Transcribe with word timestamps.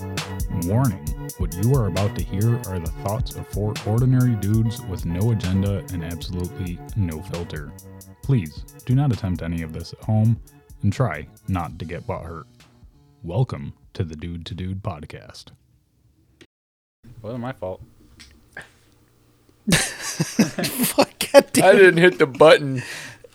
Warning 0.00 1.04
what 1.36 1.54
you 1.56 1.74
are 1.74 1.88
about 1.88 2.16
to 2.16 2.22
hear 2.22 2.56
are 2.68 2.78
the 2.78 2.92
thoughts 3.02 3.34
of 3.34 3.46
four 3.48 3.74
ordinary 3.86 4.34
dudes 4.36 4.80
with 4.82 5.04
no 5.04 5.32
agenda 5.32 5.84
and 5.92 6.02
absolutely 6.02 6.78
no 6.96 7.20
filter. 7.20 7.70
Please 8.22 8.64
do 8.86 8.94
not 8.94 9.12
attempt 9.12 9.42
any 9.42 9.60
of 9.60 9.74
this 9.74 9.92
at 9.92 10.02
home 10.04 10.40
and 10.82 10.90
try 10.90 11.28
not 11.48 11.78
to 11.78 11.84
get 11.84 12.06
butt 12.06 12.22
hurt. 12.22 12.46
Welcome 13.22 13.74
to 13.92 14.02
the 14.02 14.16
Dude 14.16 14.46
to 14.46 14.54
Dude 14.54 14.82
podcast. 14.82 15.46
Wasn't 17.20 17.42
my 17.42 17.52
fault. 17.52 17.82
Fuck, 19.74 21.26
God 21.30 21.46
damn 21.52 21.64
I 21.64 21.72
didn't 21.72 21.98
hit 21.98 22.18
the 22.18 22.26
button. 22.26 22.82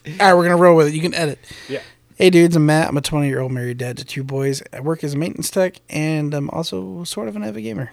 All 0.07 0.13
right, 0.19 0.33
we're 0.33 0.43
gonna 0.43 0.57
roll 0.57 0.75
with 0.75 0.87
it. 0.87 0.95
You 0.95 1.01
can 1.01 1.13
edit. 1.13 1.37
Yeah. 1.69 1.81
Hey, 2.17 2.29
dudes, 2.29 2.55
I'm 2.55 2.65
Matt. 2.65 2.87
I'm 2.87 2.95
a 2.95 3.01
20 3.01 3.27
year 3.27 3.41
old 3.41 3.51
married 3.51 3.77
dad 3.77 3.97
to 3.97 4.05
two 4.05 4.23
boys. 4.23 4.63
I 4.71 4.79
work 4.79 5.03
as 5.03 5.15
a 5.15 5.17
maintenance 5.17 5.49
tech, 5.49 5.81
and 5.89 6.33
I'm 6.33 6.49
also 6.51 7.03
sort 7.03 7.27
of 7.27 7.35
an 7.35 7.43
avid 7.43 7.63
gamer. 7.63 7.91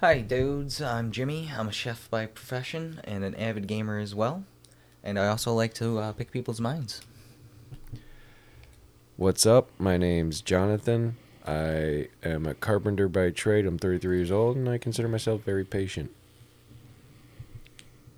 Hi, 0.00 0.20
dudes. 0.20 0.82
I'm 0.82 1.10
Jimmy. 1.10 1.50
I'm 1.56 1.68
a 1.68 1.72
chef 1.72 2.10
by 2.10 2.26
profession 2.26 3.00
and 3.04 3.24
an 3.24 3.34
avid 3.36 3.66
gamer 3.66 3.98
as 3.98 4.14
well. 4.14 4.44
And 5.02 5.18
I 5.18 5.28
also 5.28 5.54
like 5.54 5.72
to 5.74 6.00
uh, 6.00 6.12
pick 6.12 6.30
people's 6.30 6.60
minds. 6.60 7.00
What's 9.16 9.46
up? 9.46 9.70
My 9.78 9.96
name's 9.96 10.42
Jonathan. 10.42 11.16
I 11.46 12.08
am 12.22 12.44
a 12.44 12.52
carpenter 12.52 13.08
by 13.08 13.30
trade. 13.30 13.64
I'm 13.64 13.78
33 13.78 14.18
years 14.18 14.30
old, 14.30 14.58
and 14.58 14.68
I 14.68 14.76
consider 14.76 15.08
myself 15.08 15.44
very 15.44 15.64
patient. 15.64 16.10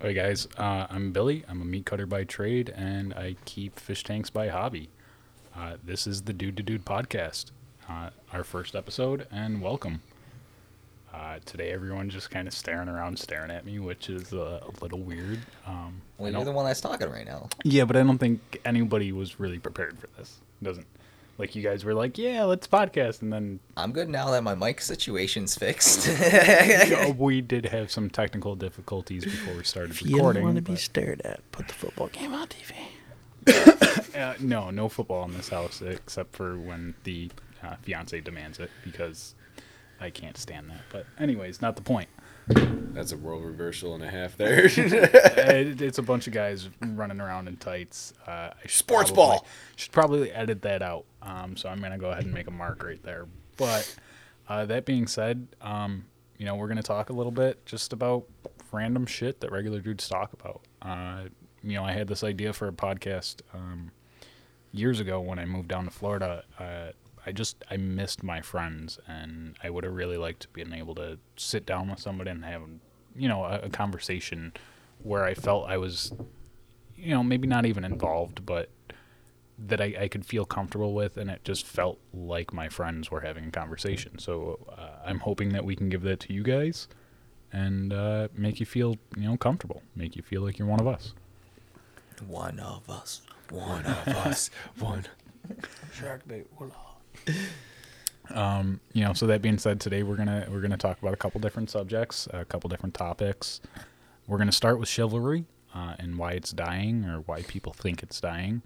Hey 0.01 0.13
guys, 0.13 0.47
uh, 0.57 0.87
I'm 0.89 1.11
Billy. 1.11 1.43
I'm 1.47 1.61
a 1.61 1.65
meat 1.65 1.85
cutter 1.85 2.05
by 2.05 2.23
trade, 2.25 2.69
and 2.75 3.13
I 3.13 3.35
keep 3.45 3.79
fish 3.79 4.03
tanks 4.03 4.29
by 4.29 4.49
hobby. 4.49 4.89
Uh, 5.55 5.77
this 5.83 6.05
is 6.05 6.23
the 6.23 6.33
Dude 6.33 6.57
to 6.57 6.63
Dude 6.63 6.85
podcast, 6.85 7.51
uh, 7.89 8.09
our 8.33 8.43
first 8.43 8.75
episode, 8.75 9.25
and 9.31 9.61
welcome. 9.61 10.01
Uh, 11.13 11.39
today, 11.45 11.71
everyone's 11.71 12.13
just 12.13 12.29
kind 12.29 12.45
of 12.47 12.53
staring 12.53 12.89
around, 12.89 13.17
staring 13.17 13.49
at 13.49 13.65
me, 13.65 13.79
which 13.79 14.09
is 14.09 14.33
uh, 14.33 14.59
a 14.67 14.83
little 14.83 14.99
weird. 14.99 15.39
Um, 15.65 16.01
Well, 16.17 16.31
you're 16.31 16.43
the 16.43 16.51
one 16.51 16.65
that's 16.65 16.81
talking 16.81 17.09
right 17.09 17.25
now. 17.25 17.47
yeah, 17.63 17.85
but 17.85 17.95
I 17.95 18.03
don't 18.03 18.17
think 18.17 18.59
anybody 18.65 19.11
was 19.13 19.39
really 19.39 19.59
prepared 19.59 19.97
for 19.97 20.07
this. 20.17 20.39
Doesn't 20.61 20.85
like 21.37 21.55
you 21.55 21.61
guys 21.61 21.83
were 21.83 21.93
like, 21.93 22.17
yeah, 22.17 22.43
let's 22.43 22.67
podcast, 22.67 23.21
and 23.21 23.31
then 23.31 23.59
I'm 23.75 23.91
good 23.91 24.09
now 24.09 24.31
that 24.31 24.43
my 24.43 24.55
mic 24.55 24.81
situation's 24.81 25.55
fixed. 25.55 26.07
we 27.17 27.41
did 27.41 27.65
have 27.65 27.91
some 27.91 28.09
technical 28.09 28.55
difficulties 28.55 29.25
before 29.25 29.55
we 29.55 29.63
started 29.63 29.91
If 29.91 30.01
you 30.03 30.15
recording. 30.15 30.41
don't 30.43 30.53
want 30.53 30.65
to 30.65 30.71
be 30.71 30.77
stared 30.77 31.21
at, 31.21 31.39
put 31.51 31.67
the 31.67 31.73
football 31.73 32.07
game 32.07 32.33
on 32.33 32.47
TV. 32.47 32.73
Uh, 34.15 34.33
no, 34.39 34.69
no 34.69 34.87
football 34.87 35.25
in 35.25 35.33
this 35.33 35.49
house 35.49 35.81
except 35.81 36.33
for 36.37 36.57
when 36.57 36.95
the 37.03 37.29
uh, 37.61 37.75
fiance 37.81 38.21
demands 38.21 38.59
it 38.59 38.71
because 38.85 39.35
I 39.99 40.09
can't 40.09 40.37
stand 40.37 40.69
that. 40.69 40.79
But 40.89 41.05
anyways, 41.19 41.61
not 41.61 41.75
the 41.75 41.81
point. 41.81 42.07
That's 42.47 43.11
a 43.11 43.17
world 43.17 43.43
reversal 43.43 43.93
and 43.95 44.03
a 44.03 44.09
half 44.09 44.37
there. 44.37 44.65
it, 44.67 45.81
it's 45.81 45.97
a 45.97 46.01
bunch 46.03 46.27
of 46.27 46.33
guys 46.33 46.69
running 46.81 47.19
around 47.19 47.47
in 47.47 47.57
tights. 47.57 48.13
Uh, 48.25 48.31
I 48.31 48.53
should 48.63 48.71
Sports 48.71 49.11
probably- 49.11 49.37
ball. 49.37 49.45
Should 49.75 49.91
probably 49.91 50.31
edit 50.31 50.61
that 50.61 50.81
out. 50.81 51.05
Um, 51.21 51.57
so 51.57 51.67
I'm 51.69 51.81
gonna 51.81 51.97
go 51.97 52.11
ahead 52.11 52.23
and 52.23 52.33
make 52.33 52.47
a 52.47 52.51
mark 52.51 52.83
right 52.83 53.01
there. 53.03 53.25
But 53.57 53.95
uh, 54.47 54.65
that 54.65 54.85
being 54.85 55.07
said, 55.07 55.47
um, 55.61 56.05
you 56.37 56.45
know 56.45 56.55
we're 56.55 56.67
gonna 56.67 56.83
talk 56.83 57.09
a 57.09 57.13
little 57.13 57.31
bit 57.31 57.65
just 57.65 57.91
about 57.93 58.25
random 58.71 59.05
shit 59.05 59.39
that 59.41 59.51
regular 59.51 59.79
dudes 59.79 60.07
talk 60.07 60.33
about. 60.33 60.61
Uh, 60.81 61.23
you 61.63 61.73
know, 61.73 61.83
I 61.83 61.93
had 61.93 62.07
this 62.07 62.23
idea 62.23 62.53
for 62.53 62.67
a 62.67 62.71
podcast 62.71 63.41
um, 63.53 63.91
years 64.71 64.99
ago 64.99 65.19
when 65.19 65.39
I 65.39 65.45
moved 65.45 65.67
down 65.67 65.85
to 65.85 65.91
Florida. 65.91 66.43
I 67.25 67.31
just 67.31 67.63
I 67.69 67.77
missed 67.77 68.23
my 68.23 68.41
friends, 68.41 68.99
and 69.07 69.55
I 69.63 69.69
would 69.69 69.83
have 69.83 69.93
really 69.93 70.17
liked 70.17 70.51
being 70.53 70.73
able 70.73 70.95
to 70.95 71.17
sit 71.37 71.65
down 71.65 71.89
with 71.89 71.99
somebody 71.99 72.29
and 72.29 72.45
have, 72.45 72.61
you 73.15 73.27
know, 73.27 73.43
a, 73.43 73.61
a 73.63 73.69
conversation 73.69 74.53
where 75.03 75.23
I 75.23 75.33
felt 75.33 75.69
I 75.69 75.77
was, 75.77 76.13
you 76.95 77.09
know, 77.13 77.23
maybe 77.23 77.47
not 77.47 77.65
even 77.65 77.83
involved, 77.83 78.45
but 78.45 78.69
that 79.57 79.79
I, 79.79 79.95
I 80.01 80.07
could 80.07 80.25
feel 80.25 80.45
comfortable 80.45 80.93
with, 80.93 81.17
and 81.17 81.29
it 81.29 81.43
just 81.43 81.65
felt 81.65 81.99
like 82.13 82.53
my 82.53 82.69
friends 82.69 83.09
were 83.09 83.21
having 83.21 83.45
a 83.47 83.51
conversation. 83.51 84.19
So 84.19 84.59
uh, 84.77 85.05
I'm 85.05 85.19
hoping 85.19 85.49
that 85.49 85.63
we 85.63 85.75
can 85.75 85.89
give 85.89 86.01
that 86.03 86.19
to 86.21 86.33
you 86.33 86.43
guys, 86.43 86.87
and 87.53 87.93
uh, 87.93 88.27
make 88.35 88.59
you 88.59 88.65
feel, 88.65 88.97
you 89.15 89.29
know, 89.29 89.37
comfortable, 89.37 89.81
make 89.95 90.15
you 90.15 90.21
feel 90.21 90.41
like 90.41 90.59
you're 90.59 90.67
one 90.67 90.79
of 90.81 90.87
us. 90.87 91.13
one 92.27 92.59
of 92.59 92.89
us. 92.89 93.21
One 93.49 93.85
of 93.85 94.07
us. 94.07 94.49
One. 94.79 95.05
Shark 95.93 96.27
bait. 96.27 96.47
Um, 98.33 98.79
you 98.93 99.03
know, 99.03 99.13
so 99.13 99.27
that 99.27 99.41
being 99.41 99.57
said, 99.57 99.79
today 99.79 100.03
we're 100.03 100.15
gonna 100.15 100.47
we're 100.49 100.61
gonna 100.61 100.77
talk 100.77 100.99
about 100.99 101.13
a 101.13 101.17
couple 101.17 101.39
different 101.39 101.69
subjects, 101.69 102.27
a 102.33 102.45
couple 102.45 102.69
different 102.69 102.95
topics. 102.95 103.61
We're 104.27 104.37
gonna 104.37 104.51
start 104.51 104.79
with 104.79 104.89
chivalry 104.89 105.45
uh, 105.73 105.95
and 105.99 106.17
why 106.17 106.31
it's 106.31 106.51
dying 106.51 107.05
or 107.05 107.19
why 107.21 107.43
people 107.43 107.73
think 107.73 108.01
it's 108.01 108.19
dying. 108.19 108.61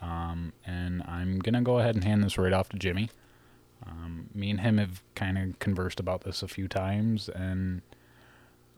Um, 0.00 0.52
and 0.66 1.02
I'm 1.06 1.38
gonna 1.38 1.62
go 1.62 1.78
ahead 1.78 1.94
and 1.94 2.04
hand 2.04 2.22
this 2.22 2.36
right 2.36 2.52
off 2.52 2.68
to 2.70 2.76
Jimmy. 2.76 3.08
Um, 3.86 4.28
me 4.34 4.50
and 4.50 4.60
him 4.60 4.78
have 4.78 5.02
kind 5.14 5.38
of 5.38 5.58
conversed 5.58 5.98
about 5.98 6.22
this 6.22 6.42
a 6.42 6.48
few 6.48 6.68
times, 6.68 7.28
and 7.28 7.82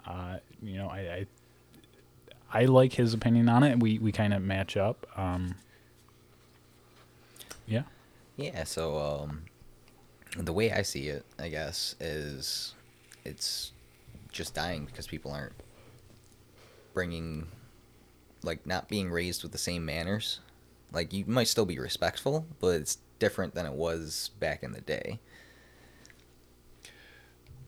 uh, 0.07 0.39
you 0.63 0.79
know, 0.79 0.89
I, 0.89 1.27
I 2.53 2.61
I 2.61 2.65
like 2.67 2.95
his 2.95 3.13
opinion 3.13 3.49
on 3.49 3.63
it. 3.65 3.81
We 3.81 3.99
we 3.99 4.13
kind 4.13 4.33
of 4.33 4.43
match 4.43 4.77
up. 4.77 5.07
Um, 5.17 5.57
yeah. 7.67 7.83
Yeah, 8.37 8.65
so 8.65 8.99
um, 8.99 9.45
the 10.37 10.53
way 10.53 10.73
I 10.73 10.83
see 10.83 11.09
it, 11.09 11.25
I 11.39 11.49
guess, 11.49 11.95
is 12.01 12.75
it's 13.25 13.73
just 14.33 14.55
dying 14.55 14.85
because 14.85 15.07
people 15.07 15.31
aren't 15.31 15.53
bringing, 16.93 17.47
like, 18.43 18.67
not 18.67 18.89
being 18.89 19.11
raised 19.11 19.43
with 19.43 19.53
the 19.53 19.59
same 19.59 19.85
manners. 19.85 20.41
Like, 20.93 21.13
you 21.13 21.25
might 21.27 21.49
still 21.49 21.67
be 21.67 21.79
respectful, 21.79 22.47
but 22.61 22.81
it's 22.81 22.99
different 23.19 23.55
than 23.55 23.67
it 23.67 23.73
was 23.73 24.31
back 24.41 24.63
in 24.63 24.73
the 24.73 24.81
day. 24.81 25.21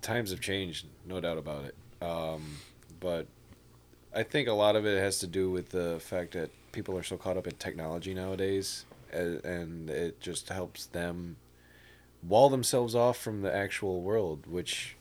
Times 0.03 0.31
have 0.31 0.41
changed, 0.41 0.87
no 1.05 1.21
doubt 1.21 1.39
about 1.39 1.65
it. 1.65 1.75
Um, 2.03 2.57
but 3.01 3.27
I 4.15 4.23
think 4.23 4.49
a 4.49 4.53
lot 4.53 4.77
of 4.77 4.85
it 4.87 4.99
has 4.99 5.19
to 5.21 5.27
do 5.27 5.51
with 5.51 5.71
the 5.71 5.99
fact 6.01 6.33
that 6.33 6.51
people 6.73 6.97
are 6.99 7.03
so 7.03 7.17
caught 7.17 7.37
up 7.37 7.47
in 7.47 7.55
technology 7.57 8.15
nowadays, 8.15 8.85
and 9.17 9.91
it 9.91 10.21
just 10.21 10.49
helps 10.49 10.87
them 10.87 11.37
wall 12.23 12.49
themselves 12.49 12.95
off 12.95 13.17
from 13.19 13.43
the 13.43 13.55
actual 13.55 14.01
world, 14.03 14.47
which 14.47 14.97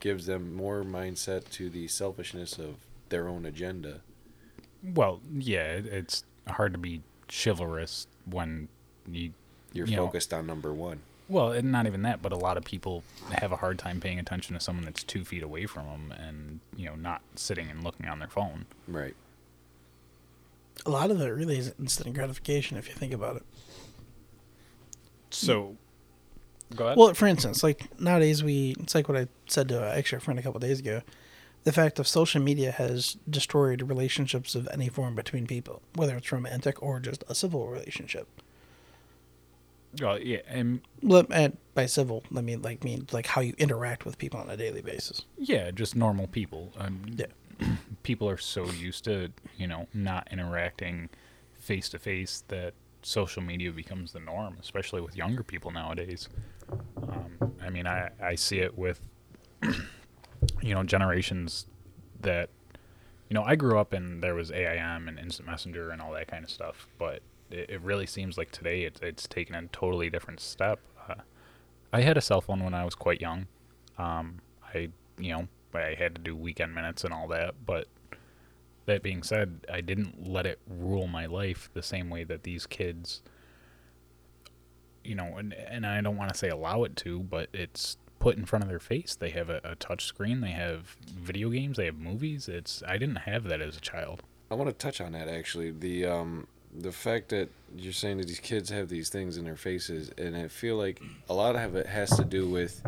gives 0.00 0.26
them 0.26 0.54
more 0.54 0.82
mindset 0.82 1.48
to 1.50 1.68
the 1.70 1.86
selfishness 1.88 2.58
of 2.58 2.76
their 3.08 3.28
own 3.28 3.44
agenda. 3.46 4.00
Well, 4.82 5.20
yeah, 5.32 5.64
it's 5.84 6.24
hard 6.48 6.72
to 6.72 6.78
be 6.78 7.02
chivalrous 7.30 8.06
when 8.24 8.68
you. 9.10 9.32
You're 9.74 9.86
You 9.86 9.96
know. 9.96 10.06
focused 10.06 10.34
on 10.34 10.46
number 10.46 10.72
one. 10.72 11.00
Well, 11.28 11.52
and 11.52 11.72
not 11.72 11.86
even 11.86 12.02
that, 12.02 12.20
but 12.20 12.32
a 12.32 12.36
lot 12.36 12.58
of 12.58 12.64
people 12.64 13.04
have 13.30 13.52
a 13.52 13.56
hard 13.56 13.78
time 13.78 14.00
paying 14.00 14.18
attention 14.18 14.54
to 14.54 14.60
someone 14.60 14.84
that's 14.84 15.02
two 15.02 15.24
feet 15.24 15.42
away 15.42 15.64
from 15.66 15.86
them, 15.86 16.12
and 16.18 16.60
you 16.76 16.84
know, 16.86 16.94
not 16.94 17.22
sitting 17.36 17.70
and 17.70 17.82
looking 17.82 18.06
on 18.06 18.18
their 18.18 18.28
phone. 18.28 18.66
Right. 18.86 19.14
A 20.86 20.90
lot 20.90 21.10
of 21.10 21.20
it 21.20 21.28
really 21.28 21.58
is 21.58 21.74
instant 21.78 22.14
gratification 22.14 22.76
if 22.76 22.88
you 22.88 22.94
think 22.94 23.12
about 23.12 23.36
it. 23.36 23.42
So, 25.30 25.76
go 26.74 26.86
ahead. 26.86 26.98
Well, 26.98 27.14
for 27.14 27.26
instance, 27.26 27.62
like 27.62 27.88
nowadays 28.00 28.42
we 28.42 28.74
it's 28.80 28.94
like 28.94 29.08
what 29.08 29.16
I 29.18 29.28
said 29.46 29.68
to 29.68 29.82
uh, 29.82 29.92
actually 29.94 30.18
a 30.18 30.20
friend 30.20 30.38
a 30.38 30.42
couple 30.42 30.60
days 30.60 30.80
ago. 30.80 31.02
The 31.64 31.72
fact 31.72 32.00
of 32.00 32.08
social 32.08 32.42
media 32.42 32.72
has 32.72 33.16
destroyed 33.30 33.82
relationships 33.82 34.56
of 34.56 34.68
any 34.72 34.88
form 34.88 35.14
between 35.14 35.46
people, 35.46 35.80
whether 35.94 36.16
it's 36.16 36.32
romantic 36.32 36.82
or 36.82 36.98
just 36.98 37.22
a 37.28 37.36
civil 37.36 37.68
relationship. 37.68 38.26
Well, 40.00 40.18
yeah, 40.18 40.38
and 40.48 40.80
Well, 41.02 41.24
and 41.30 41.56
by 41.74 41.86
civil, 41.86 42.24
I 42.36 42.40
mean 42.40 42.62
like 42.62 42.82
mean 42.82 43.06
like 43.12 43.26
how 43.26 43.42
you 43.42 43.54
interact 43.58 44.04
with 44.04 44.18
people 44.18 44.40
on 44.40 44.50
a 44.50 44.56
daily 44.56 44.82
basis. 44.82 45.22
yeah, 45.38 45.70
just 45.70 45.94
normal 45.94 46.26
people. 46.26 46.72
Um, 46.78 47.02
Yeah. 47.14 47.26
People 48.02 48.28
are 48.28 48.38
so 48.38 48.64
used 48.66 49.04
to 49.04 49.30
you 49.56 49.66
know 49.66 49.86
not 49.94 50.28
interacting 50.30 51.08
face 51.56 51.88
to 51.90 51.98
face 51.98 52.44
that 52.48 52.74
social 53.02 53.42
media 53.42 53.72
becomes 53.72 54.12
the 54.12 54.20
norm, 54.20 54.56
especially 54.60 55.00
with 55.00 55.16
younger 55.16 55.42
people 55.42 55.70
nowadays. 55.70 56.28
Um, 56.96 57.52
I 57.62 57.70
mean, 57.70 57.86
I 57.86 58.10
I 58.20 58.34
see 58.34 58.58
it 58.58 58.76
with 58.76 59.00
you 60.62 60.74
know 60.74 60.82
generations 60.82 61.66
that 62.20 62.50
you 63.28 63.34
know 63.34 63.42
I 63.42 63.56
grew 63.56 63.78
up 63.78 63.92
and 63.92 64.22
there 64.22 64.34
was 64.34 64.50
AIM 64.50 65.08
and 65.08 65.18
instant 65.18 65.48
messenger 65.48 65.90
and 65.90 66.00
all 66.00 66.12
that 66.12 66.28
kind 66.28 66.44
of 66.44 66.50
stuff, 66.50 66.86
but 66.98 67.22
it, 67.50 67.70
it 67.70 67.80
really 67.82 68.06
seems 68.06 68.38
like 68.38 68.50
today 68.50 68.82
it's 68.82 69.00
it's 69.00 69.26
taken 69.26 69.54
a 69.54 69.66
totally 69.68 70.10
different 70.10 70.40
step. 70.40 70.80
Uh, 71.08 71.14
I 71.92 72.00
had 72.00 72.16
a 72.16 72.20
cell 72.20 72.40
phone 72.40 72.64
when 72.64 72.74
I 72.74 72.84
was 72.84 72.94
quite 72.94 73.20
young. 73.20 73.46
Um, 73.98 74.40
I 74.74 74.88
you 75.18 75.32
know 75.32 75.48
I 75.74 75.94
had 75.94 76.14
to 76.16 76.20
do 76.20 76.36
weekend 76.36 76.74
minutes 76.74 77.04
and 77.04 77.12
all 77.12 77.28
that, 77.28 77.54
but 77.64 77.88
that 78.86 79.02
being 79.02 79.22
said, 79.22 79.64
I 79.72 79.80
didn't 79.80 80.28
let 80.28 80.46
it 80.46 80.58
rule 80.68 81.06
my 81.06 81.26
life 81.26 81.70
the 81.72 81.82
same 81.82 82.10
way 82.10 82.24
that 82.24 82.42
these 82.42 82.66
kids 82.66 83.22
you 85.04 85.14
know, 85.14 85.36
and, 85.36 85.52
and 85.52 85.86
I 85.86 86.00
don't 86.00 86.16
want 86.16 86.32
to 86.32 86.38
say 86.38 86.48
allow 86.48 86.84
it 86.84 86.96
to, 86.96 87.20
but 87.20 87.48
it's 87.52 87.96
put 88.18 88.36
in 88.36 88.44
front 88.44 88.62
of 88.62 88.68
their 88.68 88.78
face. 88.78 89.16
They 89.16 89.30
have 89.30 89.50
a, 89.50 89.60
a 89.64 89.74
touch 89.74 90.04
screen. 90.04 90.40
They 90.40 90.50
have 90.50 90.96
video 91.08 91.50
games. 91.50 91.76
They 91.76 91.86
have 91.86 91.96
movies. 91.98 92.48
It's 92.48 92.82
I 92.86 92.98
didn't 92.98 93.16
have 93.16 93.44
that 93.44 93.60
as 93.60 93.76
a 93.76 93.80
child. 93.80 94.22
I 94.50 94.54
want 94.54 94.70
to 94.70 94.76
touch 94.76 95.00
on 95.00 95.12
that 95.12 95.28
actually. 95.28 95.70
The 95.70 96.06
um 96.06 96.46
the 96.74 96.92
fact 96.92 97.30
that 97.30 97.50
you're 97.76 97.92
saying 97.92 98.18
that 98.18 98.28
these 98.28 98.40
kids 98.40 98.70
have 98.70 98.88
these 98.88 99.08
things 99.08 99.36
in 99.36 99.44
their 99.44 99.56
faces, 99.56 100.10
and 100.16 100.36
I 100.36 100.48
feel 100.48 100.76
like 100.76 101.02
a 101.28 101.34
lot 101.34 101.56
of 101.56 101.74
it 101.74 101.86
has 101.86 102.10
to 102.16 102.24
do 102.24 102.48
with 102.48 102.82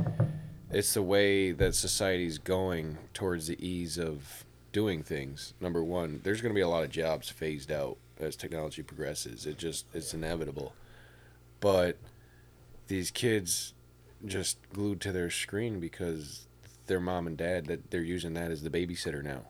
it's 0.75 0.95
the 0.95 1.03
way 1.03 1.53
that 1.53 1.75
society's 1.75 2.39
going 2.39 2.99
towards 3.15 3.47
the 3.47 3.67
ease 3.67 3.97
of 3.97 4.45
doing 4.73 5.03
things. 5.03 5.55
Number 5.61 5.85
one, 5.85 6.21
there's 6.25 6.41
going 6.41 6.53
to 6.53 6.59
be 6.59 6.61
a 6.63 6.69
lot 6.69 6.83
of 6.85 6.91
jobs 6.91 7.31
phased 7.31 7.71
out 7.71 7.97
as 8.19 8.35
technology 8.37 8.83
progresses. 8.83 9.47
It 9.47 9.57
just 9.57 9.87
it's 9.95 10.13
inevitable. 10.13 10.75
But 11.61 11.97
these 12.89 13.11
kids 13.11 13.73
just 14.27 14.59
glued 14.73 15.01
to 15.03 15.13
their 15.13 15.31
screen 15.31 15.81
because 15.81 16.47
their 16.87 17.01
mom 17.01 17.27
and 17.27 17.37
dad 17.37 17.67
that 17.67 17.91
they're 17.91 18.03
using 18.03 18.35
that 18.35 18.51
as 18.51 18.63
the 18.63 18.71
babysitter 18.71 19.23
now 19.23 19.43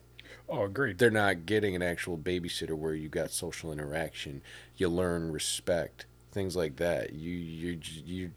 Oh, 0.49 0.65
agreed. 0.65 0.99
they're 0.99 1.11
not 1.11 1.47
getting 1.47 1.75
an 1.75 1.83
actual 1.83 2.19
babysitter 2.19 2.77
where 2.77 2.95
you 2.95 3.09
got 3.09 3.31
social 3.31 3.73
interaction, 3.73 4.43
you 4.77 4.89
learn 4.89 5.33
respect, 5.33 6.07
things 6.33 6.55
like 6.55 6.77
that. 6.77 7.13
You 7.15 7.31
you 7.33 7.81
you 8.05 8.31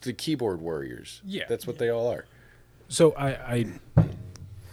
the 0.00 0.12
keyboard 0.12 0.60
warriors. 0.60 1.20
Yeah. 1.24 1.44
that's 1.48 1.66
what 1.66 1.78
they 1.78 1.88
all 1.88 2.08
are. 2.08 2.26
So 2.88 3.12
I, 3.12 3.28
I 3.30 3.66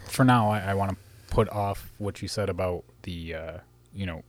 for 0.07 0.23
now, 0.23 0.49
I, 0.49 0.59
I 0.59 0.73
want 0.75 0.91
to 0.91 0.97
put 1.33 1.49
off 1.49 1.91
what 1.97 2.21
you 2.21 2.27
said 2.27 2.49
about 2.49 2.83
the, 3.03 3.33
uh, 3.35 3.57
you 3.93 4.05
know, 4.05 4.23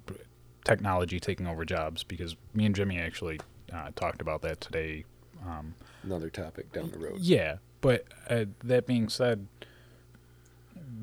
technology 0.64 1.20
taking 1.20 1.46
over 1.46 1.64
jobs 1.64 2.02
because 2.02 2.36
me 2.54 2.64
and 2.64 2.74
Jimmy 2.74 2.98
actually 2.98 3.40
uh, 3.72 3.90
talked 3.94 4.22
about 4.22 4.40
that 4.42 4.60
today. 4.60 5.04
Um, 5.46 5.74
Another 6.02 6.30
topic 6.30 6.72
down 6.72 6.90
the 6.90 6.98
road. 6.98 7.18
yeah, 7.18 7.56
but 7.82 8.06
uh, 8.30 8.46
that 8.62 8.86
being 8.86 9.08
said, 9.10 9.46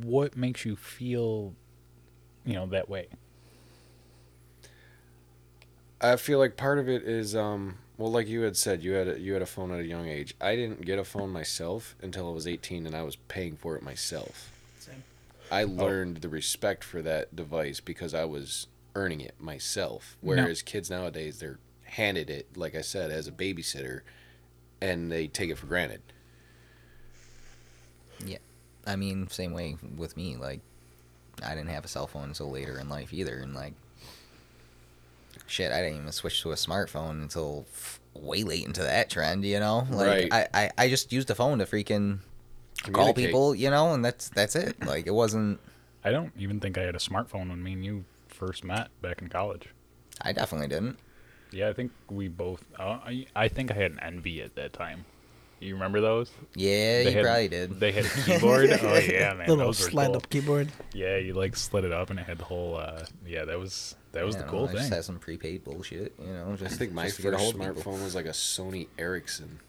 what 0.01 0.35
makes 0.35 0.65
you 0.65 0.75
feel, 0.75 1.53
you 2.45 2.53
know, 2.53 2.65
that 2.65 2.89
way? 2.89 3.07
I 5.99 6.15
feel 6.15 6.39
like 6.39 6.57
part 6.57 6.79
of 6.79 6.89
it 6.89 7.03
is 7.03 7.35
um 7.35 7.77
well 8.01 8.11
like 8.11 8.27
you 8.27 8.41
had 8.41 8.57
said 8.57 8.81
you 8.81 8.93
had 8.93 9.07
a, 9.07 9.19
you 9.19 9.33
had 9.33 9.41
a 9.41 9.45
phone 9.45 9.71
at 9.71 9.79
a 9.79 9.85
young 9.85 10.07
age. 10.07 10.33
I 10.41 10.55
didn't 10.55 10.85
get 10.85 10.97
a 10.97 11.03
phone 11.03 11.29
myself 11.29 11.95
until 12.01 12.27
I 12.27 12.31
was 12.31 12.47
18 12.47 12.87
and 12.87 12.95
I 12.95 13.03
was 13.03 13.15
paying 13.15 13.55
for 13.55 13.75
it 13.75 13.83
myself. 13.83 14.51
Same. 14.79 15.03
I 15.51 15.63
oh. 15.63 15.67
learned 15.67 16.17
the 16.17 16.29
respect 16.29 16.83
for 16.83 17.01
that 17.03 17.35
device 17.35 17.79
because 17.79 18.13
I 18.13 18.25
was 18.25 18.67
earning 18.95 19.21
it 19.21 19.35
myself. 19.39 20.17
Whereas 20.21 20.63
kids 20.63 20.89
nowadays 20.89 21.39
they're 21.39 21.59
handed 21.83 22.29
it 22.29 22.57
like 22.57 22.73
I 22.73 22.81
said 22.81 23.11
as 23.11 23.27
a 23.27 23.31
babysitter 23.31 24.01
and 24.81 25.11
they 25.11 25.27
take 25.27 25.51
it 25.51 25.57
for 25.57 25.67
granted. 25.67 26.01
Yeah, 28.25 28.39
I 28.87 28.95
mean, 28.95 29.29
same 29.29 29.53
way 29.53 29.77
with 29.95 30.17
me. 30.17 30.37
Like, 30.37 30.61
I 31.45 31.55
didn't 31.55 31.69
have 31.69 31.85
a 31.85 31.87
cell 31.87 32.07
phone 32.07 32.29
until 32.29 32.49
later 32.49 32.79
in 32.79 32.89
life 32.89 33.13
either, 33.13 33.37
and 33.37 33.53
like, 33.53 33.73
shit, 35.51 35.71
I 35.71 35.81
didn't 35.81 35.97
even 35.99 36.11
switch 36.11 36.41
to 36.41 36.51
a 36.51 36.55
smartphone 36.55 37.21
until 37.21 37.65
f- 37.73 37.99
way 38.13 38.43
late 38.43 38.65
into 38.65 38.81
that 38.81 39.09
trend. 39.09 39.45
You 39.45 39.59
know, 39.59 39.85
like 39.91 40.31
Right. 40.31 40.33
I, 40.33 40.47
I 40.53 40.71
I 40.77 40.89
just 40.89 41.11
used 41.11 41.27
the 41.27 41.35
phone 41.35 41.59
to 41.59 41.65
freaking 41.65 42.19
call 42.91 43.13
people. 43.13 43.53
You 43.53 43.69
know, 43.69 43.93
and 43.93 44.03
that's 44.03 44.29
that's 44.29 44.55
it. 44.55 44.75
Like, 44.85 45.07
it 45.07 45.13
wasn't. 45.13 45.59
I 46.03 46.11
don't 46.11 46.33
even 46.37 46.59
think 46.59 46.77
I 46.77 46.81
had 46.81 46.95
a 46.95 46.99
smartphone 46.99 47.49
when 47.49 47.61
me 47.61 47.73
and 47.73 47.85
you 47.85 48.05
first 48.27 48.63
met 48.63 48.89
back 49.01 49.21
in 49.21 49.29
college. 49.29 49.69
I 50.21 50.33
definitely 50.33 50.67
didn't. 50.67 50.97
Yeah, 51.51 51.69
I 51.69 51.73
think 51.73 51.91
we 52.09 52.27
both. 52.27 52.63
Uh, 52.79 52.99
I, 53.05 53.25
I 53.35 53.47
think 53.49 53.71
I 53.71 53.75
had 53.75 53.91
an 53.91 53.99
Envy 54.01 54.41
at 54.41 54.55
that 54.55 54.73
time. 54.73 55.05
You 55.61 55.75
remember 55.75 56.01
those? 56.01 56.31
Yeah, 56.55 57.03
They 57.03 57.09
you 57.09 57.11
had- 57.17 57.23
probably 57.25 57.47
did. 57.47 57.79
They 57.79 57.91
had 57.91 58.05
a 58.05 58.09
keyboard. 58.25 58.69
oh 58.81 58.97
yeah, 58.97 59.33
man, 59.35 59.47
little 59.47 59.57
those 59.67 59.79
were 59.83 59.91
slide 59.91 60.07
cool. 60.07 60.15
up 60.17 60.29
keyboard. 60.29 60.69
Yeah, 60.93 61.17
you 61.17 61.33
like 61.33 61.55
slid 61.55 61.83
it 61.85 61.91
up 61.91 62.09
and 62.09 62.19
it 62.19 62.25
had 62.25 62.39
the 62.39 62.43
whole. 62.45 62.75
uh 62.77 63.05
Yeah, 63.25 63.45
that 63.45 63.59
was 63.59 63.95
that 64.11 64.25
was 64.25 64.35
You 64.35 64.39
the 64.41 64.45
know, 64.47 64.51
cool 64.51 64.63
I 64.69 64.71
just 64.73 64.83
thing. 64.83 64.91
had 64.91 65.03
some 65.05 65.19
prepaid 65.19 65.63
bullshit. 65.63 66.13
You 66.19 66.33
know, 66.33 66.57
I 66.61 66.67
think 66.67 66.91
my 66.93 67.05
just 67.05 67.17
to 67.17 67.21
get 67.21 67.31
first 67.33 67.43
hold 67.43 67.59
people. 67.59 67.75
smartphone 67.75 68.03
was 68.03 68.15
like 68.15 68.25
a 68.25 68.29
Sony 68.29 68.87
Ericsson. 68.97 69.59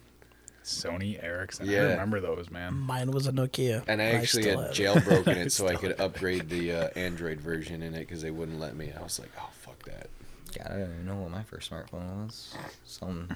Sony 0.65 1.23
Ericsson. 1.23 1.69
I 1.69 1.73
Yeah. 1.73 1.81
remember 1.91 2.21
those, 2.21 2.50
man. 2.50 2.75
Mine 2.75 3.11
was 3.11 3.27
a 3.27 3.33
Nokia. 3.33 3.83
And 3.89 4.00
I 4.00 4.06
actually 4.06 4.44
had 4.49 4.73
still 4.75 4.94
have 4.94 5.06
it. 5.06 5.06
jailbroken 5.27 5.37
it 5.37 5.53
so 5.53 5.67
I 5.69 5.75
could 5.75 6.00
upgrade 6.00 6.49
the 6.49 6.73
uh, 6.73 6.89
Android 6.97 7.41
version 7.41 7.83
in 7.83 7.94
it 7.94 8.00
because 8.00 8.23
they 8.23 8.31
wouldn't 8.31 8.61
let 8.61 8.77
me. 8.77 8.93
I 8.99 9.03
was 9.03 9.19
like, 9.19 9.31
oh 9.39 9.50
fuck 9.61 9.83
that. 9.85 10.09
God, 10.56 10.67
I 10.67 10.79
don't 10.79 10.83
even 10.93 11.06
know 11.06 11.17
what 11.17 11.31
my 11.31 11.43
first 11.43 11.71
smartphone 11.71 12.25
was. 12.27 12.55
Some 12.85 13.29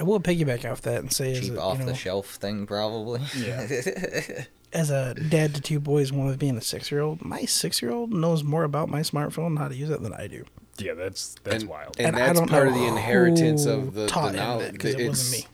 I 0.00 0.04
will 0.04 0.20
piggyback 0.20 0.70
off 0.70 0.82
that 0.82 1.00
and 1.00 1.12
say, 1.12 1.32
as 1.32 1.40
cheap 1.40 1.54
a, 1.54 1.60
off 1.60 1.78
you 1.78 1.84
know, 1.84 1.90
the 1.92 1.96
shelf 1.96 2.26
thing, 2.34 2.66
probably. 2.66 3.20
Yeah. 3.36 3.66
as 4.72 4.90
a 4.90 5.14
dad 5.14 5.54
to 5.54 5.60
two 5.60 5.78
boys, 5.80 6.12
one 6.12 6.28
of 6.28 6.38
being 6.38 6.56
a 6.56 6.60
six-year-old, 6.62 7.24
my 7.24 7.42
six-year-old 7.44 8.12
knows 8.12 8.42
more 8.42 8.64
about 8.64 8.88
my 8.88 9.00
smartphone 9.00 9.48
and 9.48 9.58
how 9.58 9.68
to 9.68 9.74
use 9.74 9.90
it 9.90 10.02
than 10.02 10.12
I 10.14 10.26
do. 10.26 10.44
Yeah, 10.78 10.94
that's 10.94 11.36
that's 11.44 11.62
and, 11.62 11.68
wild. 11.70 11.96
And, 11.98 12.08
And 12.08 12.16
I 12.16 12.26
that's 12.28 12.38
don't 12.38 12.48
part 12.48 12.66
know 12.66 12.72
of 12.72 12.78
the 12.78 12.86
inheritance 12.86 13.66
of 13.66 13.94
the, 13.94 14.06
taught 14.06 14.32
the 14.32 14.38
knowledge. 14.38 14.72
that, 14.72 14.78
'cause 14.80 14.94
it 14.94 15.06
wasn't 15.08 15.42
me. 15.42 15.48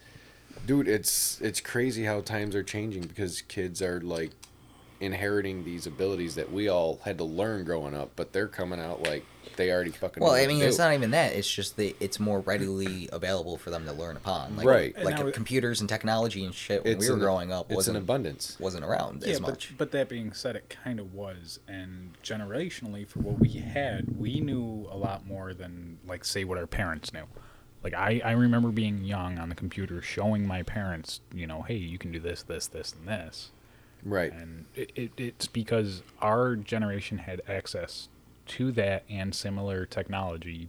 Dude, 0.67 0.87
it's 0.89 1.41
it's 1.41 1.61
crazy 1.61 2.05
how 2.05 2.21
times 2.21 2.55
are 2.55 2.63
changing 2.63 3.03
because 3.03 3.43
kids 3.43 3.83
are 3.83 4.01
like 4.01 4.31
inheriting 5.01 5.65
these 5.65 5.87
abilities 5.87 6.35
that 6.35 6.53
we 6.53 6.69
all 6.69 7.01
had 7.05 7.19
to 7.19 7.25
learn 7.25 7.65
growing 7.65 7.95
up, 7.95 8.11
but 8.17 8.33
they're 8.33 8.49
coming 8.49 8.79
out 8.81 9.03
like 9.03 9.25
they 9.57 9.71
already 9.71 9.91
fucking. 9.91 10.23
Well, 10.23 10.33
I 10.33 10.47
mean, 10.47 10.63
it's 10.63 10.77
do. 10.77 10.83
not 10.83 10.95
even 10.95 11.11
that. 11.13 11.33
It's 11.35 11.51
just 11.51 11.77
that 11.77 11.97
it's 12.03 12.19
more 12.21 12.41
readily 12.41 13.09
available 13.13 13.57
for 13.57 13.71
them 13.71 13.85
to 13.87 13.93
learn 13.93 14.17
upon. 14.17 14.57
Like, 14.57 14.67
Right. 14.67 14.95
And 14.97 15.05
Like 15.05 15.19
now 15.19 15.31
computers 15.31 15.81
and 15.81 15.89
technology 15.89 16.45
and 16.45 16.55
shit 16.55 16.85
when 16.85 16.99
we 16.99 17.07
were 17.09 17.15
an- 17.15 17.21
growing 17.21 17.53
up 17.53 17.67
It's 17.67 17.71
an 17.73 17.77
wasn't 17.77 17.97
abundance. 17.99 18.57
wasn't 18.61 18.85
around 18.85 19.23
yeah, 19.23 19.33
as 19.33 19.41
but, 19.41 19.49
much. 19.51 19.75
but 19.79 19.91
that 19.93 20.09
being 20.09 20.33
said, 20.33 20.57
it 20.57 20.69
kind 20.69 21.01
of 21.01 21.15
was, 21.15 21.61
and 21.69 22.17
generationally, 22.23 23.07
for 23.07 23.21
what 23.21 23.39
we 23.39 23.49
had, 23.49 24.19
we 24.19 24.41
knew 24.41 24.89
a 24.91 24.97
lot 24.97 25.27
more 25.27 25.55
than 25.55 25.99
like 26.07 26.25
say 26.25 26.45
what 26.45 26.59
our 26.59 26.67
parents 26.67 27.13
knew. 27.13 27.25
Like 27.85 27.95
I, 27.95 28.21
I 28.25 28.33
remember 28.33 28.71
being 28.71 29.05
young 29.05 29.39
on 29.39 29.49
the 29.49 29.55
computer, 29.55 30.03
showing 30.03 30.47
my 30.47 30.63
parents, 30.63 31.21
you 31.33 31.47
know, 31.47 31.63
hey, 31.63 31.77
you 31.77 31.97
can 31.99 32.11
do 32.13 32.19
this, 32.21 32.43
this, 32.43 32.67
this, 32.67 32.93
and 32.99 33.07
this. 33.09 33.51
Right. 34.05 34.33
and 34.33 34.67
it, 34.77 34.93
it, 34.95 35.13
it's 35.17 35.47
because 35.49 36.03
our 36.21 36.55
generation 36.55 37.19
had 37.19 37.43
access 37.49 38.09
to 38.49 38.73
that 38.73 39.05
and 39.09 39.35
similar 39.35 39.87
technology 39.87 40.69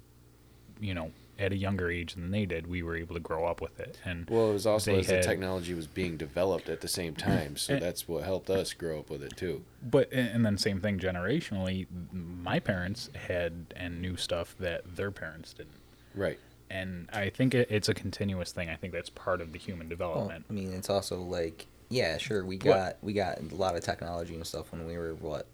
you 0.79 0.93
know 0.93 1.11
at 1.37 1.53
a 1.53 1.55
younger 1.55 1.89
age 1.89 2.15
than 2.15 2.31
they 2.31 2.45
did 2.45 2.67
we 2.67 2.83
were 2.83 2.97
able 2.97 3.13
to 3.15 3.19
grow 3.21 3.45
up 3.45 3.61
with 3.61 3.79
it 3.79 3.97
and 4.03 4.29
Well, 4.29 4.49
it 4.49 4.53
was 4.53 4.65
also 4.65 4.91
they 4.91 4.99
as 4.99 5.07
the 5.07 5.21
technology 5.21 5.73
was 5.73 5.87
being 5.87 6.17
developed 6.17 6.67
at 6.67 6.81
the 6.81 6.87
same 6.89 7.15
time, 7.29 7.55
so 7.55 7.73
And- 7.73 7.81
that's 7.81 8.07
what 8.09 8.23
helped 8.25 8.49
us 8.49 8.73
grow 8.73 8.99
up 8.99 9.09
with 9.09 9.23
it 9.23 9.35
too. 9.37 9.63
but 9.81 10.11
and 10.11 10.27
and 10.29 10.45
then 10.45 10.57
same 10.57 10.81
thing 10.81 10.99
generationally 10.99 11.87
my 12.11 12.59
parents 12.59 13.09
had 13.27 13.73
and 13.75 14.01
knew 14.01 14.17
stuff 14.17 14.55
that 14.59 14.95
their 14.97 15.11
parents 15.11 15.53
didn't 15.53 15.71
Right. 16.13 16.39
and 16.69 17.07
i 17.13 17.29
think 17.29 17.53
it, 17.55 17.67
it's 17.71 17.87
a 17.87 17.93
continuous 17.93 18.51
thing 18.51 18.69
i 18.69 18.75
think 18.75 18.91
that's 18.91 19.09
part 19.09 19.39
of 19.39 19.53
the 19.53 19.59
human 19.59 19.87
Well, 19.87 19.97
development 19.97 20.45
I 20.49 20.53
mean, 20.53 20.73
it's 20.73 20.89
also 20.89 21.21
like, 21.21 21.67
yeah, 21.89 22.17
sure, 22.17 22.43
we 22.45 22.57
What? 22.57 22.63
got 22.65 22.97
we 23.01 23.13
got 23.13 23.39
a 23.39 23.55
lot 23.55 23.75
of 23.77 23.81
technology 23.83 24.35
and 24.35 24.45
stuff 24.45 24.71
when 24.73 24.85
we 24.85 24.97
were 24.97 25.13
what 25.15 25.47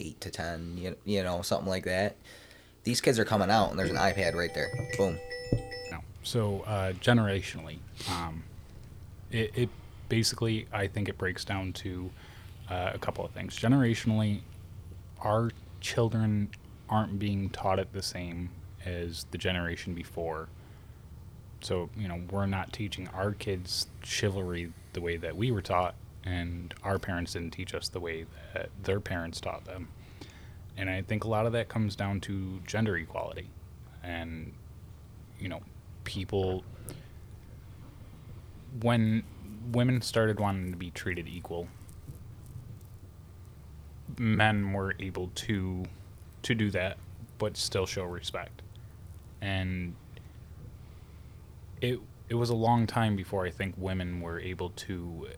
eight 0.00 0.20
to 0.20 0.30
ten, 0.30 0.76
you, 0.76 0.96
you 1.04 1.22
know, 1.22 1.42
something 1.42 1.68
like 1.68 1.84
that. 1.84 2.16
These 2.84 3.00
kids 3.00 3.18
are 3.18 3.24
coming 3.24 3.50
out 3.50 3.70
and 3.70 3.78
there's 3.78 3.90
an 3.90 3.96
iPad 3.96 4.34
right 4.34 4.52
there. 4.54 4.70
Boom. 4.96 5.18
No. 5.90 5.98
So 6.22 6.60
uh, 6.66 6.92
generationally, 6.92 7.78
um, 8.10 8.42
it, 9.30 9.52
it 9.54 9.68
basically 10.08 10.66
I 10.72 10.86
think 10.86 11.08
it 11.08 11.18
breaks 11.18 11.44
down 11.44 11.72
to 11.74 12.10
uh, 12.70 12.92
a 12.94 12.98
couple 12.98 13.24
of 13.24 13.30
things. 13.32 13.58
Generationally, 13.58 14.40
our 15.20 15.50
children 15.80 16.50
aren't 16.88 17.18
being 17.18 17.50
taught 17.50 17.78
it 17.78 17.92
the 17.92 18.02
same 18.02 18.50
as 18.84 19.26
the 19.30 19.38
generation 19.38 19.94
before. 19.94 20.48
So 21.60 21.90
you 21.96 22.08
know 22.08 22.20
we're 22.30 22.46
not 22.46 22.72
teaching 22.72 23.08
our 23.08 23.32
kids 23.32 23.88
chivalry 24.02 24.72
the 24.92 25.00
way 25.00 25.16
that 25.16 25.36
we 25.36 25.50
were 25.50 25.62
taught, 25.62 25.94
and 26.28 26.74
our 26.84 26.98
parents 26.98 27.32
didn't 27.32 27.52
teach 27.52 27.74
us 27.74 27.88
the 27.88 28.00
way 28.00 28.26
that 28.52 28.68
their 28.82 29.00
parents 29.00 29.40
taught 29.40 29.64
them. 29.64 29.88
And 30.76 30.90
I 30.90 31.02
think 31.02 31.24
a 31.24 31.28
lot 31.28 31.46
of 31.46 31.52
that 31.52 31.68
comes 31.68 31.96
down 31.96 32.20
to 32.22 32.60
gender 32.66 32.96
equality, 32.96 33.48
and 34.02 34.52
you 35.40 35.48
know, 35.48 35.60
people 36.04 36.64
when 38.82 39.22
women 39.72 40.02
started 40.02 40.38
wanting 40.38 40.70
to 40.70 40.76
be 40.76 40.90
treated 40.90 41.26
equal, 41.26 41.66
men 44.18 44.72
were 44.72 44.94
able 45.00 45.30
to 45.34 45.84
to 46.42 46.54
do 46.54 46.70
that, 46.70 46.98
but 47.38 47.56
still 47.56 47.86
show 47.86 48.04
respect. 48.04 48.62
And 49.40 49.96
it 51.80 51.98
it 52.28 52.34
was 52.34 52.50
a 52.50 52.54
long 52.54 52.86
time 52.86 53.16
before 53.16 53.46
I 53.46 53.50
think 53.50 53.74
women 53.78 54.20
were 54.20 54.38
able 54.38 54.70
to 54.70 55.28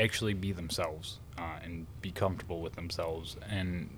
actually 0.00 0.34
be 0.34 0.52
themselves 0.52 1.18
uh, 1.38 1.58
and 1.62 1.86
be 2.00 2.10
comfortable 2.10 2.60
with 2.60 2.74
themselves. 2.74 3.36
And 3.48 3.90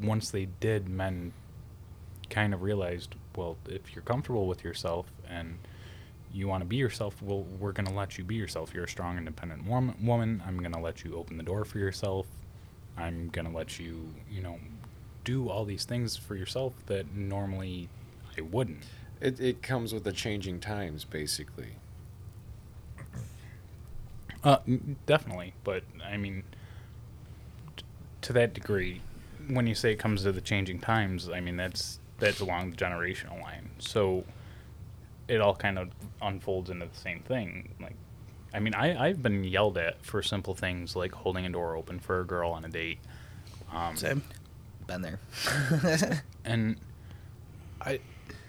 once 0.00 0.30
they 0.30 0.46
did, 0.60 0.88
men 0.88 1.32
kind 2.30 2.54
of 2.54 2.62
realized, 2.62 3.14
well, 3.36 3.56
if 3.68 3.94
you're 3.94 4.02
comfortable 4.02 4.46
with 4.46 4.64
yourself 4.64 5.06
and 5.28 5.58
you 6.32 6.46
want 6.46 6.62
to 6.62 6.66
be 6.66 6.76
yourself, 6.76 7.20
well, 7.22 7.44
we're 7.58 7.72
going 7.72 7.86
to 7.86 7.92
let 7.92 8.18
you 8.18 8.24
be 8.24 8.34
yourself. 8.34 8.72
You're 8.74 8.84
a 8.84 8.88
strong, 8.88 9.18
independent 9.18 9.66
woman. 9.66 9.94
woman. 10.00 10.42
I'm 10.46 10.58
going 10.58 10.72
to 10.72 10.80
let 10.80 11.04
you 11.04 11.16
open 11.16 11.36
the 11.36 11.42
door 11.42 11.64
for 11.64 11.78
yourself. 11.78 12.26
I'm 12.96 13.28
going 13.28 13.46
to 13.46 13.56
let 13.56 13.78
you, 13.78 14.14
you 14.30 14.42
know, 14.42 14.58
do 15.24 15.48
all 15.48 15.64
these 15.64 15.84
things 15.84 16.16
for 16.16 16.34
yourself 16.34 16.74
that 16.86 17.14
normally 17.14 17.88
I 18.36 18.42
wouldn't. 18.42 18.84
It, 19.20 19.40
it 19.40 19.62
comes 19.62 19.92
with 19.92 20.04
the 20.04 20.12
changing 20.12 20.60
times, 20.60 21.04
basically. 21.04 21.76
Uh, 24.48 24.56
definitely, 25.04 25.52
but 25.62 25.82
I 26.02 26.16
mean, 26.16 26.42
t- 27.76 27.84
to 28.22 28.32
that 28.32 28.54
degree, 28.54 29.02
when 29.46 29.66
you 29.66 29.74
say 29.74 29.92
it 29.92 29.98
comes 29.98 30.22
to 30.22 30.32
the 30.32 30.40
changing 30.40 30.78
times, 30.78 31.28
I 31.28 31.40
mean 31.40 31.58
that's 31.58 32.00
that's 32.18 32.40
along 32.40 32.70
the 32.70 32.76
generational 32.78 33.42
line. 33.42 33.68
So 33.78 34.24
it 35.28 35.42
all 35.42 35.54
kind 35.54 35.78
of 35.78 35.90
unfolds 36.22 36.70
into 36.70 36.86
the 36.86 36.96
same 36.96 37.20
thing. 37.20 37.74
Like, 37.78 37.96
I 38.54 38.60
mean, 38.60 38.74
I 38.74 39.08
I've 39.08 39.22
been 39.22 39.44
yelled 39.44 39.76
at 39.76 40.02
for 40.02 40.22
simple 40.22 40.54
things 40.54 40.96
like 40.96 41.12
holding 41.12 41.44
a 41.44 41.50
door 41.50 41.76
open 41.76 41.98
for 41.98 42.20
a 42.20 42.24
girl 42.24 42.52
on 42.52 42.64
a 42.64 42.70
date. 42.70 43.00
Um, 43.70 43.96
Same. 43.96 44.22
Been 44.86 45.02
there. 45.02 45.20
and 46.46 46.76
I 47.82 48.00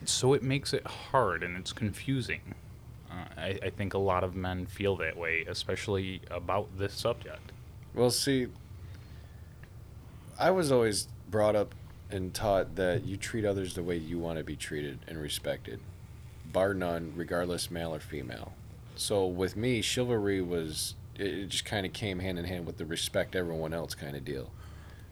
so 0.06 0.34
it 0.34 0.44
makes 0.44 0.72
it 0.72 0.88
hard 0.88 1.44
and 1.44 1.58
it's 1.58 1.74
confusing. 1.74 2.56
Uh, 3.12 3.26
I, 3.38 3.60
I 3.64 3.70
think 3.70 3.94
a 3.94 3.98
lot 3.98 4.24
of 4.24 4.36
men 4.36 4.66
feel 4.66 4.96
that 4.98 5.18
way, 5.18 5.46
especially 5.48 6.22
about 6.30 6.78
this 6.78 6.94
subject. 6.94 7.52
Well, 7.94 8.12
see, 8.12 8.48
I 10.40 10.52
was 10.52 10.72
always 10.72 11.08
brought 11.30 11.56
up 11.56 11.74
and 12.12 12.34
taught 12.34 12.76
that 12.76 13.06
you 13.06 13.18
treat 13.18 13.46
others 13.46 13.74
the 13.74 13.84
way 13.84 13.98
you 13.98 14.18
want 14.18 14.38
to 14.38 14.44
be 14.44 14.56
treated 14.56 15.00
and 15.08 15.18
respected, 15.20 15.80
bar 16.52 16.74
none, 16.74 17.14
regardless 17.16 17.70
male 17.70 17.94
or 17.94 18.00
female. 18.00 18.54
So 18.96 19.26
with 19.26 19.56
me, 19.56 19.82
chivalry 19.82 20.42
was 20.42 20.96
it 21.16 21.28
it 21.28 21.50
just 21.50 21.66
kind 21.66 21.86
of 21.86 21.94
came 21.94 22.20
hand 22.20 22.40
in 22.40 22.46
hand 22.46 22.66
with 22.66 22.78
the 22.78 22.86
respect 22.86 23.36
everyone 23.36 23.74
else 23.74 23.96
kind 23.96 24.16
of 24.16 24.26
deal. 24.26 24.52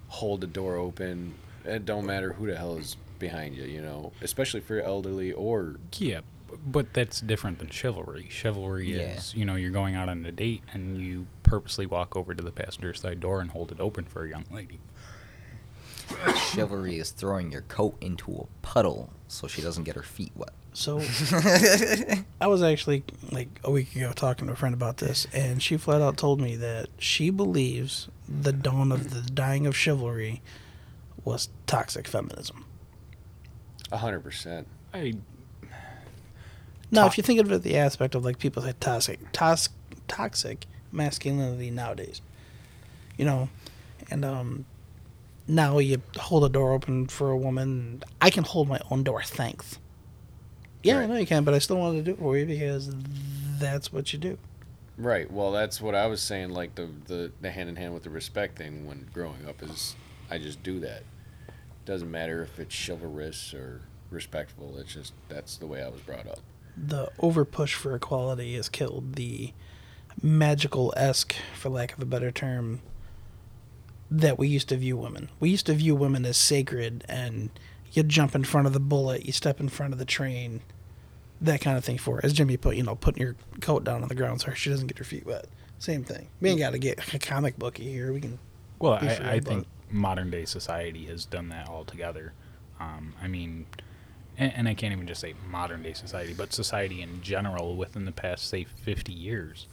Hold 0.07 0.41
the 0.41 0.47
door 0.47 0.75
open. 0.75 1.35
It 1.65 1.85
don't 1.85 2.05
matter 2.05 2.33
who 2.33 2.47
the 2.47 2.55
hell 2.55 2.77
is 2.77 2.95
behind 3.19 3.55
you, 3.55 3.63
you 3.63 3.81
know, 3.81 4.13
especially 4.21 4.61
for 4.61 4.79
elderly 4.79 5.33
or 5.33 5.75
Yeah, 5.97 6.21
but 6.65 6.93
that's 6.93 7.19
different 7.21 7.59
than 7.59 7.69
chivalry. 7.69 8.27
Chivalry 8.29 8.91
Yeah. 8.95 9.15
is, 9.17 9.33
you 9.35 9.45
know, 9.45 9.55
you're 9.55 9.71
going 9.71 9.95
out 9.95 10.09
on 10.09 10.25
a 10.25 10.31
date 10.31 10.63
and 10.73 10.97
you 10.97 11.27
purposely 11.43 11.85
walk 11.85 12.15
over 12.15 12.33
to 12.33 12.43
the 12.43 12.51
passenger 12.51 12.93
side 12.93 13.19
door 13.19 13.39
and 13.41 13.51
hold 13.51 13.71
it 13.71 13.79
open 13.79 14.05
for 14.05 14.25
a 14.25 14.29
young 14.29 14.45
lady. 14.51 14.79
Chivalry 16.53 16.97
is 16.99 17.11
throwing 17.11 17.51
your 17.51 17.61
coat 17.61 17.97
into 18.01 18.31
a 18.31 18.45
puddle 18.65 19.09
so 19.27 19.47
she 19.47 19.61
doesn't 19.61 19.83
get 19.83 19.95
her 19.95 20.03
feet 20.03 20.31
wet. 20.35 20.51
So 20.73 20.99
I 22.39 22.47
was 22.47 22.61
actually 22.63 23.03
like 23.31 23.59
a 23.63 23.71
week 23.71 23.95
ago 23.95 24.13
talking 24.13 24.47
to 24.47 24.53
a 24.53 24.55
friend 24.55 24.73
about 24.75 24.97
this, 24.97 25.25
and 25.33 25.61
she 25.61 25.75
flat 25.75 26.01
out 26.01 26.17
told 26.17 26.39
me 26.39 26.55
that 26.55 26.87
she 26.97 27.29
believes 27.29 28.07
the 28.29 28.53
dawn 28.53 28.91
of 28.91 29.09
the 29.13 29.21
dying 29.29 29.65
of 29.67 29.75
chivalry 29.75 30.41
was 31.25 31.49
toxic 31.65 32.07
feminism. 32.07 32.63
a 33.91 33.97
hundred 33.97 34.21
percent. 34.21 34.67
I 34.93 35.13
Now, 36.89 37.05
if 37.05 37.17
you 37.17 37.23
think 37.23 37.39
of 37.39 37.51
it 37.51 37.63
the 37.63 37.77
aspect 37.77 38.15
of 38.15 38.23
like 38.23 38.39
people 38.39 38.61
say 38.63 38.73
toxic, 38.79 39.19
tos- 39.33 39.69
toxic 40.07 40.65
masculinity 40.91 41.69
nowadays, 41.69 42.21
you 43.17 43.25
know, 43.25 43.49
and 44.09 44.23
um, 44.23 44.65
now 45.47 45.79
you 45.79 46.01
hold 46.17 46.45
a 46.45 46.49
door 46.49 46.73
open 46.73 47.07
for 47.07 47.29
a 47.31 47.37
woman. 47.37 48.03
I 48.21 48.29
can 48.29 48.43
hold 48.45 48.67
my 48.69 48.79
own 48.89 49.03
door, 49.03 49.21
thanks. 49.23 49.79
Yeah, 50.83 50.95
I 50.95 50.99
Right. 51.01 51.09
know 51.09 51.15
you 51.17 51.25
can, 51.27 51.43
but 51.43 51.53
I 51.53 51.59
still 51.59 51.77
wanted 51.77 51.97
to 51.97 52.03
do 52.03 52.11
it 52.11 52.19
for 52.19 52.37
you 52.37 52.45
because 52.45 52.89
that's 53.59 53.91
what 53.91 54.13
you 54.13 54.19
do. 54.19 54.37
Right. 54.97 55.29
Well, 55.29 55.51
that's 55.51 55.81
what 55.81 55.93
I 55.93 56.07
was 56.07 56.21
saying. 56.21 56.51
Like 56.51 56.75
the 56.75 56.87
the, 57.05 57.31
the 57.41 57.51
hand 57.51 57.67
in 57.69 57.75
hand 57.75 57.93
with 57.93 58.03
the 58.03 58.09
respect 58.09 58.57
thing 58.57 58.87
when 58.87 59.07
growing 59.13 59.45
up 59.47 59.61
is, 59.61 59.95
I 60.31 60.37
just 60.37 60.63
do 60.63 60.79
that. 60.79 61.03
Doesn't 61.85 62.09
matter 62.09 62.41
if 62.43 62.57
it's 62.59 62.73
chivalrous 62.87 63.53
or 63.53 63.81
respectful. 64.09 64.77
It's 64.77 64.93
just 64.93 65.13
that's 65.29 65.57
the 65.57 65.67
way 65.67 65.83
I 65.83 65.89
was 65.89 66.01
brought 66.01 66.27
up. 66.27 66.39
The 66.77 67.09
over 67.19 67.43
push 67.45 67.73
for 67.73 67.95
equality 67.95 68.55
has 68.55 68.69
killed 68.69 69.15
the 69.15 69.53
magical 70.21 70.93
esque, 70.95 71.35
for 71.55 71.69
lack 71.69 71.93
of 71.93 72.01
a 72.01 72.05
better 72.05 72.31
term, 72.31 72.81
that 74.09 74.37
we 74.37 74.47
used 74.47 74.69
to 74.69 74.77
view 74.77 74.97
women. 74.97 75.29
We 75.39 75.49
used 75.49 75.65
to 75.65 75.73
view 75.73 75.95
women 75.95 76.25
as 76.25 76.37
sacred, 76.37 77.03
and 77.09 77.49
you 77.91 78.03
jump 78.03 78.35
in 78.35 78.43
front 78.43 78.67
of 78.67 78.73
the 78.73 78.79
bullet, 78.79 79.25
you 79.25 79.31
step 79.31 79.59
in 79.59 79.69
front 79.69 79.93
of 79.93 79.99
the 79.99 80.05
train, 80.05 80.61
that 81.41 81.61
kind 81.61 81.77
of 81.77 81.83
thing. 81.83 81.97
For 81.97 82.19
as 82.23 82.33
Jimmy 82.33 82.57
put, 82.57 82.75
you 82.75 82.83
know, 82.83 82.95
putting 82.95 83.21
your 83.21 83.35
coat 83.61 83.83
down 83.83 84.01
on 84.01 84.09
the 84.09 84.15
ground 84.15 84.41
so 84.41 84.53
she 84.53 84.69
doesn't 84.69 84.87
get 84.87 84.97
her 84.97 85.03
feet 85.03 85.25
wet. 85.25 85.47
Same 85.79 86.03
thing. 86.03 86.27
We 86.41 86.49
ain't 86.49 86.59
got 86.59 86.71
to 86.71 86.79
get 86.79 87.13
a 87.13 87.19
comic 87.19 87.57
booky 87.57 87.91
here. 87.91 88.11
We 88.11 88.21
can. 88.21 88.39
Well, 88.79 88.93
I, 88.93 89.19
I 89.23 89.39
think 89.39 89.67
modern 89.91 90.29
day 90.29 90.45
society 90.45 91.05
has 91.05 91.25
done 91.25 91.49
that 91.49 91.67
altogether. 91.67 92.33
Um, 92.79 93.13
I 93.21 93.27
mean, 93.27 93.67
and, 94.37 94.53
and 94.55 94.67
I 94.67 94.73
can't 94.73 94.93
even 94.93 95.07
just 95.07 95.21
say 95.21 95.33
modern 95.49 95.83
day 95.83 95.93
society, 95.93 96.33
but 96.33 96.53
society 96.53 97.01
in 97.01 97.21
general 97.21 97.75
within 97.75 98.05
the 98.05 98.11
past, 98.11 98.47
say, 98.47 98.63
50 98.63 99.11
years. 99.11 99.67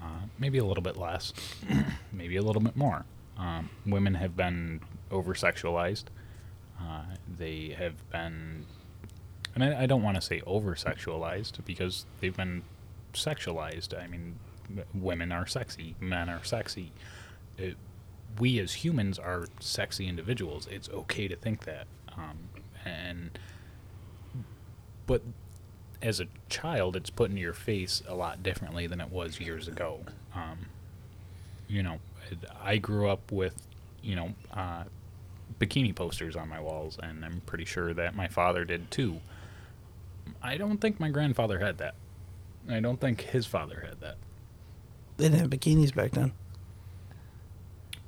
Uh, 0.00 0.26
maybe 0.38 0.58
a 0.58 0.64
little 0.64 0.82
bit 0.82 0.96
less, 0.96 1.32
maybe 2.12 2.36
a 2.36 2.42
little 2.42 2.62
bit 2.62 2.76
more. 2.76 3.04
Um, 3.36 3.70
women 3.86 4.14
have 4.14 4.36
been 4.36 4.80
over 5.10 5.34
sexualized. 5.34 6.04
Uh, 6.80 7.02
they 7.36 7.74
have 7.78 8.08
been, 8.10 8.64
and 9.54 9.64
I, 9.64 9.82
I 9.82 9.86
don't 9.86 10.02
want 10.02 10.16
to 10.16 10.20
say 10.20 10.40
over 10.46 10.74
sexualized 10.74 11.64
because 11.64 12.06
they've 12.20 12.36
been 12.36 12.62
sexualized. 13.12 14.00
I 14.00 14.06
mean, 14.06 14.38
women 14.94 15.32
are 15.32 15.46
sexy, 15.46 15.96
men 16.00 16.28
are 16.28 16.44
sexy. 16.44 16.92
It, 17.56 17.76
we 18.38 18.60
as 18.60 18.74
humans 18.74 19.18
are 19.18 19.46
sexy 19.58 20.06
individuals. 20.06 20.68
It's 20.70 20.88
okay 20.90 21.26
to 21.26 21.34
think 21.34 21.64
that. 21.64 21.86
Um, 22.16 22.38
and 22.84 23.38
but 25.08 25.22
as 26.00 26.20
a 26.20 26.26
child, 26.48 26.94
it's 26.94 27.10
put 27.10 27.28
into 27.30 27.42
your 27.42 27.52
face 27.52 28.04
a 28.06 28.14
lot 28.14 28.40
differently 28.44 28.86
than 28.86 29.00
it 29.00 29.10
was 29.10 29.40
years 29.40 29.66
ago. 29.66 29.98
Um, 30.32 30.66
you 31.66 31.82
know, 31.82 31.98
I 32.62 32.76
grew 32.76 33.08
up 33.08 33.32
with, 33.32 33.66
you 34.00 34.14
know, 34.14 34.34
uh, 34.54 34.84
bikini 35.58 35.92
posters 35.92 36.36
on 36.36 36.48
my 36.48 36.60
walls, 36.60 36.98
and 37.02 37.24
I'm 37.24 37.42
pretty 37.46 37.64
sure 37.64 37.92
that 37.94 38.14
my 38.14 38.28
father 38.28 38.64
did 38.64 38.92
too. 38.92 39.20
I 40.40 40.56
don't 40.56 40.78
think 40.80 41.00
my 41.00 41.08
grandfather 41.08 41.58
had 41.58 41.78
that. 41.78 41.94
I 42.70 42.78
don't 42.78 43.00
think 43.00 43.22
his 43.22 43.46
father 43.46 43.84
had 43.88 44.00
that. 44.02 44.16
They 45.16 45.24
didn't 45.28 45.40
have 45.40 45.50
bikinis 45.50 45.92
back 45.92 46.12
then. 46.12 46.32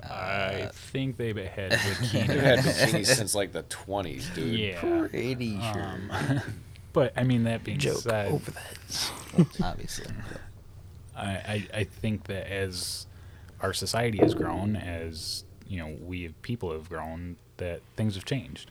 I 0.03 0.63
Uh, 0.69 0.71
think 0.73 1.17
they 1.17 1.29
had 1.33 1.73
bikinis. 1.73 2.27
They've 2.27 2.41
had 2.41 2.59
bikinis 2.61 3.07
since 3.07 3.35
like 3.35 3.53
the 3.53 3.63
twenties, 3.65 4.29
dude. 4.35 4.59
yeah. 4.59 4.81
Pretty 4.81 5.59
sure. 5.61 5.99
Um, 6.11 6.41
but 6.93 7.13
I 7.17 7.25
mean, 7.25 7.45
that 7.45 7.65
being 7.65 7.79
Joke 7.79 7.99
said, 7.99 8.33
over 8.33 8.51
the 8.51 8.61
heads. 8.61 9.11
obviously. 9.63 10.07
I, 11.17 11.27
I, 11.27 11.69
I 11.75 11.85
think 11.85 12.25
that 12.25 12.51
as 12.51 13.07
our 13.61 13.73
society 13.73 14.19
has 14.19 14.35
grown, 14.35 14.77
as 14.77 15.45
you 15.67 15.79
know, 15.79 15.97
we 16.03 16.23
have, 16.25 16.41
people 16.43 16.73
have 16.73 16.89
grown, 16.89 17.37
that 17.59 17.81
things 17.97 18.15
have 18.15 18.25
changed, 18.25 18.71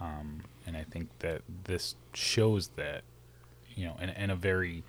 um, 0.00 0.42
and 0.66 0.76
I 0.76 0.84
think 0.84 1.08
that 1.20 1.42
this 1.64 1.94
shows 2.14 2.68
that, 2.76 3.02
you 3.74 3.84
know, 3.86 3.96
in, 4.00 4.08
in 4.10 4.30
a 4.30 4.36
very 4.36 4.82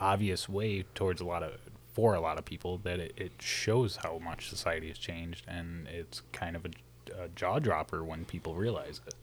obvious 0.00 0.48
way 0.48 0.84
towards 0.94 1.20
a 1.20 1.24
lot 1.24 1.42
of 1.42 1.52
for 1.92 2.14
a 2.14 2.20
lot 2.20 2.38
of 2.38 2.44
people 2.44 2.78
that 2.78 2.98
it, 2.98 3.12
it 3.16 3.32
shows 3.38 3.96
how 3.96 4.18
much 4.18 4.48
society 4.48 4.88
has 4.88 4.98
changed, 4.98 5.44
and 5.46 5.86
it's 5.88 6.22
kind 6.32 6.56
of 6.56 6.64
a, 6.64 7.24
a 7.24 7.28
jaw 7.28 7.58
dropper 7.58 8.02
when 8.02 8.24
people 8.24 8.54
realize 8.54 9.00
it. 9.06 9.14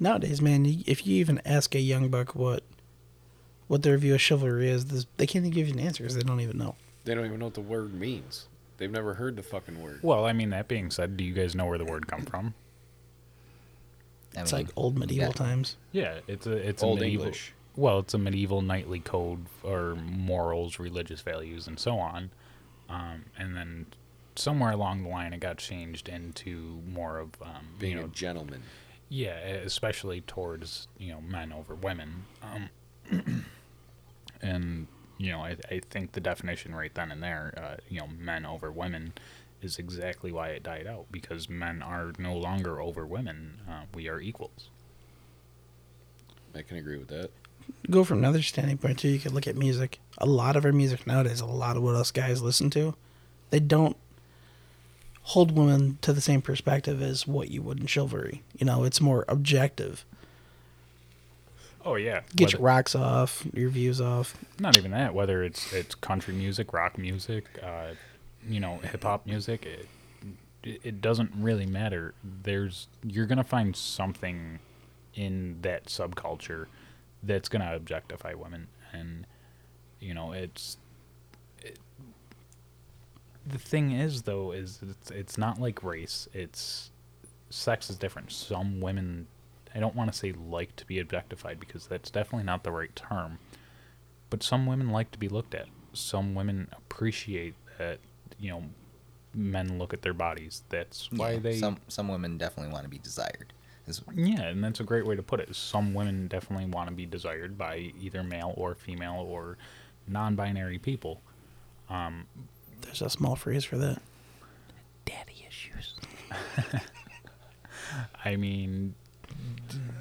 Nowadays, 0.00 0.40
man, 0.40 0.82
if 0.86 1.06
you 1.06 1.16
even 1.16 1.40
ask 1.44 1.74
a 1.74 1.80
young 1.80 2.08
buck 2.08 2.34
what 2.34 2.62
what 3.68 3.82
their 3.82 3.96
view 3.98 4.14
of 4.14 4.20
chivalry 4.20 4.68
is, 4.68 4.86
this, 4.86 5.06
they 5.16 5.26
can't 5.26 5.44
even 5.44 5.54
give 5.54 5.68
you 5.68 5.74
an 5.74 5.78
answer 5.78 6.02
because 6.02 6.16
they 6.16 6.22
don't 6.22 6.40
even 6.40 6.58
know. 6.58 6.74
They 7.04 7.14
don't 7.14 7.26
even 7.26 7.38
know 7.38 7.44
what 7.46 7.54
the 7.54 7.60
word 7.60 7.94
means. 7.94 8.48
They've 8.78 8.90
never 8.90 9.14
heard 9.14 9.36
the 9.36 9.42
fucking 9.42 9.80
word. 9.80 10.00
Well, 10.02 10.24
I 10.24 10.32
mean, 10.32 10.50
that 10.50 10.66
being 10.66 10.90
said, 10.90 11.16
do 11.16 11.22
you 11.22 11.34
guys 11.34 11.54
know 11.54 11.66
where 11.66 11.78
the 11.78 11.84
word 11.84 12.08
come 12.08 12.22
from? 12.22 12.54
I 14.36 14.40
It's 14.40 14.52
mean, 14.52 14.62
like 14.62 14.72
old 14.74 14.98
medieval 14.98 15.28
yeah. 15.28 15.32
times. 15.32 15.76
Yeah, 15.92 16.20
it's 16.26 16.46
a 16.46 16.52
it's 16.52 16.82
Old 16.82 16.98
a 16.98 17.02
medieval, 17.02 17.26
English. 17.26 17.52
Well, 17.76 17.98
it's 18.00 18.14
a 18.14 18.18
medieval 18.18 18.62
knightly 18.62 19.00
code 19.00 19.46
or 19.62 19.94
morals, 19.96 20.78
religious 20.78 21.20
values, 21.20 21.66
and 21.66 21.78
so 21.78 21.98
on. 21.98 22.30
Um, 22.88 23.26
and 23.38 23.56
then 23.56 23.86
somewhere 24.34 24.72
along 24.72 25.02
the 25.02 25.08
line, 25.08 25.32
it 25.32 25.40
got 25.40 25.58
changed 25.58 26.08
into 26.08 26.80
more 26.88 27.18
of 27.18 27.30
um, 27.42 27.68
Being 27.78 27.92
you 27.92 28.00
know, 28.00 28.06
a 28.06 28.08
gentleman. 28.08 28.62
Yeah, 29.10 29.32
especially 29.32 30.22
towards 30.22 30.88
you 30.96 31.12
know 31.12 31.20
men 31.20 31.52
over 31.52 31.74
women. 31.74 32.24
Um, 32.42 32.70
and 34.40 34.86
you 35.18 35.32
know, 35.32 35.40
I, 35.40 35.56
I 35.70 35.80
think 35.90 36.12
the 36.12 36.20
definition 36.20 36.74
right 36.74 36.94
then 36.94 37.10
and 37.10 37.22
there, 37.22 37.52
uh, 37.58 37.76
you 37.90 38.00
know, 38.00 38.06
men 38.06 38.46
over 38.46 38.72
women, 38.72 39.12
is 39.60 39.78
exactly 39.78 40.32
why 40.32 40.48
it 40.48 40.62
died 40.62 40.86
out 40.86 41.06
because 41.10 41.50
men 41.50 41.82
are 41.82 42.12
no 42.18 42.34
longer 42.34 42.80
over 42.80 43.04
women. 43.04 43.60
Uh, 43.68 43.82
we 43.92 44.08
are 44.08 44.20
equals. 44.20 44.70
I 46.54 46.62
can 46.62 46.78
agree 46.78 46.96
with 46.96 47.08
that. 47.08 47.30
Go 47.90 48.04
from 48.04 48.18
another 48.18 48.42
standing 48.42 48.78
point 48.78 48.98
too. 48.98 49.08
You 49.08 49.18
could 49.18 49.32
look 49.32 49.46
at 49.46 49.56
music. 49.56 50.00
A 50.18 50.26
lot 50.26 50.56
of 50.56 50.64
our 50.64 50.72
music 50.72 51.06
nowadays, 51.06 51.40
a 51.40 51.46
lot 51.46 51.76
of 51.76 51.82
what 51.82 51.96
us 51.96 52.10
guys 52.10 52.40
listen 52.42 52.70
to, 52.70 52.94
they 53.50 53.60
don't 53.60 53.96
hold 55.22 55.52
women 55.56 55.98
to 56.02 56.12
the 56.12 56.20
same 56.20 56.42
perspective 56.42 57.00
as 57.02 57.26
what 57.26 57.50
you 57.50 57.62
would 57.62 57.80
in 57.80 57.86
chivalry. 57.86 58.42
You 58.58 58.66
know, 58.66 58.84
it's 58.84 59.00
more 59.00 59.24
objective. 59.28 60.04
Oh 61.84 61.94
yeah, 61.94 62.20
Get 62.36 62.46
Whether- 62.48 62.58
your 62.58 62.66
rocks 62.66 62.94
off, 62.94 63.46
your 63.54 63.70
views 63.70 64.00
off. 64.00 64.36
not 64.58 64.76
even 64.76 64.90
that. 64.90 65.14
Whether 65.14 65.42
it's 65.42 65.72
it's 65.72 65.94
country 65.94 66.34
music, 66.34 66.72
rock 66.72 66.98
music, 66.98 67.46
uh, 67.62 67.92
you 68.48 68.60
know, 68.60 68.78
hip 68.78 69.02
hop 69.02 69.24
music, 69.26 69.64
it, 70.62 70.80
it 70.84 71.00
doesn't 71.00 71.32
really 71.36 71.64
matter. 71.66 72.12
There's 72.42 72.88
you're 73.02 73.24
gonna 73.26 73.44
find 73.44 73.74
something 73.74 74.58
in 75.14 75.58
that 75.62 75.86
subculture 75.86 76.66
that's 77.22 77.48
gonna 77.48 77.74
objectify 77.74 78.34
women, 78.34 78.68
and 78.92 79.26
you 80.00 80.12
know, 80.12 80.32
it's. 80.32 80.76
It, 81.62 81.78
the 83.46 83.58
thing 83.58 83.92
is, 83.92 84.22
though, 84.22 84.52
is 84.52 84.80
it's 84.88 85.10
it's 85.10 85.38
not 85.38 85.60
like 85.60 85.82
race. 85.82 86.28
It's 86.32 86.90
sex 87.50 87.90
is 87.90 87.96
different. 87.96 88.30
Some 88.32 88.80
women, 88.80 89.26
I 89.74 89.80
don't 89.80 89.94
want 89.96 90.12
to 90.12 90.16
say 90.18 90.32
like 90.32 90.76
to 90.76 90.86
be 90.86 90.98
objectified 91.00 91.58
because 91.58 91.86
that's 91.86 92.10
definitely 92.10 92.44
not 92.44 92.64
the 92.64 92.72
right 92.72 92.94
term 92.94 93.38
but 94.30 94.44
some 94.44 94.64
women 94.64 94.90
like 94.90 95.10
to 95.10 95.18
be 95.18 95.28
looked 95.28 95.54
at. 95.56 95.66
Some 95.92 96.36
women 96.36 96.68
appreciate 96.72 97.54
that, 97.78 97.98
you 98.38 98.48
know, 98.50 98.62
men 99.34 99.76
look 99.76 99.92
at 99.92 100.02
their 100.02 100.14
bodies. 100.14 100.62
That's 100.68 101.10
why 101.10 101.32
Yeah, 101.32 101.38
they 101.40 101.56
some 101.58 101.78
some 101.88 102.06
women 102.06 102.38
definitely 102.38 102.72
want 102.72 102.84
to 102.84 102.88
be 102.88 102.98
desired. 102.98 103.52
Is- 103.88 104.02
Yeah, 104.14 104.42
and 104.42 104.62
that's 104.62 104.78
a 104.78 104.84
great 104.84 105.04
way 105.04 105.16
to 105.16 105.22
put 105.22 105.40
it. 105.40 105.54
Some 105.56 105.94
women 105.94 106.28
definitely 106.28 106.66
want 106.66 106.88
to 106.88 106.94
be 106.94 107.06
desired 107.06 107.58
by 107.58 107.92
either 108.00 108.22
male 108.22 108.54
or 108.56 108.76
female 108.76 109.26
or 109.28 109.58
non-binary 110.06 110.78
people. 110.78 111.20
Um, 111.88 112.26
There's 112.82 113.02
a 113.02 113.10
small 113.10 113.36
phrase 113.36 113.64
for 113.64 113.76
that. 113.78 114.00
Daddy 115.04 115.44
issues. 115.48 115.94
I 118.24 118.36
mean, 118.36 118.94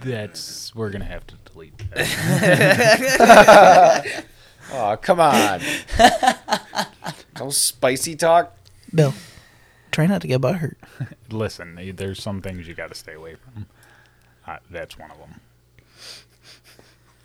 that's 0.02 0.74
we're 0.76 0.90
gonna 0.90 1.06
have 1.06 1.26
to 1.28 1.36
delete 1.46 1.78
that. 1.96 3.16
Oh, 4.72 4.96
come 5.02 5.20
on. 5.20 5.62
no 7.40 7.50
spicy 7.50 8.16
talk. 8.16 8.56
Bill, 8.94 9.16
try 9.92 10.06
not 10.06 10.22
to 10.22 10.28
get 10.28 10.42
butt 10.42 10.58
hurt. 10.58 10.78
Listen, 11.32 11.94
there's 11.96 12.22
some 12.22 12.40
things 12.42 12.68
you 12.68 12.76
got 12.76 12.90
to 12.90 12.96
stay 12.96 13.14
away 13.14 13.36
from. 13.36 13.66
Uh, 14.46 14.58
that's 14.70 14.96
one 14.98 15.10
of 15.10 15.18
them. 15.18 15.40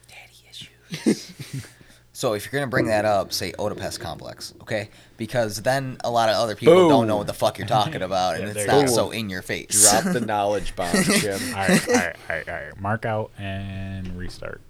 Daddy 0.09 0.47
issues. 0.51 1.67
So 2.17 2.33
if 2.33 2.45
you're 2.45 2.59
gonna 2.59 2.71
bring 2.71 2.87
that 2.87 3.05
up, 3.05 3.33
say 3.33 3.53
Oedipus 3.59 3.99
complex, 3.99 4.55
okay? 4.63 4.89
Because 5.17 5.61
then 5.63 5.99
a 6.05 6.11
lot 6.11 6.29
of 6.29 6.37
other 6.37 6.55
people 6.55 6.75
Boom. 6.75 6.89
don't 6.89 7.07
know 7.09 7.17
what 7.17 7.27
the 7.27 7.35
fuck 7.35 7.59
you're 7.59 7.67
talking 7.67 8.03
about, 8.03 8.37
and 8.37 8.45
Yeah, 8.45 8.51
it's 8.63 8.67
not 8.67 8.87
go. 8.87 8.93
so 8.93 9.11
in 9.11 9.29
your 9.29 9.43
face. 9.43 9.91
Drop 9.91 10.05
the 10.15 10.21
knowledge 10.27 10.75
bomb, 10.77 10.95
Jim. 11.03 11.41
all 11.55 11.61
right, 11.69 11.89
all 11.89 11.95
right, 11.95 12.17
all 12.31 12.37
right, 12.37 12.49
all 12.49 12.55
right. 12.55 12.81
Mark 12.81 13.05
out 13.05 13.33
and 13.37 14.17
restart. 14.17 14.61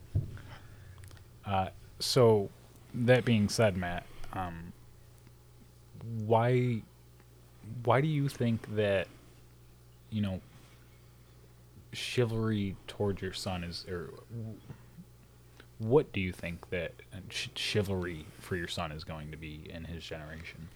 Uh, 1.47 1.69
so, 1.99 2.49
that 2.95 3.27
being 3.27 3.51
said, 3.51 3.77
Matt, 3.77 4.07
um, 4.33 4.73
why, 6.25 6.81
why 7.85 8.01
do 8.01 8.09
you 8.09 8.31
think 8.31 8.75
that, 8.75 9.07
you 10.09 10.23
know, 10.23 10.41
chivalry 11.93 12.77
towards 12.87 13.21
your 13.21 13.33
son 13.35 13.63
is, 13.65 13.85
or 13.89 14.11
what 15.85 16.13
do 16.13 16.21
you 16.21 16.33
think 16.33 16.71
that 16.71 16.95
uh, 17.13 17.19
ch- 17.29 17.51
chivalry 17.55 18.27
for 18.41 18.57
your 18.57 18.69
son 18.69 18.91
is 18.93 19.05
going 19.05 19.31
to 19.31 19.37
be 19.37 19.69
in 19.73 19.85
his 19.85 20.03
generation? 20.05 20.69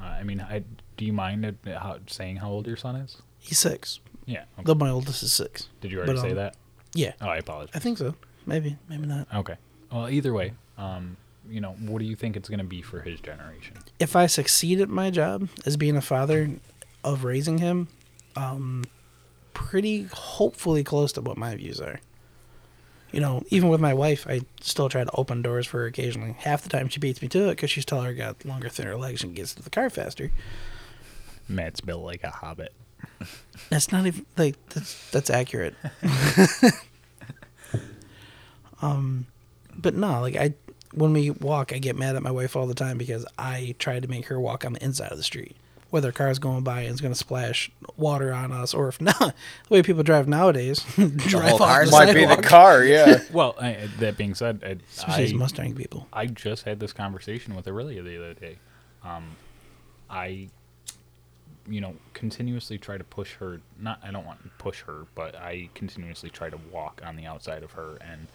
Uh, 0.00 0.04
I 0.04 0.22
mean, 0.22 0.40
I, 0.40 0.62
do 0.96 1.04
you 1.04 1.12
mind 1.12 1.56
how, 1.66 1.98
saying 2.06 2.36
how 2.36 2.50
old 2.50 2.66
your 2.66 2.76
son 2.76 2.96
is? 2.96 3.22
He's 3.38 3.58
six. 3.58 4.00
Yeah. 4.24 4.44
okay. 4.58 4.62
Though 4.64 4.74
my 4.74 4.90
oldest 4.90 5.22
is 5.22 5.32
six. 5.32 5.68
Did 5.80 5.92
you 5.92 5.98
already 5.98 6.14
But, 6.14 6.20
say 6.20 6.30
um, 6.30 6.36
that? 6.36 6.56
Yeah, 6.94 7.12
Oh, 7.20 7.28
I 7.28 7.36
apologize. 7.36 7.72
I 7.74 7.78
think 7.78 7.98
so. 7.98 8.14
Maybe, 8.46 8.76
maybe 8.88 9.06
not. 9.06 9.28
Okay. 9.34 9.56
Well, 9.92 10.08
either 10.08 10.32
way, 10.32 10.54
um, 10.78 11.16
you 11.48 11.60
know, 11.60 11.72
what 11.80 11.98
do 11.98 12.04
you 12.06 12.16
think 12.16 12.36
it's 12.36 12.48
going 12.48 12.58
to 12.58 12.64
be 12.64 12.80
for 12.80 13.00
his 13.00 13.20
generation? 13.20 13.76
If 13.98 14.16
I 14.16 14.26
succeed 14.26 14.80
at 14.80 14.88
my 14.88 15.10
job 15.10 15.48
as 15.64 15.76
being 15.76 15.96
a 15.96 16.00
father 16.00 16.50
of 17.04 17.24
raising 17.24 17.58
him, 17.58 17.88
um, 18.34 18.84
pretty 19.52 20.04
hopefully 20.12 20.82
close 20.84 21.12
to 21.12 21.20
what 21.20 21.36
my 21.36 21.54
views 21.56 21.80
are. 21.80 22.00
You 23.12 23.20
know, 23.20 23.42
even 23.48 23.68
with 23.68 23.80
my 23.80 23.94
wife, 23.94 24.26
I 24.28 24.42
still 24.60 24.88
try 24.88 25.04
to 25.04 25.10
open 25.14 25.40
doors 25.40 25.66
for 25.66 25.78
her 25.78 25.86
occasionally. 25.86 26.32
Half 26.38 26.62
the 26.62 26.68
time 26.68 26.88
she 26.88 27.00
beats 27.00 27.22
me 27.22 27.28
to 27.28 27.48
it 27.48 27.52
because 27.52 27.70
she's 27.70 27.84
taller, 27.84 28.12
got 28.12 28.44
longer, 28.44 28.68
thinner 28.68 28.96
legs, 28.96 29.22
and 29.22 29.34
gets 29.34 29.54
to 29.54 29.62
the 29.62 29.70
car 29.70 29.88
faster. 29.90 30.32
Matt's 31.48 31.80
built 31.80 32.04
like 32.04 32.24
a 32.24 32.30
hobbit. 32.30 32.72
That's 33.70 33.92
not 33.92 34.06
even 34.06 34.26
like 34.36 34.56
that's 34.68 35.10
that's 35.10 35.30
accurate. 35.30 35.74
um, 38.82 39.26
but 39.76 39.94
no, 39.94 40.20
like 40.20 40.36
I 40.36 40.54
when 40.92 41.12
we 41.12 41.30
walk, 41.30 41.72
I 41.72 41.78
get 41.78 41.96
mad 41.96 42.16
at 42.16 42.22
my 42.22 42.30
wife 42.30 42.56
all 42.56 42.66
the 42.66 42.74
time 42.74 42.98
because 42.98 43.26
I 43.38 43.74
try 43.78 44.00
to 44.00 44.08
make 44.08 44.26
her 44.26 44.40
walk 44.40 44.64
on 44.64 44.72
the 44.74 44.84
inside 44.84 45.12
of 45.12 45.18
the 45.18 45.24
street. 45.24 45.56
Whether 45.90 46.08
a 46.08 46.12
car's 46.12 46.38
going 46.40 46.64
by 46.64 46.80
and 46.82 46.90
it's 46.90 47.00
going 47.00 47.12
to 47.12 47.18
splash 47.18 47.70
water 47.96 48.32
on 48.32 48.50
us, 48.52 48.74
or 48.74 48.88
if 48.88 49.00
not, 49.00 49.18
the 49.18 49.34
way 49.70 49.82
people 49.82 50.02
drive 50.02 50.26
nowadays, 50.28 50.80
drive 50.96 51.50
whole 51.50 51.62
off 51.62 51.84
the 51.84 51.90
Might 51.92 52.12
be 52.12 52.24
the 52.24 52.28
sidewalk. 52.28 52.42
car, 52.44 52.84
yeah. 52.84 53.20
Well, 53.32 53.54
I, 53.60 53.88
that 54.00 54.16
being 54.16 54.34
said, 54.34 54.60
I, 54.64 54.76
Especially 54.90 55.24
these 55.24 55.32
I, 55.34 55.36
Mustang 55.36 55.74
people. 55.74 56.08
I 56.12 56.26
just 56.26 56.64
had 56.64 56.80
this 56.80 56.92
conversation 56.92 57.54
with 57.54 57.68
Aurelia 57.68 58.02
the 58.02 58.16
other 58.16 58.34
day. 58.34 58.58
Um, 59.04 59.36
I, 60.10 60.48
you 61.68 61.80
know, 61.80 61.94
continuously 62.14 62.78
try 62.78 62.98
to 62.98 63.04
push 63.04 63.34
her. 63.34 63.60
Not, 63.80 64.00
I 64.02 64.10
don't 64.10 64.26
want 64.26 64.42
to 64.42 64.50
push 64.58 64.82
her, 64.82 65.06
but 65.14 65.34
I 65.36 65.68
continuously 65.74 66.30
try 66.30 66.50
to 66.50 66.58
walk 66.72 67.00
on 67.04 67.16
the 67.16 67.26
outside 67.26 67.62
of 67.62 67.72
her, 67.72 67.96
and 68.00 68.26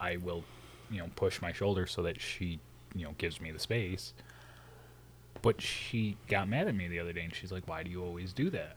I 0.00 0.16
will, 0.16 0.44
you 0.90 0.98
know, 0.98 1.08
push 1.16 1.40
my 1.40 1.52
shoulder 1.52 1.86
so 1.86 2.02
that 2.02 2.20
she, 2.20 2.58
you 2.94 3.04
know, 3.04 3.14
gives 3.18 3.40
me 3.40 3.50
the 3.52 3.58
space. 3.60 4.12
But 5.42 5.60
she 5.60 6.16
got 6.28 6.48
mad 6.48 6.68
at 6.68 6.74
me 6.74 6.88
the 6.88 6.98
other 6.98 7.12
day, 7.12 7.22
and 7.22 7.34
she's 7.34 7.52
like, 7.52 7.68
"Why 7.68 7.82
do 7.82 7.90
you 7.90 8.02
always 8.02 8.32
do 8.32 8.50
that?" 8.50 8.76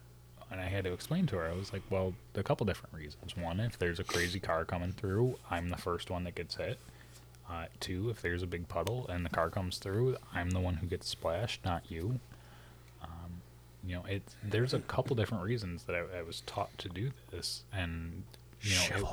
And 0.52 0.60
I 0.60 0.66
had 0.66 0.84
to 0.86 0.94
explain 0.94 1.26
to 1.28 1.36
her. 1.38 1.48
I 1.48 1.54
was 1.54 1.72
like, 1.74 1.84
"Well, 1.90 2.14
a 2.36 2.44
couple 2.44 2.66
different 2.66 2.96
reasons. 2.96 3.36
One, 3.38 3.60
if 3.60 3.78
there's 3.78 4.00
a 4.00 4.04
crazy 4.04 4.40
car 4.40 4.66
coming 4.66 4.92
through, 4.92 5.38
I'm 5.50 5.70
the 5.70 5.78
first 5.78 6.10
one 6.10 6.24
that 6.26 6.36
gets 6.36 6.56
hit. 6.56 6.80
Uh, 7.50 7.66
two, 7.80 8.10
if 8.10 8.22
there's 8.22 8.44
a 8.44 8.48
big 8.48 8.68
puddle 8.68 9.08
and 9.08 9.26
the 9.26 9.30
car 9.30 9.50
comes 9.50 9.78
through, 9.80 10.18
I'm 10.34 10.52
the 10.52 10.60
one 10.60 10.76
who 10.76 10.86
gets 10.88 11.08
splashed, 11.08 11.66
not 11.66 11.84
you. 11.90 12.20
Um, 13.02 13.42
you 13.84 13.96
know, 13.96 14.06
it. 14.06 14.22
There's 14.44 14.74
a 14.74 14.80
couple 14.80 15.16
different 15.16 15.44
reasons 15.44 15.84
that 15.84 15.96
I, 15.96 16.20
I 16.20 16.22
was 16.22 16.42
taught 16.42 16.76
to 16.80 16.90
do 16.90 17.12
this, 17.32 17.64
and 17.74 18.24
you 18.62 18.76
know, 18.76 18.82
it- 18.98 19.04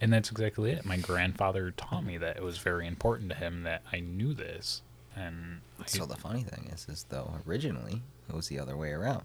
and 0.00 0.12
that's 0.12 0.30
exactly 0.30 0.70
it. 0.72 0.84
My 0.84 0.96
grandfather 0.98 1.70
taught 1.70 2.04
me 2.04 2.18
that 2.18 2.36
it 2.36 2.42
was 2.42 2.58
very 2.58 2.86
important 2.86 3.30
to 3.30 3.36
him 3.36 3.62
that 3.62 3.82
I 3.92 4.00
knew 4.00 4.34
this, 4.34 4.82
and 5.16 5.60
I, 5.80 5.86
So 5.86 6.04
the 6.06 6.16
funny 6.16 6.42
thing 6.42 6.70
is, 6.72 6.86
is 6.88 7.04
though 7.08 7.40
originally 7.48 8.02
it 8.28 8.34
was 8.34 8.48
the 8.48 8.58
other 8.58 8.76
way 8.76 8.90
around. 8.92 9.24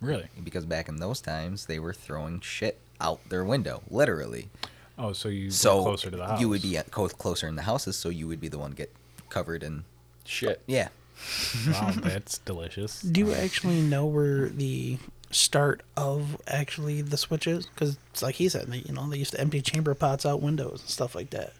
really. 0.00 0.28
Because 0.42 0.64
back 0.66 0.88
in 0.88 0.96
those 0.96 1.20
times, 1.20 1.66
they 1.66 1.78
were 1.78 1.92
throwing 1.94 2.40
shit 2.40 2.78
out 3.00 3.20
their 3.28 3.44
window, 3.44 3.82
literally. 3.90 4.50
Oh, 4.98 5.12
so 5.12 5.28
you 5.28 5.50
So 5.50 5.78
so 5.78 5.82
closer 5.82 6.10
to 6.10 6.16
the 6.16 6.26
house. 6.26 6.40
you 6.40 6.48
would 6.48 6.62
be 6.62 6.78
closer 6.90 7.48
in 7.48 7.56
the 7.56 7.62
houses, 7.62 7.96
so 7.96 8.08
you 8.10 8.28
would 8.28 8.40
be 8.40 8.48
the 8.48 8.58
one 8.58 8.72
get 8.72 8.92
covered 9.30 9.62
in. 9.62 9.84
Shit. 10.24 10.62
Yeah, 10.66 10.88
Wow, 11.68 11.92
that's 11.96 12.38
delicious. 12.38 13.02
Do 13.02 13.20
you 13.20 13.32
actually 13.34 13.80
know 13.80 14.06
where 14.06 14.48
the 14.48 14.98
start 15.30 15.82
of 15.96 16.40
actually 16.46 17.02
the 17.02 17.16
switch 17.16 17.46
is? 17.46 17.66
Because 17.66 17.98
it's 18.10 18.22
like 18.22 18.36
he 18.36 18.48
said, 18.48 18.68
they, 18.68 18.78
you 18.78 18.92
know, 18.94 19.08
they 19.08 19.18
used 19.18 19.32
to 19.32 19.40
empty 19.40 19.60
chamber 19.62 19.94
pots 19.94 20.24
out 20.24 20.40
windows 20.40 20.80
and 20.80 20.88
stuff 20.90 21.14
like 21.14 21.30
that. 21.30 21.52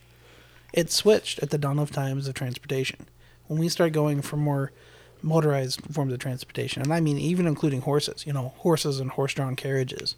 It 0.75 0.91
switched 0.91 1.39
at 1.39 1.51
the 1.51 1.59
dawn 1.59 1.79
of 1.79 1.93
times 1.93 2.27
of 2.27 2.35
transportation. 2.35 3.07
When 3.47 3.61
we 3.61 3.69
start 3.69 3.93
going 3.93 4.23
for 4.23 4.37
more 4.37 4.73
motorized 5.23 5.81
forms 5.93 6.13
of 6.13 6.19
transportation, 6.19 6.83
and 6.83 6.93
I 6.93 6.99
mean 6.99 7.17
even 7.17 7.47
including 7.47 7.83
horses, 7.83 8.27
you 8.27 8.33
know, 8.33 8.53
horses 8.57 8.99
and 8.99 9.13
horse-drawn 9.13 9.55
carriages, 9.55 10.17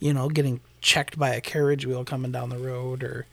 you 0.00 0.14
know, 0.14 0.30
getting 0.30 0.60
checked 0.80 1.18
by 1.18 1.34
a 1.34 1.40
carriage 1.42 1.84
wheel 1.84 2.02
coming 2.02 2.32
down 2.32 2.48
the 2.48 2.56
road, 2.56 3.04
or, 3.04 3.26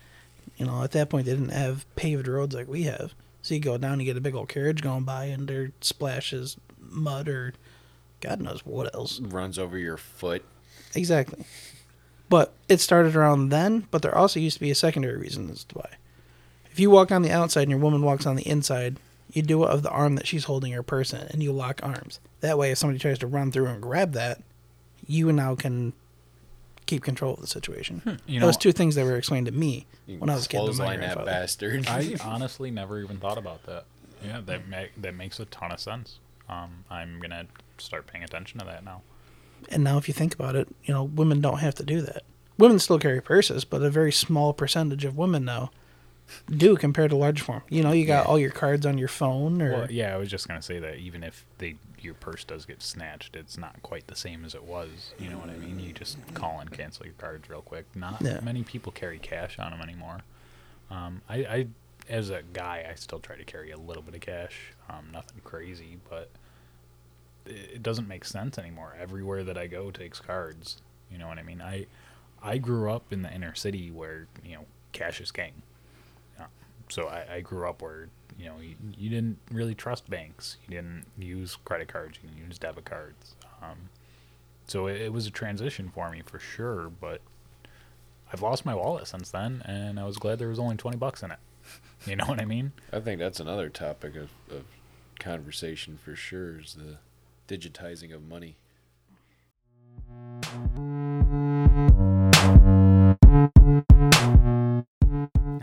you 0.57 0.65
know, 0.65 0.83
at 0.83 0.91
that 0.91 1.09
point 1.09 1.25
they 1.25 1.31
didn't 1.31 1.49
have 1.49 1.85
paved 1.95 2.27
roads 2.27 2.53
like 2.53 2.67
we 2.67 2.83
have. 2.83 3.13
So 3.41 3.53
you 3.53 3.61
go 3.61 3.77
down, 3.77 4.01
you 4.01 4.05
get 4.05 4.17
a 4.17 4.21
big 4.21 4.35
old 4.35 4.49
carriage 4.49 4.81
going 4.81 5.05
by, 5.05 5.25
and 5.25 5.47
there 5.47 5.71
splashes 5.79 6.57
mud 6.77 7.29
or 7.29 7.53
God 8.19 8.41
knows 8.41 8.65
what 8.65 8.93
else. 8.93 9.21
Runs 9.21 9.57
over 9.57 9.77
your 9.77 9.95
foot. 9.95 10.43
Exactly. 10.95 11.45
But 12.27 12.53
it 12.67 12.81
started 12.81 13.15
around 13.15 13.49
then, 13.49 13.87
but 13.89 14.01
there 14.01 14.17
also 14.17 14.39
used 14.39 14.57
to 14.57 14.61
be 14.61 14.71
a 14.71 14.75
secondary 14.75 15.17
reason 15.17 15.49
as 15.49 15.63
to 15.63 15.75
why. 15.75 15.89
If 16.71 16.79
you 16.79 16.89
walk 16.89 17.11
on 17.11 17.21
the 17.21 17.31
outside 17.31 17.63
and 17.63 17.71
your 17.71 17.79
woman 17.79 18.01
walks 18.01 18.25
on 18.25 18.35
the 18.35 18.47
inside, 18.47 18.97
you 19.31 19.41
do 19.41 19.63
it 19.63 19.69
of 19.69 19.83
the 19.83 19.89
arm 19.89 20.15
that 20.15 20.27
she's 20.27 20.45
holding 20.45 20.71
her 20.73 20.83
person 20.83 21.27
and 21.31 21.41
you 21.43 21.51
lock 21.51 21.79
arms. 21.83 22.19
That 22.39 22.57
way, 22.57 22.71
if 22.71 22.77
somebody 22.77 22.99
tries 22.99 23.19
to 23.19 23.27
run 23.27 23.51
through 23.51 23.67
and 23.67 23.81
grab 23.81 24.13
that, 24.13 24.41
you 25.05 25.31
now 25.31 25.55
can 25.55 25.93
keep 26.85 27.03
control 27.03 27.33
of 27.35 27.41
the 27.41 27.47
situation. 27.47 27.99
Hmm. 27.99 28.15
You 28.25 28.39
Those 28.39 28.57
two 28.57 28.71
things 28.71 28.95
that 28.95 29.05
were 29.05 29.15
explained 29.17 29.45
to 29.47 29.51
me 29.51 29.85
when 30.07 30.29
I 30.29 30.35
was 30.35 30.45
a 30.45 30.49
kid. 30.49 30.57
to 30.57 30.59
my 30.59 30.65
clothesline 30.65 30.99
that 30.99 31.05
grandfather. 31.15 31.31
bastard. 31.31 31.87
I 31.87 32.15
honestly 32.23 32.71
never 32.71 32.99
even 33.01 33.17
thought 33.17 33.37
about 33.37 33.63
that. 33.65 33.85
Yeah, 34.23 34.41
that 34.45 34.67
ma- 34.67 34.83
that 34.97 35.15
makes 35.15 35.39
a 35.39 35.45
ton 35.45 35.71
of 35.71 35.79
sense. 35.79 36.19
Um, 36.47 36.85
I'm 36.89 37.19
gonna 37.19 37.47
start 37.77 38.07
paying 38.07 38.23
attention 38.23 38.59
to 38.59 38.65
that 38.65 38.83
now. 38.83 39.01
And 39.69 39.83
now, 39.83 39.97
if 39.97 40.07
you 40.07 40.13
think 40.13 40.33
about 40.33 40.55
it, 40.55 40.67
you 40.83 40.93
know, 40.93 41.03
women 41.03 41.39
don't 41.41 41.59
have 41.59 41.75
to 41.75 41.83
do 41.83 42.01
that. 42.01 42.23
Women 42.57 42.77
still 42.79 42.99
carry 42.99 43.21
purses, 43.21 43.63
but 43.65 43.81
a 43.81 43.89
very 43.89 44.11
small 44.11 44.53
percentage 44.53 45.05
of 45.05 45.17
women 45.17 45.45
now 45.45 45.71
do 46.49 46.75
compared 46.77 47.09
to 47.11 47.15
large 47.17 47.41
form. 47.41 47.61
You 47.69 47.83
know, 47.83 47.91
you 47.91 48.05
got 48.05 48.25
Yeah. 48.25 48.29
all 48.31 48.39
your 48.39 48.51
cards 48.51 48.85
on 48.85 48.97
your 48.97 49.07
phone, 49.07 49.61
or 49.61 49.71
Well, 49.71 49.91
yeah, 49.91 50.13
I 50.13 50.17
was 50.17 50.29
just 50.29 50.47
gonna 50.47 50.61
say 50.61 50.79
that 50.79 50.97
even 50.97 51.23
if 51.23 51.45
they 51.57 51.75
your 51.99 52.13
purse 52.15 52.43
does 52.43 52.65
get 52.65 52.81
snatched, 52.81 53.35
it's 53.35 53.57
not 53.57 53.81
quite 53.83 54.07
the 54.07 54.15
same 54.15 54.43
as 54.43 54.55
it 54.55 54.63
was. 54.63 55.13
You 55.19 55.29
know 55.29 55.37
what 55.37 55.49
I 55.49 55.57
mean? 55.57 55.79
You 55.79 55.93
just 55.93 56.17
call 56.33 56.59
and 56.59 56.71
cancel 56.71 57.05
your 57.05 57.13
cards 57.15 57.47
real 57.49 57.61
quick. 57.61 57.85
Not 57.95 58.21
Yeah. 58.21 58.39
many 58.41 58.63
people 58.63 58.91
carry 58.91 59.19
cash 59.19 59.59
on 59.59 59.69
them 59.71 59.81
anymore. 59.81 60.21
Um, 60.89 61.21
I, 61.29 61.35
I, 61.37 61.67
as 62.09 62.29
a 62.31 62.41
guy, 62.53 62.87
I 62.89 62.95
still 62.95 63.19
try 63.19 63.35
to 63.35 63.43
carry 63.45 63.69
a 63.71 63.77
little 63.77 64.01
bit 64.01 64.15
of 64.15 64.21
cash. 64.21 64.73
Um, 64.89 65.09
nothing 65.13 65.41
crazy, 65.43 65.99
but 66.09 66.29
it, 67.45 67.69
it 67.75 67.83
doesn't 67.83 68.07
make 68.07 68.25
sense 68.25 68.57
anymore. 68.57 68.95
Everywhere 68.99 69.43
that 69.43 69.57
I 69.57 69.67
go 69.67 69.91
takes 69.91 70.19
cards. 70.19 70.81
You 71.11 71.17
know 71.19 71.27
what 71.27 71.37
I 71.37 71.43
mean? 71.43 71.61
I, 71.61 71.85
I 72.41 72.57
grew 72.57 72.89
up 72.91 73.13
in 73.13 73.21
the 73.21 73.31
inner 73.33 73.53
city 73.53 73.91
where 73.91 74.27
you 74.43 74.55
know 74.55 74.65
cash 74.91 75.21
is 75.21 75.31
king. 75.31 75.53
So 76.91 77.07
I, 77.07 77.35
I 77.35 77.39
grew 77.39 77.69
up 77.69 77.81
where 77.81 78.09
you 78.37 78.47
know 78.47 78.55
you, 78.61 78.75
you 78.97 79.09
didn't 79.09 79.37
really 79.49 79.73
trust 79.73 80.09
banks. 80.09 80.57
You 80.67 80.75
didn't 80.75 81.05
use 81.17 81.57
credit 81.63 81.87
cards. 81.87 82.19
You 82.21 82.27
didn't 82.27 82.45
use 82.45 82.59
debit 82.59 82.83
cards. 82.83 83.35
Um, 83.61 83.89
so 84.67 84.87
it, 84.87 84.99
it 84.99 85.13
was 85.13 85.25
a 85.25 85.31
transition 85.31 85.89
for 85.89 86.09
me 86.09 86.21
for 86.25 86.37
sure. 86.37 86.89
But 86.89 87.21
I've 88.33 88.41
lost 88.41 88.65
my 88.65 88.75
wallet 88.75 89.07
since 89.07 89.31
then, 89.31 89.61
and 89.65 89.97
I 89.99 90.05
was 90.05 90.17
glad 90.17 90.37
there 90.37 90.49
was 90.49 90.59
only 90.59 90.75
twenty 90.75 90.97
bucks 90.97 91.23
in 91.23 91.31
it. 91.31 91.39
You 92.05 92.17
know 92.17 92.25
what 92.25 92.41
I 92.41 92.45
mean? 92.45 92.73
I 92.91 92.99
think 92.99 93.19
that's 93.19 93.39
another 93.39 93.69
topic 93.69 94.15
of, 94.15 94.31
of 94.49 94.65
conversation 95.17 95.97
for 96.03 96.15
sure 96.15 96.59
is 96.59 96.75
the 96.75 96.97
digitizing 97.47 98.13
of 98.13 98.27
money. 98.27 98.57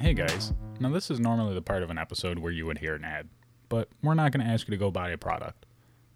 Hey 0.09 0.15
guys, 0.15 0.55
now 0.81 0.89
this 0.89 1.11
is 1.11 1.21
normally 1.21 1.55
the 1.55 1.61
part 1.61 1.83
of 1.83 1.91
an 1.91 1.99
episode 1.99 2.39
where 2.39 2.51
you 2.51 2.65
would 2.65 2.79
hear 2.79 2.95
an 2.95 3.05
ad, 3.05 3.29
but 3.69 3.91
we're 4.03 4.15
not 4.15 4.33
going 4.33 4.43
to 4.43 4.51
ask 4.51 4.67
you 4.67 4.71
to 4.71 4.79
go 4.79 4.91
buy 4.91 5.11
a 5.11 5.19
product. 5.19 5.67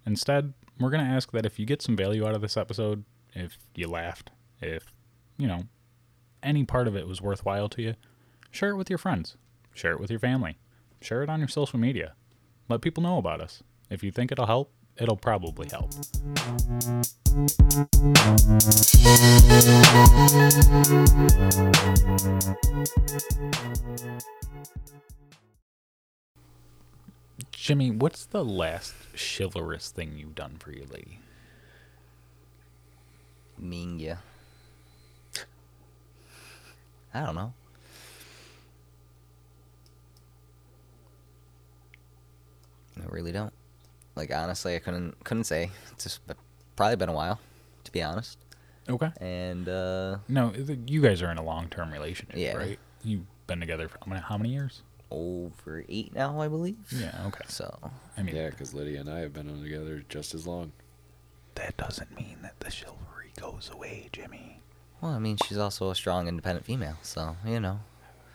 Instead, 0.06 0.54
we're 0.80 0.88
going 0.88 1.04
to 1.04 1.10
ask 1.10 1.30
that 1.32 1.44
if 1.44 1.58
you 1.58 1.66
get 1.66 1.82
some 1.82 1.94
value 1.94 2.26
out 2.26 2.34
of 2.34 2.40
this 2.40 2.56
episode, 2.56 3.04
if 3.34 3.58
you 3.74 3.86
laughed, 3.86 4.30
if, 4.62 4.94
you 5.36 5.46
know, 5.46 5.64
any 6.42 6.64
part 6.64 6.88
of 6.88 6.96
it 6.96 7.06
was 7.06 7.20
worthwhile 7.20 7.68
to 7.68 7.82
you, 7.82 7.94
share 8.50 8.70
it 8.70 8.76
with 8.76 8.88
your 8.88 8.98
friends, 8.98 9.36
share 9.74 9.92
it 9.92 10.00
with 10.00 10.10
your 10.10 10.20
family, 10.20 10.56
share 11.02 11.22
it 11.22 11.28
on 11.28 11.38
your 11.38 11.48
social 11.48 11.78
media. 11.78 12.14
Let 12.70 12.80
people 12.80 13.02
know 13.02 13.18
about 13.18 13.42
us. 13.42 13.62
If 13.90 14.02
you 14.02 14.10
think 14.10 14.32
it'll 14.32 14.46
help, 14.46 14.72
it'll 14.98 15.16
probably 15.16 15.68
help. 15.68 15.92
Jimmy, 27.52 27.90
what's 27.92 28.26
the 28.26 28.44
last 28.44 28.92
chivalrous 29.16 29.90
thing 29.90 30.14
you've 30.16 30.34
done 30.34 30.56
for 30.58 30.72
your 30.72 30.86
lady? 30.86 31.20
Mean 33.56 34.00
ya. 34.00 34.16
I 37.14 37.20
don't 37.24 37.36
know. 37.36 37.52
I 43.00 43.06
really 43.06 43.30
don't. 43.32 43.52
Like 44.16 44.32
honestly, 44.34 44.74
I 44.76 44.78
couldn't 44.78 45.22
couldn't 45.24 45.44
say. 45.44 45.70
It's 45.92 46.04
just 46.04 46.20
probably 46.76 46.96
been 46.96 47.08
a 47.08 47.12
while, 47.14 47.40
to 47.84 47.92
be 47.92 48.02
honest. 48.02 48.38
Okay. 48.88 49.10
And 49.20 49.68
uh, 49.68 50.18
No, 50.28 50.52
you 50.86 51.00
guys 51.00 51.22
are 51.22 51.30
in 51.30 51.38
a 51.38 51.42
long-term 51.44 51.92
relationship, 51.92 52.36
Yeah. 52.36 52.56
right? 52.56 52.78
You've 53.04 53.26
been 53.46 53.60
together 53.60 53.88
for 53.88 53.98
how 54.00 54.06
many, 54.10 54.20
how 54.22 54.36
many 54.38 54.50
years? 54.50 54.82
over 55.10 55.84
eight 55.90 56.14
now, 56.14 56.40
I 56.40 56.48
believe. 56.48 56.78
Yeah, 56.90 57.12
okay. 57.26 57.44
So 57.46 57.78
I 58.16 58.22
mean, 58.22 58.34
Yeah, 58.34 58.48
because 58.48 58.72
Lydia 58.72 58.98
and 59.00 59.10
I 59.10 59.18
have 59.20 59.34
been 59.34 59.62
together 59.62 60.02
just 60.08 60.34
as 60.34 60.46
long. 60.46 60.72
that 61.56 61.76
doesn't 61.76 62.16
mean 62.16 62.38
that 62.42 62.58
the 62.60 62.70
chivalry 62.70 63.30
goes 63.38 63.70
away, 63.70 64.08
Jimmy. 64.12 64.60
well, 65.02 65.12
I 65.12 65.18
mean, 65.18 65.36
she's 65.46 65.58
also 65.58 65.90
a 65.90 65.94
strong, 65.94 66.28
independent 66.28 66.64
female. 66.64 66.96
So 67.02 67.36
you 67.46 67.60
know, 67.60 67.80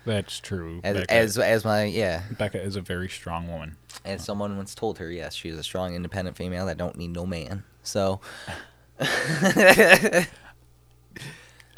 That's 0.07 0.39
true. 0.39 0.79
as 0.85 0.95
Becca, 0.95 1.13
as 1.13 1.37
as 1.37 1.65
my 1.65 1.83
yeah, 1.83 2.23
Becca 2.37 2.61
is 2.61 2.77
a 2.77 2.81
very 2.81 3.09
strong 3.09 3.49
woman. 3.49 3.75
as 4.05 4.23
someone 4.23 4.55
once 4.55 4.73
told 4.73 4.99
her, 4.99 5.11
yes, 5.11 5.35
she's 5.35 5.55
a 5.55 5.63
strong, 5.63 5.93
independent 5.95 6.37
female 6.37 6.65
that 6.67 6.77
don't 6.77 6.95
need 6.95 7.09
no 7.09 7.25
man. 7.25 7.65
So 7.83 8.21
I 9.01 10.25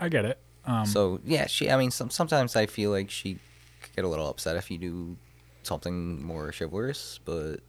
get 0.10 0.26
it. 0.26 0.38
Um, 0.64 0.86
so 0.86 1.20
yeah, 1.26 1.48
she. 1.48 1.72
I 1.72 1.78
mean, 1.78 1.90
some 1.90 2.12
sometimes 2.12 2.56
I 2.56 2.68
feel 2.68 2.92
like 2.92 3.10
she 3.10 3.40
could 3.82 3.96
get 3.96 4.06
a 4.06 4.08
little 4.08 4.30
upset 4.30 4.58
if 4.58 4.70
you 4.70 4.78
do 4.78 5.18
something 5.64 6.24
more 6.24 6.54
chivalrous, 6.56 7.20
but 7.26 7.62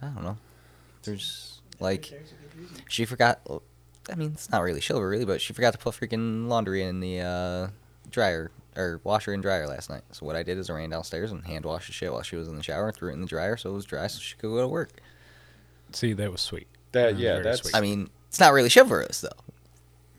I 0.00 0.06
don't 0.06 0.22
know. 0.22 0.36
There's 1.02 1.62
like 1.80 2.12
she 2.88 3.04
forgot. 3.04 3.40
I 4.08 4.14
mean, 4.14 4.34
it's 4.34 4.52
not 4.52 4.62
really 4.62 4.80
chivalry, 4.80 5.24
but 5.24 5.40
she 5.40 5.52
forgot 5.52 5.72
to 5.72 5.78
put 5.78 5.96
freaking 5.96 6.46
laundry 6.46 6.84
in 6.84 7.00
the 7.00 7.20
uh, 7.22 7.68
dryer 8.08 8.52
or 8.76 9.00
washer 9.04 9.32
and 9.32 9.42
dryer 9.42 9.66
last 9.66 9.88
night. 9.90 10.02
So 10.12 10.26
what 10.26 10.36
I 10.36 10.42
did 10.42 10.58
is 10.58 10.68
I 10.70 10.74
ran 10.74 10.90
downstairs 10.90 11.32
and 11.32 11.44
hand 11.46 11.64
washed 11.64 11.86
the 11.86 11.92
shit 11.92 12.12
while 12.12 12.22
she 12.22 12.36
was 12.36 12.48
in 12.48 12.56
the 12.56 12.62
shower, 12.62 12.92
threw 12.92 13.10
it 13.10 13.14
in 13.14 13.20
the 13.20 13.26
dryer 13.26 13.56
so 13.56 13.70
it 13.70 13.74
was 13.74 13.84
dry, 13.84 14.06
so 14.06 14.20
she 14.20 14.34
could 14.36 14.48
go 14.50 14.60
to 14.60 14.68
work. 14.68 14.90
see, 15.92 16.12
that 16.12 16.30
was 16.30 16.40
sweet. 16.40 16.66
That 16.92 17.12
was 17.14 17.20
yeah, 17.22 17.32
very 17.34 17.44
that's 17.44 17.62
sweet. 17.62 17.74
I 17.74 17.80
mean, 17.80 18.10
it's 18.28 18.40
not 18.40 18.52
really 18.52 18.70
chivalrous 18.70 19.20
though. 19.20 19.28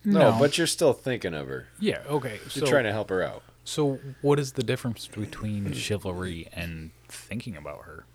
no, 0.06 0.36
but 0.40 0.58
you're 0.58 0.68
still 0.68 0.94
thinking 0.94 1.34
of 1.34 1.48
her. 1.48 1.68
yeah, 1.80 2.00
okay. 2.08 2.40
You're 2.54 2.66
So, 2.66 2.66
trying 2.66 2.84
to 2.86 2.92
help 2.92 3.10
her 3.10 3.22
out. 3.24 3.44
so 3.64 4.00
what 4.22 4.40
is 4.40 4.54
the 4.54 4.64
difference 4.64 5.08
between 5.08 5.74
chivalry 5.74 6.48
and 6.54 6.92
thinking 7.08 7.56
about 7.58 7.84
her? 7.86 8.06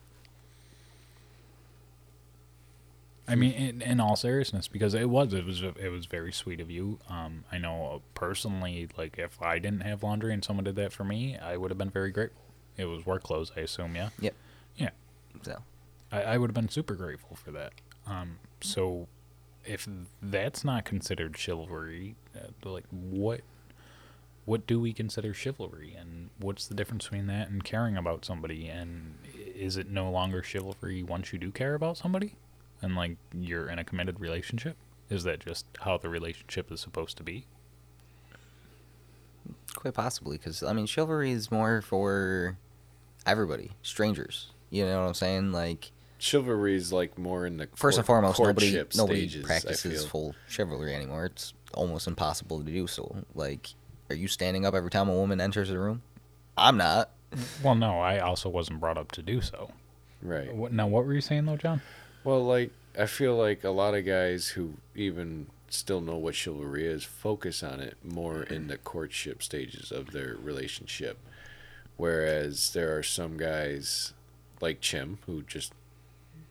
I 3.29 3.37
mean, 3.37 3.53
in, 3.53 3.83
in 3.83 4.01
all 4.01 4.17
seriousness, 4.17 4.67
because 4.67 4.95
it 4.95 5.09
was 5.09 5.33
it 5.33 5.45
was 5.45 5.63
it 5.63 5.91
was 5.91 6.07
very 6.07 6.33
sweet 6.33 6.61
of 6.61 6.71
you. 6.71 6.99
Um, 7.09 7.45
I 7.53 7.59
know 7.59 8.03
personally, 8.15 8.89
like 8.97 9.17
if 9.17 9.41
I 9.41 9.59
didn't 9.59 9.81
have 9.83 10.03
laundry 10.03 10.33
and 10.35 10.45
someone 10.45 10.65
did 10.65 10.77
that 10.77 10.93
for 10.93 11.05
me, 11.05 11.39
I 11.39 11.57
would 11.57 11.71
have 11.71 11.79
been 11.79 11.91
very 11.91 12.11
grateful. 12.11 12.43
It 12.77 12.87
was 12.87 13.07
work 13.07 13.23
clothes, 13.23 13.53
I 13.57 13.61
assume. 13.61 13.95
Yeah. 13.95 14.09
Yep. 14.19 14.35
Yeah. 14.77 14.91
So 15.43 15.63
I, 16.11 16.23
I 16.23 16.39
would 16.39 16.51
have 16.51 16.55
been 16.55 16.69
super 16.69 16.95
grateful 16.95 17.37
for 17.37 17.53
that. 17.53 17.73
Um, 18.07 18.39
so 18.61 19.07
if 19.65 19.89
that's 20.21 20.65
not 20.65 20.85
considered 20.85 21.37
chivalry, 21.37 22.17
uh, 22.37 22.69
like 22.69 22.85
what 22.91 23.43
what 24.45 24.67
do 24.67 24.81
we 24.81 24.93
consider 24.93 25.33
chivalry, 25.33 25.95
and 25.97 26.31
what's 26.41 26.67
the 26.67 26.75
difference 26.75 27.05
between 27.05 27.29
that 27.29 27.49
and 27.49 27.63
caring 27.63 27.97
about 27.97 28.25
somebody? 28.25 28.67
And 28.67 29.19
is 29.37 29.77
it 29.77 29.89
no 29.89 30.11
longer 30.11 30.43
chivalry 30.43 31.05
once 31.05 31.33
you 31.33 31.39
do 31.39 31.53
care 31.53 31.75
about 31.75 31.97
somebody, 31.97 32.35
and 32.83 32.95
like 32.97 33.17
you're 33.33 33.69
in 33.69 33.79
a 33.79 33.85
committed 33.85 34.21
relationship? 34.21 34.77
Is 35.09 35.25
that 35.25 35.41
just 35.41 35.67
how 35.81 35.99
the 35.99 36.09
relationship 36.09 36.71
is 36.73 36.81
supposed 36.81 37.17
to 37.19 37.23
be? 37.23 37.47
Quite 39.75 39.95
possibly, 39.95 40.37
because 40.37 40.63
I 40.63 40.73
mean, 40.73 40.87
chivalry 40.87 41.31
is 41.31 41.51
more 41.51 41.83
for 41.83 42.57
everybody, 43.27 43.73
strangers. 43.83 44.51
You 44.71 44.87
know 44.87 45.01
what 45.01 45.09
I'm 45.09 45.15
saying? 45.15 45.53
Like, 45.53 45.93
Chivalry 46.23 46.77
is 46.77 46.93
like 46.93 47.19
more 47.19 47.47
in 47.47 47.57
the 47.57 47.69
first 47.75 47.99
and 47.99 48.07
foremost, 48.07 48.39
nobody 48.39 48.67
courtship 48.71 48.95
nobody 48.95 49.29
stages, 49.29 49.45
practices 49.45 50.07
full 50.07 50.37
chivalry 50.49 50.95
anymore. 50.95 51.25
It's 51.25 51.53
almost 51.75 52.07
impossible 52.07 52.61
to 52.61 52.65
do 52.65 52.87
so. 52.87 53.25
Like, 53.35 53.75
are 54.09 54.15
you 54.15 54.29
standing 54.29 54.65
up 54.65 54.73
every 54.73 54.91
time 54.91 55.09
a 55.09 55.15
woman 55.15 55.41
enters 55.41 55.69
the 55.69 55.81
room? 55.81 56.03
I'm 56.57 56.77
not. 56.77 57.11
Well, 57.63 57.75
no, 57.75 57.99
I 57.99 58.21
also 58.21 58.49
wasn't 58.49 58.79
brought 58.79 58.99
up 58.99 59.11
to 59.13 59.23
do 59.23 59.41
so. 59.41 59.73
Right. 60.23 60.55
Now, 60.71 60.87
what 60.87 61.05
were 61.05 61.13
you 61.13 61.21
saying 61.21 61.47
though, 61.47 61.57
John? 61.57 61.83
Well, 62.25 62.45
like 62.45 62.71
I 62.99 63.07
feel 63.07 63.37
like 63.37 63.65
a 63.65 63.71
lot 63.71 63.95
of 63.95 64.05
guys 64.07 64.49
who 64.49 64.75
even 64.95 65.47
still 65.69 66.01
know 66.01 66.17
what 66.17 66.35
chivalry 66.35 66.87
is 66.87 67.05
focus 67.05 67.63
on 67.63 67.81
it 67.81 67.97
more 68.05 68.43
in 68.43 68.69
the 68.69 68.77
courtship 68.77 69.43
stages 69.43 69.91
of 69.91 70.13
their 70.13 70.37
relationship, 70.41 71.19
whereas 71.97 72.73
there 72.75 72.97
are 72.97 73.03
some 73.03 73.37
guys 73.37 74.13
like 74.61 74.81
Jim 74.81 75.19
who 75.27 75.43
just 75.43 75.73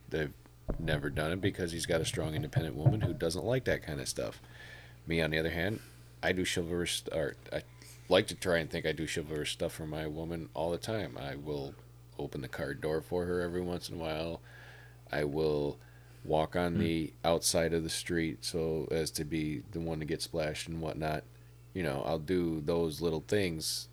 they've 0.10 0.34
never 0.80 1.10
done 1.10 1.32
it 1.32 1.42
because 1.42 1.72
he's 1.72 1.86
got 1.86 2.02
a 2.02 2.06
strong 2.06 2.36
independent 2.36 2.76
woman 2.76 3.02
who 3.02 3.14
doesn't 3.14 3.46
like 3.46 3.64
that 3.66 3.84
kind 3.84 4.02
of 4.02 4.10
stuff. 4.10 4.42
Me 5.08 5.22
on 5.22 5.32
the 5.32 5.40
other 5.40 5.52
hand, 5.52 5.80
I 6.22 6.34
do 6.34 6.46
chivalrous 6.46 7.04
or 7.14 7.36
I 7.54 7.62
like 8.10 8.28
to 8.28 8.36
try 8.36 8.58
and 8.58 8.70
think 8.70 8.86
I 8.86 8.92
do 8.92 9.08
chivalrous 9.08 9.52
stuff 9.52 9.74
for 9.74 9.86
my 9.86 10.06
woman 10.06 10.50
all 10.54 10.72
the 10.72 10.78
time. 10.78 11.18
I 11.18 11.36
will 11.36 11.76
open 12.20 12.42
the 12.42 12.48
car 12.50 12.74
door 12.74 13.02
for 13.02 13.26
her 13.26 13.40
every 13.40 13.62
once 13.62 13.88
in 13.88 13.96
a 13.96 14.00
while. 14.00 14.42
I 15.12 15.24
will 15.24 15.78
walk 16.24 16.56
on 16.56 16.74
hmm. 16.76 16.80
the 16.82 17.14
outside 17.26 17.74
of 17.74 17.84
the 17.84 17.90
street 17.90 18.46
so 18.46 18.88
as 18.92 19.12
to 19.12 19.26
be 19.26 19.64
the 19.72 19.80
one 19.80 20.00
to 20.00 20.06
get 20.06 20.22
splashed 20.22 20.68
and 20.68 20.82
whatnot. 20.82 21.24
You 21.74 21.84
know, 21.84 22.04
I'll 22.06 22.20
do 22.20 22.62
those 22.62 23.02
little 23.02 23.24
things 23.28 23.88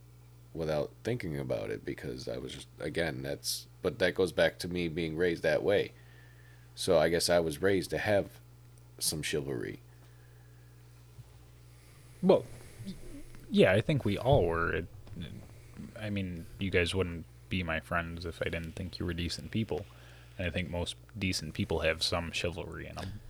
without 0.55 0.91
thinking 1.05 1.39
about 1.39 1.71
it 1.71 1.85
because 1.85 2.29
I 2.29 2.39
was 2.39 2.53
just 2.53 2.67
again 2.81 3.23
that's 3.23 3.67
but 3.83 3.99
that 4.01 4.15
goes 4.15 4.33
back 4.33 4.59
to 4.61 4.69
me 4.69 4.89
being 4.89 5.17
raised 5.17 5.43
that 5.43 5.63
way. 5.63 5.93
So 6.75 6.99
I 6.99 7.09
guess 7.09 7.29
I 7.29 7.41
was 7.41 7.63
raised 7.63 7.91
to 7.91 7.99
have 7.99 8.27
some 8.99 9.23
chivalry. 9.23 9.81
Well, 12.23 12.45
yeah, 13.51 13.73
I 13.73 13.81
think 13.81 14.05
we 14.05 14.19
all 14.19 14.45
were. 14.45 14.73
It, 14.73 14.87
I 16.01 16.11
mean, 16.11 16.47
you 16.59 16.71
guys 16.71 16.95
wouldn't 16.95 17.25
be 17.49 17.63
my 17.63 17.81
friends 17.81 18.27
if 18.27 18.41
I 18.45 18.49
didn't 18.49 18.73
think 18.73 18.99
you 18.99 19.07
were 19.07 19.15
decent 19.15 19.51
people. 19.51 19.87
And 20.39 20.47
I 20.47 20.51
think 20.51 20.71
most 20.71 20.95
decent 21.19 21.53
people 21.55 21.81
have 21.81 22.03
some 22.03 22.31
chivalry 22.33 22.87
in 22.87 22.95
them. 22.95 23.21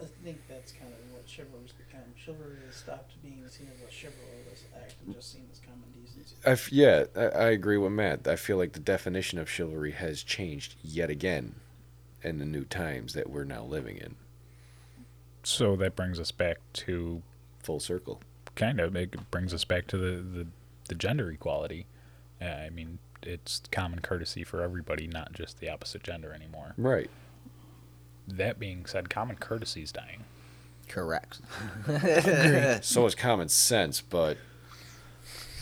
I 0.00 0.04
think 0.24 0.40
that's 0.48 0.72
kind 0.72 0.92
of 0.92 1.12
what 1.12 1.28
chivalry's 1.28 1.72
become. 1.72 2.02
Chivalry 2.16 2.56
has 2.66 2.74
stopped 2.76 3.12
being 3.22 3.42
seen 3.48 3.68
as 3.72 3.80
a 3.80 3.86
chivalrous 3.94 4.64
act 4.76 4.94
and 5.06 5.14
just 5.14 5.32
seen 5.32 5.42
as 5.52 5.60
common 5.60 5.84
decency. 5.94 6.34
I 6.44 6.50
f- 6.50 6.72
yeah, 6.72 7.04
I, 7.16 7.20
I 7.46 7.50
agree 7.50 7.76
with 7.78 7.92
Matt. 7.92 8.26
I 8.26 8.34
feel 8.36 8.56
like 8.56 8.72
the 8.72 8.80
definition 8.80 9.38
of 9.38 9.48
chivalry 9.48 9.92
has 9.92 10.24
changed 10.24 10.74
yet 10.82 11.08
again 11.08 11.54
in 12.24 12.38
the 12.38 12.44
new 12.44 12.64
times 12.64 13.14
that 13.14 13.30
we're 13.30 13.44
now 13.44 13.62
living 13.64 13.96
in. 13.96 14.16
So 15.44 15.76
that 15.76 15.96
brings 15.96 16.18
us 16.20 16.30
back 16.32 16.58
to 16.74 17.22
Full 17.62 17.78
circle. 17.80 18.20
kind 18.56 18.80
of 18.80 18.96
it 18.96 19.30
brings 19.30 19.54
us 19.54 19.64
back 19.64 19.86
to 19.88 19.96
the 19.96 20.16
the, 20.20 20.46
the 20.88 20.94
gender 20.96 21.30
equality. 21.30 21.86
Uh, 22.40 22.46
I 22.46 22.70
mean, 22.70 22.98
it's 23.26 23.62
common 23.70 24.00
courtesy 24.00 24.44
for 24.44 24.62
everybody, 24.62 25.06
not 25.06 25.32
just 25.32 25.60
the 25.60 25.68
opposite 25.68 26.02
gender 26.02 26.32
anymore. 26.32 26.74
Right. 26.76 27.10
That 28.28 28.58
being 28.58 28.86
said, 28.86 29.10
common 29.10 29.36
courtesy 29.36 29.82
is 29.82 29.92
dying. 29.92 30.24
Correct. 30.88 31.40
So 32.84 33.06
is 33.06 33.14
common 33.16 33.48
sense, 33.48 34.00
but 34.00 34.36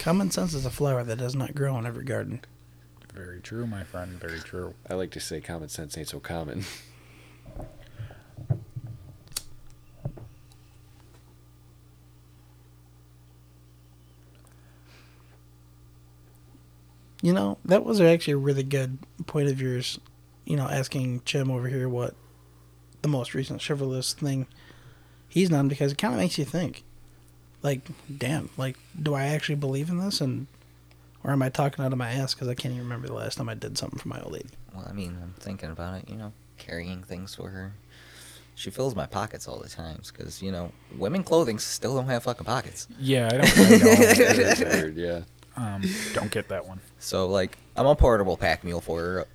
Common 0.01 0.31
sense 0.31 0.55
is 0.55 0.65
a 0.65 0.71
flower 0.71 1.05
that 1.05 1.19
does 1.19 1.35
not 1.35 1.55
grow 1.55 1.77
in 1.79 1.85
every 1.85 2.05
garden. 2.05 2.41
Very 3.13 3.41
true, 3.41 3.67
my 3.67 3.85
friend. 3.85 4.13
Very 4.13 4.41
true. 4.41 4.75
I 4.89 4.95
like 4.95 5.11
to 5.11 5.21
say 5.21 5.43
common 5.43 5.69
sense 5.69 5.99
ain't 5.99 6.09
so 6.09 6.21
common. 6.21 6.65
You 17.23 17.33
know, 17.33 17.59
that 17.65 17.85
was 17.85 18.01
actually 18.01 18.35
a 18.35 18.39
really 18.39 18.63
good 18.63 18.99
point 19.27 19.49
of 19.49 19.61
yours. 19.61 19.99
You 20.45 20.57
know, 20.57 20.67
asking 20.67 21.23
Jim 21.25 21.51
over 21.51 21.69
here 21.69 21.89
what 21.89 22.15
the 23.03 23.09
most 23.09 23.35
recent 23.35 23.63
chivalrous 23.67 24.13
thing 24.15 24.47
he's 25.29 25.49
done 25.49 25.69
because 25.69 25.93
it 25.93 25.99
kind 25.99 26.15
of 26.15 26.21
makes 26.21 26.39
you 26.39 26.45
think. 26.45 26.83
Like, 27.63 27.83
damn, 28.15 28.51
like, 28.57 28.77
do 29.01 29.15
I 29.15 29.25
actually 29.27 29.57
believe 29.57 29.91
in 29.91 29.99
this? 29.99 30.21
And 30.21 30.47
or 31.23 31.31
am 31.33 31.43
I 31.43 31.51
talking 31.51 31.85
out 31.85 31.93
of 31.93 31.99
my 31.99 32.11
ass 32.11 32.35
because 32.35 32.49
I 32.49 32.55
can't 32.55 32.73
even 32.73 32.85
remember 32.85 33.07
the 33.07 33.15
last 33.15 33.37
time 33.37 33.49
I 33.49 33.55
did 33.55 33.77
something 33.77 33.99
for 33.99 34.09
my 34.09 34.21
old 34.21 34.33
lady? 34.33 34.49
Well, 34.75 34.87
I 34.89 34.93
mean, 34.93 35.19
I'm 35.23 35.35
thinking 35.39 35.71
about 35.71 35.99
it, 35.99 36.09
you 36.09 36.17
know, 36.17 36.33
carrying 36.59 37.03
things 37.03 37.35
for 37.35 37.51
her. 37.51 37.73
She 38.55 38.71
fills 38.71 38.95
my 38.95 39.07
pockets 39.07 39.49
all 39.49 39.59
the 39.59 39.69
times 39.69 40.11
because, 40.11 40.43
you 40.43 40.53
know, 40.53 40.73
women 40.97 41.23
clothing 41.23 41.59
still 41.59 41.95
don't 41.95 42.07
have 42.07 42.25
fucking 42.25 42.45
pockets. 42.45 42.89
Yeah, 42.99 43.27
I 43.27 43.31
don't. 43.31 43.41
I 43.41 43.45
That 43.49 44.39
is 44.39 44.61
weird, 44.61 44.97
yeah. 44.97 45.21
Don't, 45.61 45.85
um, 45.85 45.91
don't 46.15 46.31
get 46.31 46.49
that 46.49 46.67
one. 46.67 46.81
So, 46.99 47.27
like, 47.27 47.59
I'm 47.77 47.87
a 47.87 47.95
portable 47.95 48.37
pack 48.37 48.65
mule 48.65 48.81
for 48.81 49.01
her 49.01 49.27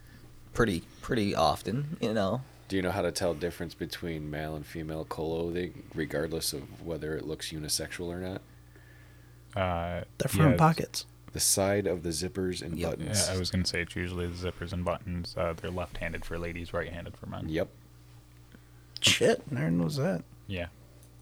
pretty, 0.54 0.84
pretty 1.02 1.36
often, 1.36 1.98
you 2.02 2.14
know. 2.14 2.42
Do 2.68 2.76
you 2.76 2.82
know 2.82 2.92
how 2.92 3.02
to 3.04 3.12
tell 3.12 3.34
difference 3.34 3.74
between 3.76 4.30
male 4.32 4.56
and 4.56 4.66
female 4.66 5.06
clothing, 5.06 5.84
regardless 5.94 6.52
of 6.54 6.86
whether 6.86 7.16
it 7.16 7.26
looks 7.28 7.52
unisexual 7.52 8.08
or 8.08 8.18
not? 8.20 8.42
Uh, 9.56 10.04
The 10.18 10.28
front 10.28 10.52
yeah, 10.52 10.58
pockets. 10.58 11.06
The 11.34 11.40
side 11.40 11.86
of 11.86 12.04
the 12.04 12.10
zippers 12.10 12.62
and 12.62 12.78
Yep. 12.80 12.90
buttons. 12.98 13.28
Yeah, 13.28 13.36
I 13.36 13.38
was 13.38 13.52
gonna 13.52 13.66
say 13.66 13.82
it's 13.82 13.96
usually 13.96 14.26
the 14.28 14.52
zippers 14.52 14.74
and 14.74 14.84
buttons. 14.84 15.36
Uh, 15.38 15.54
they're 15.54 15.70
left-handed 15.70 16.26
for 16.26 16.40
ladies, 16.40 16.74
right-handed 16.74 17.16
for 17.18 17.28
men. 17.28 17.50
Yep. 17.50 17.68
Shit, 19.02 19.52
never 19.52 19.70
knows 19.70 19.98
that. 19.98 20.24
Yeah, 20.48 20.68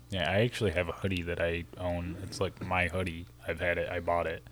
yeah. 0.09 0.29
I 0.29 0.41
actually 0.41 0.71
have 0.71 0.87
a 0.87 0.91
hoodie 0.93 1.23
that 1.23 1.41
I 1.41 1.65
own. 1.77 2.15
It's 2.23 2.39
like 2.39 2.61
my 2.65 2.87
hoodie. 2.87 3.25
I've 3.47 3.59
had 3.59 3.77
it. 3.77 3.89
I 3.89 3.99
bought 3.99 4.27
it. 4.27 4.43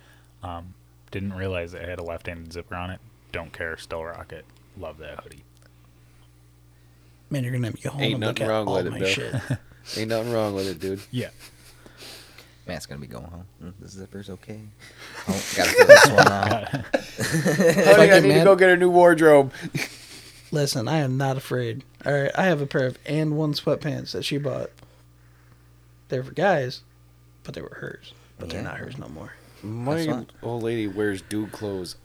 Um, 0.44 0.74
didn't 1.12 1.34
realize 1.34 1.74
it 1.74 1.88
had 1.88 2.00
a 2.00 2.04
left-handed 2.04 2.54
zipper 2.54 2.76
on 2.76 2.90
it. 2.92 3.00
Don't 3.32 3.52
care. 3.54 3.78
Still 3.78 4.04
rock 4.04 4.32
it. 4.34 4.46
Love 4.78 4.98
that 5.00 5.20
hoodie. 5.24 5.44
Man, 7.30 7.44
you're 7.44 7.54
gonna 7.54 7.68
have 7.68 7.76
me 7.76 7.82
home 7.90 8.02
Ain't 8.02 8.20
nothing 8.20 8.48
wrong 8.48 8.66
with 8.66 8.88
it, 8.88 8.92
my 8.92 9.00
Bill. 9.00 9.08
shit. 9.08 9.36
Ain't 9.98 10.10
nothing 10.10 10.32
wrong 10.34 10.54
with 10.54 10.68
it, 10.68 10.80
dude. 10.80 11.00
Yeah. 11.12 11.30
Matt's 12.68 12.86
gonna 12.86 13.02
be 13.02 13.08
going 13.08 13.26
home. 13.26 13.46
Mm, 13.64 13.74
The 13.80 13.88
zipper's 13.88 14.30
okay. 14.30 14.60
Oh, 15.28 15.44
gotta 15.56 15.72
fill 15.72 15.88
this 15.88 16.08
one 16.08 16.28
out. 16.28 16.68
Honey, 17.96 18.12
I 18.12 18.18
it, 18.18 18.22
need 18.24 18.30
to 18.30 18.36
man. 18.36 18.46
go 18.46 18.56
get 18.56 18.70
a 18.70 18.78
new 18.78 18.90
wardrobe. 18.90 19.52
Listen, 20.52 20.88
I 20.88 20.98
am 20.98 21.18
not 21.18 21.38
afraid. 21.38 21.84
All 22.06 22.14
right, 22.14 22.32
I 22.36 22.44
have 22.44 22.62
a 22.62 22.66
pair 22.68 22.86
of 22.86 22.98
and 23.06 23.38
one 23.38 23.54
sweatpants 23.54 24.12
that 24.12 24.24
she 24.26 24.38
bought. 24.38 24.70
They're 26.10 26.24
for 26.24 26.34
guys, 26.34 26.82
but 27.44 27.56
they 27.56 27.62
were 27.62 27.78
hers. 27.80 28.14
But 28.38 28.50
they're 28.50 28.60
Yeah. 28.62 28.68
not 28.68 28.78
hers 28.78 28.98
no 28.98 29.08
more. 29.08 29.34
My 29.64 30.06
fine. 30.06 30.28
old 30.42 30.64
lady 30.64 30.88
wears 30.88 31.22
dude 31.22 31.52
clothes 31.52 31.96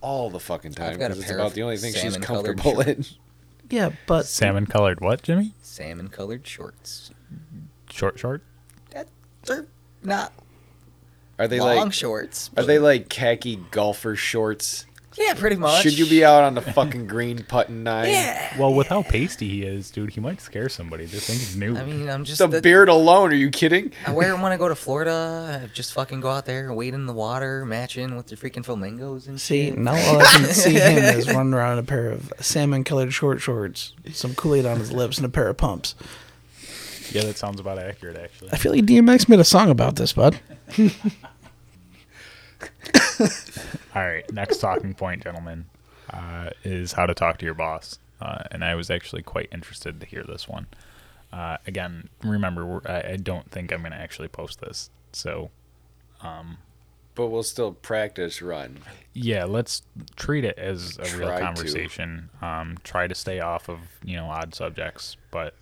all 0.00 0.30
the 0.30 0.40
fucking 0.40 0.72
time 0.74 0.92
I've 0.92 0.98
got 0.98 1.06
a 1.06 1.14
because 1.14 1.24
it's 1.30 1.32
about 1.32 1.52
the 1.54 1.62
only 1.62 1.76
thing 1.76 1.92
she's 1.92 2.16
comfortable 2.16 2.80
in. 2.80 3.04
Yeah, 3.70 3.90
but 4.06 4.26
Salmon 4.26 4.66
colored 4.66 5.00
what, 5.00 5.22
Jimmy? 5.22 5.52
Salmon 5.60 6.08
colored 6.08 6.46
shorts. 6.46 7.10
Short, 7.90 8.18
short. 8.18 8.42
That, 8.90 9.08
they're 9.44 9.66
not 10.02 10.32
Are 11.38 11.48
they 11.48 11.58
like 11.60 11.76
long 11.76 11.86
like 11.86 11.92
shorts. 11.94 12.50
are 12.56 12.62
they 12.64 12.78
like 12.78 13.08
khaki 13.08 13.56
golfer 13.70 14.14
shorts? 14.16 14.85
Yeah, 15.18 15.32
pretty 15.34 15.56
much. 15.56 15.82
Should 15.82 15.98
you 15.98 16.04
be 16.06 16.24
out 16.24 16.44
on 16.44 16.54
the 16.54 16.60
fucking 16.60 17.06
green 17.06 17.42
putting 17.44 17.82
nine? 17.82 18.10
Yeah. 18.10 18.58
Well, 18.58 18.74
with 18.74 18.88
how 18.88 19.02
pasty 19.02 19.48
he 19.48 19.62
is, 19.62 19.90
dude, 19.90 20.10
he 20.10 20.20
might 20.20 20.40
scare 20.42 20.68
somebody. 20.68 21.06
This 21.06 21.26
thing 21.26 21.36
is 21.36 21.56
new. 21.56 21.74
I 21.76 21.84
mean, 21.84 22.08
I'm 22.10 22.24
just 22.24 22.38
The 22.38 22.46
the- 22.46 22.60
beard 22.60 22.88
alone, 22.90 23.30
are 23.30 23.34
you 23.34 23.48
kidding? 23.50 23.92
I 24.06 24.12
wear 24.12 24.30
them 24.32 24.42
when 24.42 24.52
I 24.52 24.56
go 24.58 24.68
to 24.68 24.74
Florida. 24.86 25.62
I 25.64 25.66
just 25.74 25.94
fucking 25.94 26.20
go 26.20 26.28
out 26.30 26.44
there, 26.44 26.72
wade 26.72 26.92
in 26.94 27.06
the 27.06 27.12
water, 27.14 27.64
match 27.64 27.96
in 27.96 28.14
with 28.16 28.26
the 28.26 28.36
freaking 28.36 28.64
flamingos 28.64 29.26
and 29.26 29.40
see, 29.40 29.70
shit. 29.70 29.78
now 29.78 29.92
all 29.94 30.20
I 30.20 30.24
can 30.24 30.44
see 30.52 30.74
him 30.74 30.98
is 31.18 31.26
running 31.32 31.54
around 31.54 31.74
in 31.74 31.78
a 31.78 31.86
pair 31.86 32.10
of 32.10 32.32
salmon-colored 32.40 33.12
short 33.12 33.40
shorts, 33.40 33.94
some 34.12 34.34
Kool-Aid 34.34 34.66
on 34.66 34.78
his 34.78 34.92
lips, 34.92 35.16
and 35.16 35.24
a 35.24 35.30
pair 35.30 35.48
of 35.48 35.56
pumps. 35.56 35.94
yeah, 37.12 37.22
that 37.22 37.38
sounds 37.38 37.58
about 37.58 37.78
accurate, 37.78 38.16
actually. 38.16 38.50
I 38.52 38.56
feel 38.58 38.72
like 38.72 38.84
DMX 38.84 39.28
made 39.30 39.40
a 39.40 39.44
song 39.44 39.70
about 39.70 39.96
this, 39.96 40.12
bud. 40.12 40.38
All 43.94 44.02
right, 44.02 44.30
next 44.32 44.58
talking 44.58 44.94
point, 44.94 45.22
gentlemen, 45.24 45.66
uh, 46.12 46.50
is 46.64 46.92
how 46.92 47.06
to 47.06 47.14
talk 47.14 47.38
to 47.38 47.44
your 47.44 47.54
boss. 47.54 47.98
Uh, 48.20 48.44
and 48.50 48.64
I 48.64 48.74
was 48.74 48.90
actually 48.90 49.22
quite 49.22 49.48
interested 49.52 50.00
to 50.00 50.06
hear 50.06 50.22
this 50.22 50.48
one. 50.48 50.66
Uh, 51.32 51.56
again, 51.66 52.08
remember, 52.22 52.64
we're, 52.64 52.80
I, 52.86 53.12
I 53.12 53.16
don't 53.16 53.50
think 53.50 53.72
I'm 53.72 53.80
going 53.80 53.92
to 53.92 53.98
actually 53.98 54.28
post 54.28 54.60
this. 54.60 54.90
So, 55.12 55.50
But 57.14 57.28
we'll 57.28 57.42
still 57.42 57.72
practice 57.72 58.40
run. 58.42 58.78
yeah, 59.14 59.44
let's 59.44 59.82
treat 60.16 60.44
it 60.44 60.58
as 60.58 60.98
a 60.98 61.16
real 61.16 61.28
Try 61.28 61.38
to. 61.38 61.44
conversation. 61.44 62.30
Um, 62.42 62.76
try 62.84 63.06
to 63.06 63.14
stay 63.14 63.40
off 63.40 63.68
of, 63.68 63.78
you 64.04 64.16
know, 64.16 64.26
odd 64.26 64.54
subjects, 64.54 65.16
but, 65.30 65.54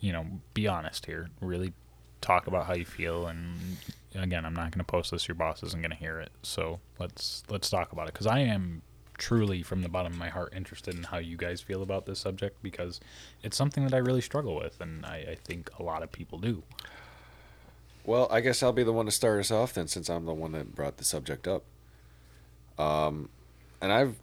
you 0.00 0.12
know, 0.12 0.24
be 0.54 0.66
honest 0.66 1.06
here. 1.06 1.28
Really 1.40 1.72
talk 2.20 2.46
about 2.46 2.66
how 2.66 2.74
you 2.74 2.84
feel. 2.84 3.26
And 3.26 3.76
again, 4.14 4.44
I'm 4.44 4.54
not 4.54 4.70
going 4.70 4.78
to 4.78 4.84
post 4.84 5.10
this. 5.10 5.28
Your 5.28 5.34
boss 5.34 5.62
isn't 5.62 5.80
going 5.80 5.90
to 5.90 5.96
hear 5.96 6.20
it. 6.20 6.30
So 6.42 6.80
let's, 6.98 7.42
let's 7.48 7.70
talk 7.70 7.92
about 7.92 8.08
it. 8.08 8.14
Cause 8.14 8.26
I 8.26 8.40
am 8.40 8.82
truly 9.18 9.62
from 9.62 9.82
the 9.82 9.88
bottom 9.88 10.12
of 10.12 10.18
my 10.18 10.30
heart 10.30 10.52
interested 10.56 10.94
in 10.94 11.04
how 11.04 11.18
you 11.18 11.36
guys 11.36 11.60
feel 11.60 11.82
about 11.82 12.06
this 12.06 12.18
subject 12.18 12.62
because 12.62 13.00
it's 13.42 13.56
something 13.56 13.84
that 13.84 13.94
I 13.94 13.98
really 13.98 14.22
struggle 14.22 14.56
with. 14.56 14.80
And 14.80 15.04
I, 15.04 15.26
I 15.32 15.36
think 15.44 15.70
a 15.78 15.82
lot 15.82 16.02
of 16.02 16.10
people 16.10 16.38
do. 16.38 16.62
Well, 18.04 18.28
I 18.30 18.40
guess 18.40 18.62
I'll 18.62 18.72
be 18.72 18.82
the 18.82 18.92
one 18.92 19.06
to 19.06 19.12
start 19.12 19.40
us 19.40 19.50
off 19.50 19.74
then, 19.74 19.86
since 19.86 20.08
I'm 20.08 20.24
the 20.24 20.32
one 20.32 20.52
that 20.52 20.74
brought 20.74 20.96
the 20.96 21.04
subject 21.04 21.46
up. 21.46 21.64
Um, 22.78 23.28
and 23.80 23.92
I've 23.92 24.16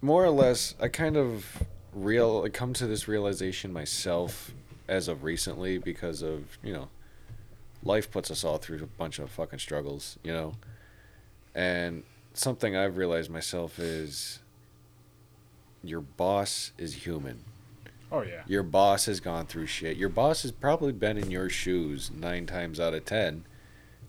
more 0.00 0.24
or 0.24 0.30
less, 0.30 0.74
I 0.80 0.88
kind 0.88 1.16
of 1.16 1.62
real 1.94 2.42
I 2.44 2.50
come 2.50 2.74
to 2.74 2.86
this 2.86 3.08
realization 3.08 3.72
myself 3.72 4.52
as 4.86 5.08
of 5.08 5.24
recently 5.24 5.78
because 5.78 6.22
of 6.22 6.58
you 6.62 6.72
know, 6.72 6.88
life 7.82 8.10
puts 8.10 8.30
us 8.30 8.44
all 8.44 8.58
through 8.58 8.82
a 8.82 8.86
bunch 8.86 9.18
of 9.18 9.30
fucking 9.30 9.58
struggles, 9.58 10.18
you 10.22 10.32
know, 10.32 10.54
and 11.54 12.02
something 12.34 12.76
I've 12.76 12.96
realized 12.96 13.30
myself 13.30 13.78
is 13.78 14.40
your 15.82 16.00
boss 16.00 16.72
is 16.78 16.94
human. 17.06 17.44
Oh 18.10 18.22
yeah. 18.22 18.42
Your 18.46 18.62
boss 18.62 19.06
has 19.06 19.20
gone 19.20 19.46
through 19.46 19.66
shit. 19.66 19.96
Your 19.96 20.08
boss 20.08 20.42
has 20.42 20.52
probably 20.52 20.92
been 20.92 21.18
in 21.18 21.30
your 21.30 21.48
shoes 21.48 22.10
nine 22.10 22.46
times 22.46 22.80
out 22.80 22.94
of 22.94 23.04
ten 23.04 23.44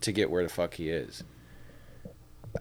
to 0.01 0.11
get 0.11 0.31
where 0.31 0.43
the 0.43 0.49
fuck 0.49 0.75
he 0.75 0.89
is. 0.89 1.23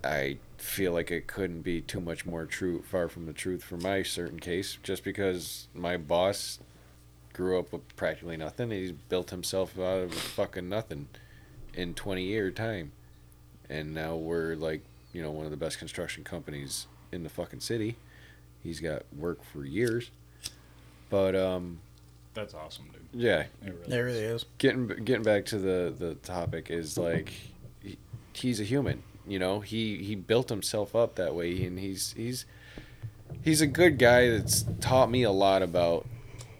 I 0.04 0.38
feel 0.58 0.92
like 0.92 1.10
it 1.10 1.26
couldn't 1.26 1.62
be 1.62 1.80
too 1.80 2.00
much 2.00 2.26
more 2.26 2.44
true, 2.44 2.82
far 2.82 3.08
from 3.08 3.26
the 3.26 3.32
truth 3.32 3.62
for 3.62 3.76
my 3.76 4.02
certain 4.02 4.40
case, 4.40 4.78
just 4.82 5.04
because 5.04 5.68
my 5.74 5.96
boss 5.96 6.58
grew 7.38 7.56
up 7.56 7.72
with 7.72 7.96
practically 7.96 8.36
nothing. 8.36 8.72
He's 8.72 8.90
built 8.90 9.30
himself 9.30 9.78
out 9.78 10.02
of 10.02 10.12
fucking 10.12 10.68
nothing 10.68 11.06
in 11.72 11.94
20 11.94 12.24
year 12.24 12.50
time. 12.50 12.90
And 13.70 13.94
now 13.94 14.16
we're 14.16 14.56
like, 14.56 14.80
you 15.12 15.22
know, 15.22 15.30
one 15.30 15.44
of 15.44 15.52
the 15.52 15.56
best 15.56 15.78
construction 15.78 16.24
companies 16.24 16.88
in 17.12 17.22
the 17.22 17.28
fucking 17.28 17.60
city. 17.60 17.96
He's 18.64 18.80
got 18.80 19.02
work 19.16 19.44
for 19.44 19.64
years. 19.64 20.10
But 21.10 21.36
um 21.36 21.78
That's 22.34 22.54
awesome, 22.54 22.86
dude. 22.92 23.22
yeah, 23.22 23.44
It 23.64 23.72
really 23.72 23.76
There 23.86 24.08
is. 24.08 24.16
really 24.16 24.26
is. 24.34 24.44
getting 24.58 24.88
getting 24.88 25.22
back 25.22 25.44
to 25.46 25.58
the 25.58 25.94
the 25.96 26.14
topic 26.16 26.70
is 26.70 26.98
like 26.98 27.32
he, 27.82 27.96
he's 28.32 28.60
a 28.60 28.64
human 28.64 29.04
you 29.28 29.38
know 29.38 29.60
he 29.60 29.98
he 30.02 30.16
built 30.16 30.48
himself 30.48 30.96
up 30.96 31.14
that 31.14 31.34
way 31.36 31.64
and 31.64 31.78
he's 31.78 32.14
he's 32.16 32.46
he's 33.42 33.60
a 33.60 33.66
good 33.66 33.96
guy 33.98 34.28
that's 34.30 34.64
taught 34.80 35.08
me 35.10 35.22
a 35.22 35.30
lot 35.30 35.62
about 35.62 36.04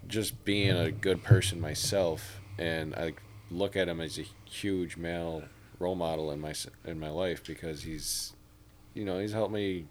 just 0.09 0.45
being 0.45 0.77
a 0.77 0.91
good 0.91 1.23
person 1.23 1.61
myself 1.61 2.41
and 2.59 2.95
i 2.95 3.13
look 3.51 3.77
at 3.77 3.89
him 3.89 4.01
as 4.01 4.19
a 4.19 4.25
huge 4.45 4.97
male 4.97 5.43
role 5.79 5.95
model 5.95 6.31
in 6.31 6.41
my 6.41 6.55
in 6.85 6.99
my 6.99 7.09
life 7.11 7.45
because 7.45 7.83
he's 7.83 8.33
you 8.95 9.05
know 9.05 9.19
he's 9.19 9.33
helped 9.33 9.53
me 9.53 9.87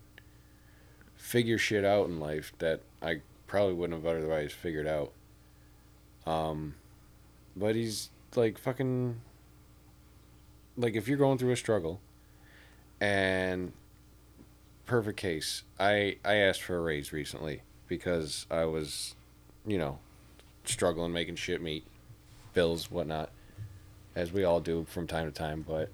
figure 1.15 1.57
shit 1.57 1.85
out 1.85 2.07
in 2.07 2.19
life 2.19 2.51
that 2.59 2.81
i 3.01 3.21
probably 3.47 3.73
wouldn't 3.73 4.03
have 4.03 4.15
otherwise 4.15 4.51
figured 4.51 4.87
out. 4.87 5.11
Um 6.25 6.75
but 7.55 7.75
he's 7.75 8.09
like 8.35 8.57
fucking 8.57 9.21
like 10.77 10.95
if 10.95 11.07
you're 11.07 11.17
going 11.17 11.37
through 11.37 11.51
a 11.51 11.55
struggle 11.55 12.01
and 12.99 13.71
perfect 14.85 15.17
case 15.17 15.63
i 15.79 16.17
i 16.23 16.35
asked 16.35 16.61
for 16.61 16.77
a 16.77 16.81
raise 16.81 17.11
recently 17.11 17.61
because 17.87 18.45
i 18.51 18.63
was 18.63 19.15
you 19.65 19.77
know 19.77 19.97
struggling 20.69 21.11
making 21.13 21.35
shit 21.35 21.61
meet 21.61 21.85
bills 22.53 22.89
whatnot 22.91 23.29
as 24.15 24.31
we 24.31 24.43
all 24.43 24.59
do 24.59 24.85
from 24.89 25.07
time 25.07 25.25
to 25.25 25.31
time 25.31 25.63
but 25.67 25.89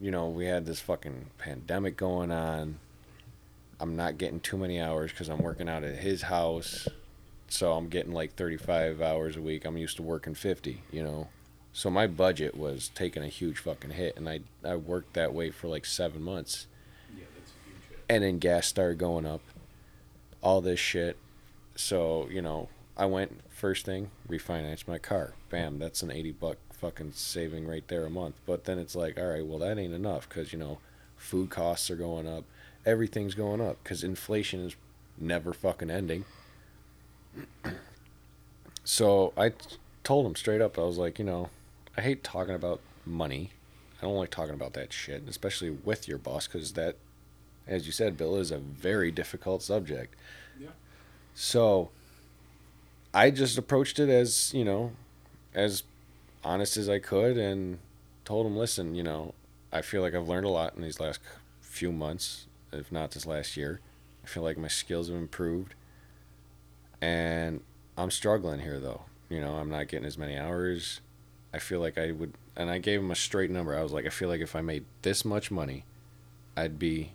you 0.00 0.10
know 0.10 0.28
we 0.28 0.46
had 0.46 0.64
this 0.66 0.80
fucking 0.80 1.26
pandemic 1.38 1.96
going 1.96 2.30
on 2.30 2.78
i'm 3.80 3.96
not 3.96 4.18
getting 4.18 4.40
too 4.40 4.56
many 4.56 4.80
hours 4.80 5.10
because 5.10 5.28
i'm 5.28 5.42
working 5.42 5.68
out 5.68 5.84
at 5.84 5.96
his 5.96 6.22
house 6.22 6.88
so 7.48 7.72
I'm 7.74 7.88
getting 7.90 8.12
like 8.12 8.34
35 8.34 9.02
hours 9.02 9.36
a 9.36 9.42
week. 9.42 9.66
I'm 9.66 9.76
used 9.76 9.96
to 9.96 10.02
working 10.02 10.32
50, 10.32 10.80
you 10.90 11.02
know. 11.02 11.28
So 11.74 11.90
my 11.90 12.06
budget 12.06 12.56
was 12.56 12.90
taking 12.94 13.22
a 13.22 13.26
huge 13.28 13.58
fucking 13.58 13.90
hit, 13.90 14.16
and 14.16 14.26
I 14.26 14.40
I 14.64 14.76
worked 14.76 15.12
that 15.12 15.34
way 15.34 15.50
for 15.50 15.68
like 15.68 15.84
seven 15.84 16.22
months, 16.22 16.66
Yeah, 17.14 17.24
that's 17.36 17.50
a 17.50 17.68
huge 17.68 17.90
hit. 17.90 18.04
and 18.08 18.24
then 18.24 18.38
gas 18.38 18.66
started 18.66 18.96
going 18.96 19.26
up, 19.26 19.42
all 20.40 20.62
this 20.62 20.80
shit. 20.80 21.18
So 21.76 22.26
you 22.30 22.40
know, 22.40 22.70
I 23.02 23.06
went 23.06 23.40
first 23.50 23.84
thing 23.84 24.12
refinanced 24.28 24.86
my 24.86 24.96
car. 24.96 25.32
Bam, 25.50 25.80
that's 25.80 26.04
an 26.04 26.12
80 26.12 26.30
buck 26.30 26.56
fucking 26.72 27.14
saving 27.14 27.66
right 27.66 27.82
there 27.88 28.06
a 28.06 28.10
month. 28.10 28.36
But 28.46 28.62
then 28.62 28.78
it's 28.78 28.94
like, 28.94 29.18
all 29.18 29.26
right, 29.26 29.44
well 29.44 29.58
that 29.58 29.76
ain't 29.76 29.92
enough 29.92 30.28
because 30.28 30.52
you 30.52 30.58
know, 30.60 30.78
food 31.16 31.50
costs 31.50 31.90
are 31.90 31.96
going 31.96 32.28
up, 32.28 32.44
everything's 32.86 33.34
going 33.34 33.60
up 33.60 33.82
because 33.82 34.04
inflation 34.04 34.64
is 34.64 34.76
never 35.18 35.52
fucking 35.52 35.90
ending. 35.90 36.24
So 38.84 39.32
I 39.36 39.50
t- 39.50 39.76
told 40.02 40.26
him 40.26 40.34
straight 40.34 40.60
up, 40.60 40.76
I 40.76 40.82
was 40.82 40.98
like, 40.98 41.20
you 41.20 41.24
know, 41.24 41.50
I 41.96 42.00
hate 42.00 42.24
talking 42.24 42.56
about 42.56 42.80
money. 43.06 43.52
I 44.00 44.06
don't 44.06 44.16
like 44.16 44.30
talking 44.30 44.54
about 44.54 44.72
that 44.72 44.92
shit, 44.92 45.22
especially 45.28 45.70
with 45.70 46.08
your 46.08 46.18
boss, 46.18 46.48
because 46.48 46.72
that, 46.72 46.96
as 47.64 47.86
you 47.86 47.92
said, 47.92 48.16
Bill, 48.16 48.34
is 48.34 48.50
a 48.50 48.58
very 48.58 49.12
difficult 49.12 49.62
subject. 49.62 50.16
Yeah. 50.60 50.70
So 51.32 51.90
I 53.14 53.30
just 53.30 53.58
approached 53.58 53.98
it 53.98 54.08
as, 54.08 54.52
you 54.54 54.64
know, 54.64 54.92
as 55.54 55.82
honest 56.42 56.76
as 56.76 56.88
I 56.88 56.98
could 56.98 57.36
and 57.36 57.78
told 58.24 58.46
him, 58.46 58.56
listen, 58.56 58.94
you 58.94 59.02
know, 59.02 59.34
I 59.72 59.82
feel 59.82 60.02
like 60.02 60.14
I've 60.14 60.28
learned 60.28 60.46
a 60.46 60.50
lot 60.50 60.74
in 60.76 60.82
these 60.82 61.00
last 61.00 61.20
few 61.60 61.92
months, 61.92 62.46
if 62.72 62.90
not 62.90 63.10
this 63.10 63.26
last 63.26 63.56
year. 63.56 63.80
I 64.24 64.26
feel 64.26 64.42
like 64.42 64.56
my 64.56 64.68
skills 64.68 65.08
have 65.08 65.16
improved. 65.16 65.74
And 67.00 67.60
I'm 67.98 68.10
struggling 68.10 68.60
here, 68.60 68.78
though. 68.78 69.02
You 69.28 69.40
know, 69.40 69.54
I'm 69.54 69.70
not 69.70 69.88
getting 69.88 70.06
as 70.06 70.16
many 70.16 70.36
hours. 70.36 71.00
I 71.52 71.58
feel 71.58 71.80
like 71.80 71.98
I 71.98 72.12
would, 72.12 72.32
and 72.56 72.70
I 72.70 72.78
gave 72.78 73.00
him 73.00 73.10
a 73.10 73.16
straight 73.16 73.50
number. 73.50 73.76
I 73.76 73.82
was 73.82 73.92
like, 73.92 74.06
I 74.06 74.10
feel 74.10 74.28
like 74.28 74.40
if 74.40 74.56
I 74.56 74.60
made 74.60 74.84
this 75.02 75.24
much 75.24 75.50
money, 75.50 75.84
I'd 76.56 76.78
be 76.78 77.12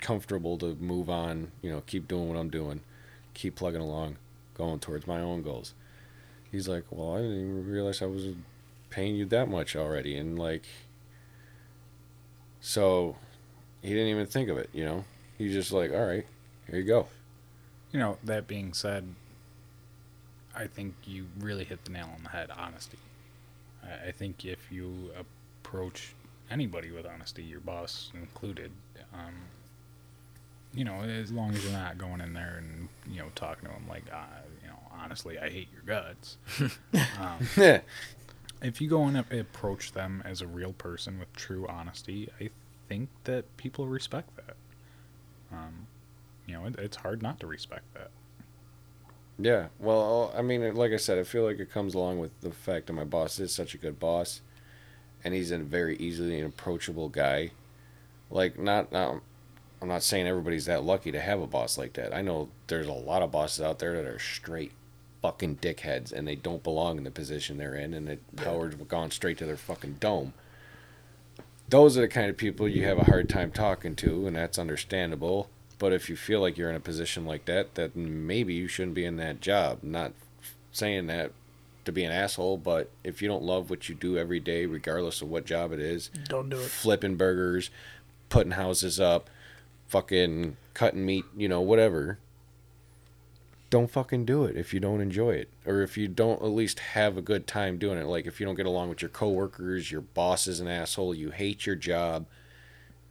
comfortable 0.00 0.58
to 0.58 0.76
move 0.76 1.10
on, 1.10 1.52
you 1.62 1.70
know, 1.70 1.82
keep 1.86 2.08
doing 2.08 2.28
what 2.28 2.38
I'm 2.38 2.50
doing, 2.50 2.80
keep 3.34 3.56
plugging 3.56 3.80
along, 3.80 4.16
going 4.58 4.80
towards 4.80 5.06
my 5.06 5.20
own 5.20 5.42
goals. 5.42 5.72
He's 6.50 6.68
like, 6.68 6.84
Well, 6.90 7.14
I 7.14 7.18
didn't 7.22 7.40
even 7.40 7.66
realize 7.66 8.02
I 8.02 8.06
was 8.06 8.26
paying 8.90 9.16
you 9.16 9.24
that 9.26 9.48
much 9.48 9.76
already. 9.76 10.16
And 10.16 10.38
like, 10.38 10.64
so 12.60 13.16
he 13.80 13.90
didn't 13.90 14.08
even 14.08 14.26
think 14.26 14.48
of 14.50 14.58
it, 14.58 14.68
you 14.72 14.84
know? 14.84 15.04
He's 15.38 15.52
just 15.52 15.72
like, 15.72 15.92
All 15.92 16.04
right, 16.04 16.26
here 16.68 16.80
you 16.80 16.84
go. 16.84 17.06
You 17.92 18.00
know, 18.00 18.18
that 18.24 18.46
being 18.46 18.74
said, 18.74 19.14
I 20.54 20.66
think 20.66 20.94
you 21.04 21.26
really 21.38 21.64
hit 21.64 21.84
the 21.84 21.92
nail 21.92 22.10
on 22.14 22.22
the 22.24 22.30
head. 22.30 22.50
Honesty. 22.54 22.98
I, 24.06 24.10
think 24.10 24.44
if 24.44 24.70
you 24.70 25.10
approach 25.18 26.14
anybody 26.50 26.90
with 26.90 27.06
honesty, 27.06 27.42
your 27.42 27.60
boss 27.60 28.10
included, 28.12 28.70
um, 29.14 29.34
you 30.74 30.84
know, 30.84 31.00
as 31.00 31.32
long 31.32 31.54
as 31.54 31.62
you're 31.62 31.72
not 31.72 31.96
going 31.96 32.20
in 32.20 32.34
there 32.34 32.56
and 32.58 32.88
you 33.10 33.20
know 33.20 33.28
talking 33.34 33.68
to 33.68 33.74
them 33.74 33.86
like, 33.88 34.04
uh, 34.12 34.42
honestly, 34.98 35.38
I 35.38 35.50
hate 35.50 35.68
your 35.72 35.82
guts. 35.82 36.38
um, 37.20 37.48
if 38.62 38.80
you 38.80 38.88
go 38.88 39.04
and 39.04 39.16
approach 39.16 39.92
them 39.92 40.22
as 40.24 40.40
a 40.40 40.46
real 40.46 40.72
person 40.72 41.18
with 41.18 41.32
true 41.34 41.66
honesty, 41.68 42.30
I 42.40 42.50
think 42.88 43.08
that 43.24 43.56
people 43.56 43.86
respect 43.86 44.36
that. 44.36 44.56
Um, 45.52 45.86
you 46.46 46.54
know, 46.54 46.66
it, 46.66 46.76
it's 46.78 46.96
hard 46.98 47.22
not 47.22 47.40
to 47.40 47.46
respect 47.46 47.94
that. 47.94 48.10
Yeah, 49.40 49.68
well, 49.78 50.32
I 50.36 50.42
mean, 50.42 50.74
like 50.74 50.92
I 50.92 50.96
said, 50.96 51.18
I 51.18 51.22
feel 51.22 51.44
like 51.44 51.60
it 51.60 51.70
comes 51.70 51.94
along 51.94 52.18
with 52.18 52.38
the 52.40 52.50
fact 52.50 52.86
that 52.86 52.94
my 52.94 53.04
boss 53.04 53.38
is 53.38 53.54
such 53.54 53.72
a 53.72 53.78
good 53.78 54.00
boss, 54.00 54.40
and 55.22 55.32
he's 55.32 55.52
a 55.52 55.58
very 55.58 55.96
easily 55.98 56.40
approachable 56.40 57.08
guy. 57.08 57.52
Like, 58.30 58.58
not, 58.58 58.90
not, 58.90 59.20
I'm 59.80 59.88
not 59.88 60.02
saying 60.02 60.26
everybody's 60.26 60.66
that 60.66 60.82
lucky 60.82 61.12
to 61.12 61.20
have 61.20 61.40
a 61.40 61.46
boss 61.46 61.78
like 61.78 61.92
that. 61.92 62.12
I 62.12 62.20
know 62.20 62.48
there's 62.66 62.88
a 62.88 62.92
lot 62.92 63.22
of 63.22 63.30
bosses 63.30 63.64
out 63.64 63.78
there 63.78 63.94
that 63.94 64.06
are 64.06 64.18
straight 64.18 64.72
fucking 65.22 65.56
dickheads, 65.56 66.12
and 66.12 66.26
they 66.26 66.34
don't 66.36 66.62
belong 66.62 66.98
in 66.98 67.04
the 67.04 67.10
position 67.10 67.56
they're 67.58 67.74
in, 67.74 67.94
and 67.94 68.06
the 68.08 68.18
power's 68.36 68.74
gone 68.74 69.10
straight 69.10 69.38
to 69.38 69.46
their 69.46 69.56
fucking 69.56 69.96
dome. 70.00 70.32
Those 71.68 71.98
are 71.98 72.02
the 72.02 72.08
kind 72.08 72.30
of 72.30 72.36
people 72.36 72.68
you 72.68 72.84
have 72.84 72.98
a 72.98 73.04
hard 73.04 73.28
time 73.28 73.50
talking 73.50 73.94
to, 73.96 74.26
and 74.26 74.36
that's 74.36 74.58
understandable. 74.58 75.50
But 75.78 75.92
if 75.92 76.08
you 76.08 76.16
feel 76.16 76.40
like 76.40 76.56
you're 76.56 76.70
in 76.70 76.76
a 76.76 76.80
position 76.80 77.24
like 77.26 77.44
that, 77.44 77.74
then 77.74 78.26
maybe 78.26 78.54
you 78.54 78.66
shouldn't 78.68 78.94
be 78.94 79.04
in 79.04 79.16
that 79.16 79.40
job. 79.40 79.80
Not 79.82 80.12
saying 80.72 81.06
that 81.08 81.32
to 81.84 81.92
be 81.92 82.04
an 82.04 82.12
asshole, 82.12 82.56
but 82.58 82.90
if 83.04 83.20
you 83.22 83.28
don't 83.28 83.42
love 83.42 83.70
what 83.70 83.88
you 83.88 83.94
do 83.94 84.16
every 84.18 84.40
day, 84.40 84.66
regardless 84.66 85.22
of 85.22 85.28
what 85.30 85.44
job 85.46 85.72
it 85.72 85.80
is, 85.80 86.10
Don't 86.24 86.48
do 86.48 86.56
it. 86.56 86.68
flipping 86.68 87.16
burgers, 87.16 87.70
putting 88.28 88.52
houses 88.52 88.98
up, 88.98 89.28
fucking 89.88 90.56
cutting 90.74 91.04
meat, 91.04 91.24
you 91.36 91.48
know, 91.48 91.60
whatever. 91.60 92.18
Don't 93.70 93.90
fucking 93.90 94.24
do 94.24 94.44
it 94.44 94.56
if 94.56 94.72
you 94.72 94.80
don't 94.80 95.00
enjoy 95.00 95.32
it. 95.32 95.50
Or 95.66 95.82
if 95.82 95.98
you 95.98 96.08
don't 96.08 96.40
at 96.42 96.48
least 96.48 96.78
have 96.78 97.16
a 97.16 97.22
good 97.22 97.46
time 97.46 97.78
doing 97.78 97.98
it. 97.98 98.06
Like 98.06 98.26
if 98.26 98.40
you 98.40 98.46
don't 98.46 98.54
get 98.54 98.66
along 98.66 98.88
with 98.88 99.02
your 99.02 99.10
coworkers, 99.10 99.90
your 99.92 100.00
boss 100.00 100.46
is 100.46 100.60
an 100.60 100.68
asshole, 100.68 101.14
you 101.14 101.30
hate 101.30 101.66
your 101.66 101.76
job, 101.76 102.26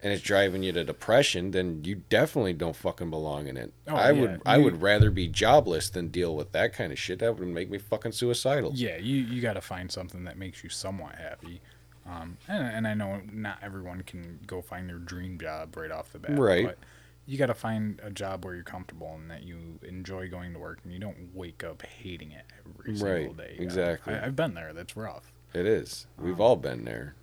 and 0.01 0.13
it's 0.13 0.21
driving 0.21 0.63
you 0.63 0.71
to 0.71 0.83
depression, 0.83 1.51
then 1.51 1.83
you 1.83 1.95
definitely 2.09 2.53
don't 2.53 2.75
fucking 2.75 3.09
belong 3.09 3.47
in 3.47 3.57
it. 3.57 3.73
Oh, 3.87 3.95
I 3.95 4.11
yeah, 4.11 4.21
would 4.21 4.41
I 4.45 4.57
would 4.57 4.81
rather 4.81 5.09
be 5.09 5.27
jobless 5.27 5.89
than 5.89 6.09
deal 6.09 6.35
with 6.35 6.51
that 6.51 6.73
kind 6.73 6.91
of 6.91 6.99
shit. 6.99 7.19
That 7.19 7.37
would 7.37 7.47
make 7.47 7.69
me 7.69 7.77
fucking 7.77 8.11
suicidal. 8.11 8.71
Yeah, 8.75 8.97
you 8.97 9.17
you 9.17 9.41
got 9.41 9.53
to 9.53 9.61
find 9.61 9.91
something 9.91 10.23
that 10.25 10.37
makes 10.37 10.63
you 10.63 10.69
somewhat 10.69 11.15
happy. 11.15 11.61
Um, 12.09 12.37
and, 12.47 12.63
and 12.63 12.87
I 12.87 12.93
know 12.93 13.21
not 13.31 13.59
everyone 13.61 14.01
can 14.03 14.39
go 14.47 14.61
find 14.61 14.87
their 14.87 14.97
dream 14.97 15.37
job 15.39 15.75
right 15.75 15.91
off 15.91 16.11
the 16.13 16.19
bat. 16.19 16.39
Right. 16.39 16.65
But 16.65 16.77
you 17.27 17.37
got 17.37 17.47
to 17.47 17.53
find 17.53 17.99
a 18.03 18.09
job 18.09 18.43
where 18.45 18.55
you're 18.55 18.63
comfortable 18.63 19.11
and 19.13 19.29
that 19.29 19.43
you 19.43 19.79
enjoy 19.83 20.29
going 20.29 20.53
to 20.53 20.59
work 20.59 20.79
and 20.83 20.93
you 20.93 20.99
don't 20.99 21.29
wake 21.35 21.63
up 21.63 21.83
hating 21.83 22.31
it 22.31 22.45
every 22.59 22.95
single 22.95 23.33
Right, 23.33 23.37
day. 23.37 23.55
exactly. 23.59 24.13
I, 24.13 24.25
I've 24.25 24.35
been 24.35 24.53
there. 24.53 24.71
That's 24.73 24.95
rough. 24.95 25.31
It 25.53 25.65
is. 25.65 26.07
Um, 26.17 26.25
We've 26.25 26.39
all 26.39 26.55
been 26.55 26.85
there. 26.85 27.15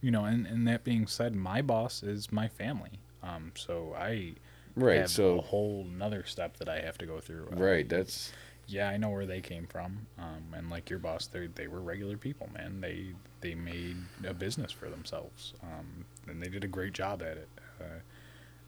You 0.00 0.10
know, 0.10 0.24
and, 0.24 0.46
and 0.46 0.66
that 0.66 0.82
being 0.82 1.06
said, 1.06 1.34
my 1.36 1.62
boss 1.62 2.02
is 2.02 2.32
my 2.32 2.48
family. 2.48 2.98
Um, 3.22 3.52
so 3.54 3.94
I 3.96 4.34
Right. 4.74 4.96
have 5.00 5.18
a 5.18 5.40
whole 5.40 5.84
nother 5.84 6.24
step 6.24 6.56
that 6.56 6.68
I 6.68 6.80
have 6.80 6.98
to 6.98 7.06
go 7.06 7.20
through. 7.20 7.48
Uh, 7.52 7.56
right, 7.56 7.88
that's 7.88 8.32
yeah, 8.66 8.88
I 8.88 8.96
know 8.96 9.10
where 9.10 9.26
they 9.26 9.40
came 9.42 9.66
from. 9.66 10.06
Um, 10.18 10.54
and 10.56 10.70
like 10.70 10.88
your 10.88 10.98
boss, 10.98 11.26
they 11.26 11.46
they 11.46 11.66
were 11.66 11.80
regular 11.82 12.16
people, 12.16 12.48
man. 12.54 12.80
They 12.80 13.08
they 13.42 13.54
made 13.54 13.96
a 14.26 14.32
business 14.32 14.72
for 14.72 14.88
themselves, 14.88 15.52
um, 15.62 16.06
and 16.26 16.42
they 16.42 16.48
did 16.48 16.64
a 16.64 16.68
great 16.68 16.94
job 16.94 17.20
at 17.22 17.36
it. 17.36 17.48
Uh, 17.78 17.84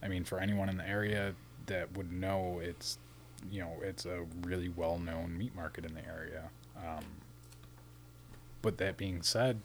I 0.04 0.08
mean, 0.08 0.24
for 0.24 0.38
anyone 0.38 0.68
in 0.68 0.76
the 0.76 0.88
area 0.88 1.34
that 1.66 1.96
would 1.96 2.12
know, 2.12 2.60
it's 2.62 2.98
you 3.50 3.60
know 3.60 3.72
it's 3.82 4.06
a 4.06 4.24
really 4.42 4.68
well 4.68 4.98
known 4.98 5.36
meat 5.36 5.54
market 5.56 5.84
in 5.84 5.94
the 5.94 6.06
area. 6.06 6.50
Um, 6.76 7.04
but 8.62 8.78
that 8.78 8.96
being 8.96 9.22
said, 9.22 9.60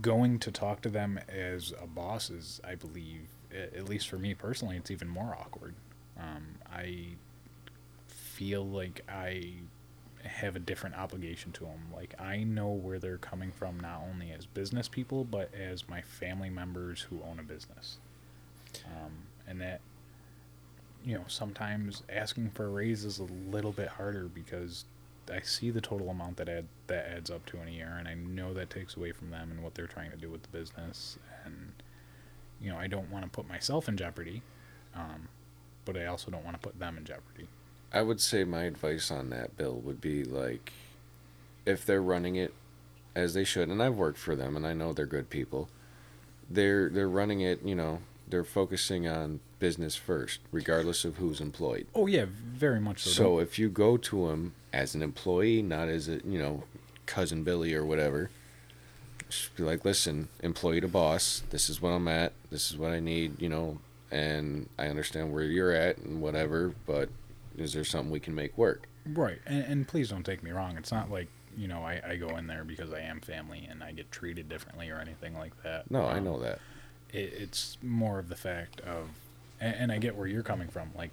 going 0.00 0.38
to 0.40 0.50
talk 0.50 0.80
to 0.82 0.88
them 0.88 1.18
as 1.28 1.72
a 1.82 1.86
boss 1.86 2.30
is, 2.30 2.60
I 2.64 2.74
believe, 2.74 3.22
at 3.52 3.88
least 3.88 4.08
for 4.08 4.18
me 4.18 4.34
personally, 4.34 4.76
it's 4.76 4.90
even 4.90 5.08
more 5.08 5.36
awkward. 5.38 5.74
Um, 6.18 6.56
I 6.72 7.08
feel 8.06 8.64
like 8.64 9.02
I 9.08 9.54
have 10.24 10.54
a 10.54 10.60
different 10.60 10.96
obligation 10.96 11.52
to 11.52 11.64
them. 11.64 11.88
Like 11.94 12.14
I 12.20 12.44
know 12.44 12.68
where 12.68 12.98
they're 12.98 13.18
coming 13.18 13.52
from, 13.52 13.80
not 13.80 14.02
only 14.10 14.32
as 14.32 14.46
business 14.46 14.88
people, 14.88 15.24
but 15.24 15.52
as 15.54 15.88
my 15.88 16.02
family 16.02 16.50
members 16.50 17.02
who 17.02 17.20
own 17.28 17.38
a 17.38 17.42
business. 17.42 17.98
Um, 18.86 19.12
and 19.48 19.60
that, 19.60 19.80
you 21.04 21.14
know, 21.14 21.24
sometimes 21.28 22.02
asking 22.08 22.50
for 22.50 22.66
a 22.66 22.68
raise 22.68 23.04
is 23.04 23.18
a 23.18 23.24
little 23.24 23.72
bit 23.72 23.88
harder 23.88 24.28
because 24.32 24.84
I 25.32 25.40
see 25.40 25.70
the 25.70 25.80
total 25.80 26.10
amount 26.10 26.36
that 26.38 26.48
add 26.48 26.66
that 26.88 27.06
adds 27.08 27.30
up 27.30 27.46
to 27.46 27.60
in 27.60 27.68
a 27.68 27.70
year, 27.70 27.96
and 27.98 28.08
I 28.08 28.14
know 28.14 28.52
that 28.54 28.70
takes 28.70 28.96
away 28.96 29.12
from 29.12 29.30
them 29.30 29.50
and 29.50 29.62
what 29.62 29.74
they're 29.74 29.86
trying 29.86 30.10
to 30.10 30.16
do 30.16 30.28
with 30.28 30.42
the 30.42 30.48
business. 30.48 31.18
And 31.44 31.72
you 32.60 32.70
know, 32.70 32.78
I 32.78 32.86
don't 32.86 33.10
want 33.10 33.24
to 33.24 33.30
put 33.30 33.48
myself 33.48 33.88
in 33.88 33.96
jeopardy, 33.96 34.42
um, 34.94 35.28
but 35.84 35.96
I 35.96 36.06
also 36.06 36.30
don't 36.30 36.44
want 36.44 36.60
to 36.60 36.66
put 36.66 36.78
them 36.78 36.98
in 36.98 37.04
jeopardy. 37.04 37.48
I 37.92 38.02
would 38.02 38.20
say 38.20 38.44
my 38.44 38.64
advice 38.64 39.10
on 39.10 39.30
that, 39.30 39.56
Bill, 39.56 39.74
would 39.74 40.00
be 40.00 40.24
like, 40.24 40.72
if 41.66 41.84
they're 41.84 42.02
running 42.02 42.36
it 42.36 42.54
as 43.14 43.34
they 43.34 43.44
should, 43.44 43.68
and 43.68 43.82
I've 43.82 43.96
worked 43.96 44.18
for 44.18 44.36
them, 44.36 44.56
and 44.56 44.66
I 44.66 44.72
know 44.72 44.92
they're 44.92 45.06
good 45.06 45.30
people. 45.30 45.68
They're 46.48 46.88
they're 46.88 47.08
running 47.08 47.40
it, 47.40 47.62
you 47.64 47.74
know, 47.74 48.00
they're 48.30 48.44
focusing 48.44 49.06
on 49.08 49.40
business 49.58 49.96
first, 49.96 50.40
regardless 50.52 51.04
of 51.04 51.16
who's 51.16 51.40
employed. 51.40 51.86
Oh 51.94 52.06
yeah, 52.06 52.26
very 52.28 52.80
much 52.80 53.02
so. 53.02 53.10
So 53.10 53.38
if 53.38 53.58
you 53.58 53.68
go 53.68 53.96
to 53.96 54.28
them 54.28 54.54
as 54.72 54.94
an 54.94 55.02
employee, 55.02 55.62
not 55.62 55.88
as 55.88 56.08
a 56.08 56.20
you 56.24 56.38
know 56.38 56.64
cousin 57.06 57.42
Billy 57.44 57.74
or 57.74 57.84
whatever, 57.84 58.30
just 59.28 59.54
be 59.56 59.62
like, 59.62 59.84
listen, 59.84 60.28
employee 60.42 60.80
to 60.80 60.88
boss. 60.88 61.42
This 61.50 61.68
is 61.68 61.80
what 61.82 61.90
I'm 61.90 62.08
at. 62.08 62.32
This 62.50 62.70
is 62.70 62.76
what 62.76 62.92
I 62.92 63.00
need. 63.00 63.40
You 63.40 63.48
know, 63.48 63.78
and 64.10 64.68
I 64.78 64.86
understand 64.86 65.32
where 65.32 65.44
you're 65.44 65.72
at 65.72 65.98
and 65.98 66.20
whatever. 66.20 66.72
But 66.86 67.08
is 67.56 67.72
there 67.72 67.84
something 67.84 68.10
we 68.10 68.20
can 68.20 68.34
make 68.34 68.56
work? 68.56 68.88
Right, 69.06 69.38
and, 69.46 69.64
and 69.64 69.88
please 69.88 70.08
don't 70.10 70.24
take 70.24 70.42
me 70.42 70.50
wrong. 70.50 70.76
It's 70.76 70.92
not 70.92 71.10
like 71.10 71.28
you 71.56 71.68
know 71.68 71.82
I, 71.82 72.00
I 72.06 72.16
go 72.16 72.36
in 72.36 72.46
there 72.46 72.64
because 72.64 72.92
I 72.92 73.00
am 73.00 73.20
family 73.20 73.66
and 73.68 73.82
I 73.82 73.92
get 73.92 74.10
treated 74.12 74.48
differently 74.48 74.88
or 74.90 74.98
anything 74.98 75.36
like 75.36 75.52
that. 75.62 75.90
No, 75.90 76.04
I 76.04 76.18
Um, 76.18 76.24
know 76.24 76.38
that. 76.40 76.60
It, 77.12 77.32
it's 77.38 77.78
more 77.82 78.18
of 78.18 78.28
the 78.28 78.36
fact 78.36 78.80
of, 78.80 79.08
and, 79.60 79.74
and 79.76 79.92
I 79.92 79.98
get 79.98 80.16
where 80.16 80.26
you're 80.26 80.42
coming 80.42 80.68
from. 80.68 80.90
Like, 80.96 81.10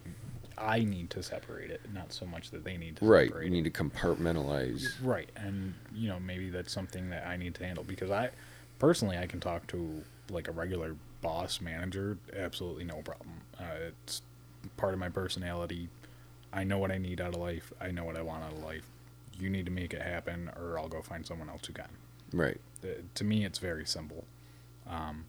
I 0.58 0.80
need 0.80 1.10
to 1.12 1.22
separate 1.22 1.70
it, 1.70 1.82
not 1.94 2.12
so 2.12 2.26
much 2.26 2.50
that 2.52 2.64
they 2.64 2.78
need 2.78 2.98
to 2.98 3.06
Right. 3.06 3.28
separate 3.28 3.46
You 3.46 3.52
need 3.52 3.66
to 3.66 3.70
compartmentalize. 3.70 4.86
Right, 5.04 5.30
and 5.36 5.76
you 5.94 6.10
know 6.10 6.20
maybe 6.20 6.50
that's 6.50 6.74
something 6.74 7.10
that 7.12 7.28
I 7.28 7.38
need 7.38 7.54
to 7.56 7.64
handle 7.64 7.84
because 7.84 8.10
I 8.10 8.32
personally 8.80 9.18
I 9.18 9.28
can 9.28 9.40
talk 9.40 9.68
to 9.68 10.04
like 10.32 10.48
a 10.48 10.52
regular 10.52 10.96
boss 11.22 11.62
manager 11.62 12.18
absolutely 12.36 12.86
no 12.86 13.02
problem. 13.04 13.42
Uh, 13.60 13.90
it's 13.90 14.22
part 14.78 14.94
of 14.94 15.00
my 15.00 15.10
personality. 15.10 15.90
I 16.52 16.64
know 16.64 16.80
what 16.80 16.92
I 16.92 16.98
need 16.98 17.22
out 17.22 17.36
of 17.36 17.40
life. 17.40 17.72
I 17.80 17.92
know 17.92 18.06
what 18.06 18.18
I 18.18 18.22
want 18.24 18.44
out 18.44 18.54
of 18.54 18.64
life. 18.64 18.90
You 19.40 19.50
need 19.52 19.66
to 19.66 19.72
make 19.72 19.94
it 19.94 20.02
happen, 20.02 20.50
or 20.60 20.80
I'll 20.80 20.88
go 20.88 21.02
find 21.04 21.24
someone 21.26 21.50
else 21.50 21.68
who 21.68 21.74
can. 21.74 21.86
Right. 22.34 22.60
Uh, 22.84 22.88
to 23.14 23.24
me, 23.24 23.46
it's 23.46 23.60
very 23.60 23.86
simple. 23.86 24.26
Um, 24.90 25.26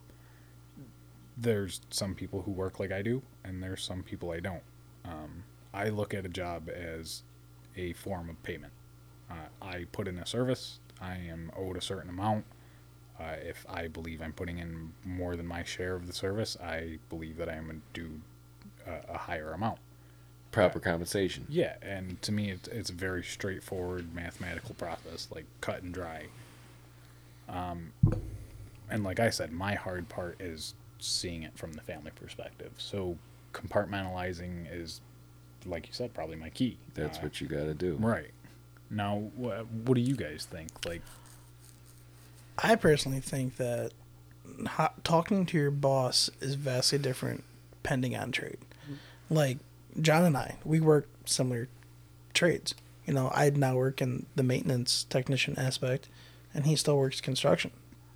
there's 1.39 1.81
some 1.89 2.15
people 2.15 2.41
who 2.41 2.51
work 2.51 2.79
like 2.79 2.91
I 2.91 3.01
do, 3.01 3.21
and 3.43 3.63
there's 3.63 3.83
some 3.83 4.03
people 4.03 4.31
I 4.31 4.39
don't. 4.39 4.63
Um, 5.05 5.43
I 5.73 5.89
look 5.89 6.13
at 6.13 6.25
a 6.25 6.29
job 6.29 6.69
as 6.69 7.23
a 7.77 7.93
form 7.93 8.29
of 8.29 8.41
payment. 8.43 8.73
Uh, 9.29 9.47
I 9.61 9.85
put 9.91 10.07
in 10.07 10.17
a 10.17 10.25
service. 10.25 10.79
I 11.01 11.15
am 11.15 11.51
owed 11.55 11.77
a 11.77 11.81
certain 11.81 12.09
amount. 12.09 12.45
Uh, 13.19 13.35
if 13.41 13.65
I 13.69 13.87
believe 13.87 14.21
I'm 14.21 14.33
putting 14.33 14.59
in 14.59 14.93
more 15.05 15.35
than 15.35 15.45
my 15.45 15.63
share 15.63 15.95
of 15.95 16.07
the 16.07 16.13
service, 16.13 16.57
I 16.61 16.99
believe 17.09 17.37
that 17.37 17.49
I 17.49 17.55
am 17.55 17.65
going 17.65 17.81
due 17.93 18.21
a, 18.87 19.13
a 19.13 19.17
higher 19.17 19.51
amount. 19.51 19.79
Proper 20.51 20.79
compensation. 20.79 21.45
Yeah, 21.47 21.75
and 21.81 22.19
to 22.23 22.31
me, 22.31 22.49
it's 22.49 22.67
it's 22.69 22.89
a 22.89 22.93
very 22.93 23.23
straightforward 23.23 24.15
mathematical 24.15 24.73
process, 24.75 25.27
like 25.33 25.45
cut 25.61 25.83
and 25.83 25.93
dry. 25.93 26.25
Um, 27.47 27.91
and 28.89 29.03
like 29.03 29.19
I 29.19 29.29
said, 29.29 29.51
my 29.51 29.75
hard 29.75 30.09
part 30.09 30.41
is 30.41 30.73
seeing 30.99 31.43
it 31.43 31.57
from 31.57 31.73
the 31.73 31.81
family 31.81 32.11
perspective. 32.15 32.71
So 32.77 33.17
compartmentalizing 33.53 34.67
is, 34.71 35.01
like 35.65 35.87
you 35.87 35.93
said, 35.93 36.13
probably 36.13 36.35
my 36.35 36.49
key. 36.49 36.77
That's 36.93 37.17
Uh, 37.17 37.21
what 37.21 37.41
you 37.41 37.47
got 37.47 37.63
to 37.65 37.73
do. 37.73 37.95
Right. 37.99 38.31
Now, 38.89 39.29
wha 39.35 39.63
what 39.63 39.95
do 39.95 40.01
you 40.01 40.15
guys 40.15 40.45
think? 40.49 40.69
Like, 40.85 41.01
I 42.57 42.75
personally 42.75 43.19
think 43.21 43.57
that 43.57 43.91
ho- 44.67 44.89
talking 45.03 45.45
to 45.47 45.57
your 45.57 45.71
boss 45.71 46.29
is 46.41 46.55
vastly 46.55 46.97
different 46.97 47.43
depending 47.81 48.15
on 48.15 48.31
trade. 48.31 48.57
Like 49.29 49.59
John 50.01 50.25
and 50.25 50.35
I, 50.35 50.55
we 50.65 50.79
work 50.79 51.07
similar 51.25 51.69
trades. 52.33 52.73
You 53.05 53.13
know, 53.13 53.31
I 53.33 53.49
now 53.51 53.75
work 53.75 54.01
in 54.01 54.25
the 54.35 54.43
maintenance 54.43 55.03
technician 55.09 55.57
aspect, 55.57 56.09
and 56.53 56.65
he 56.65 56.75
still 56.75 56.97
works 56.97 57.21
construction. 57.21 57.71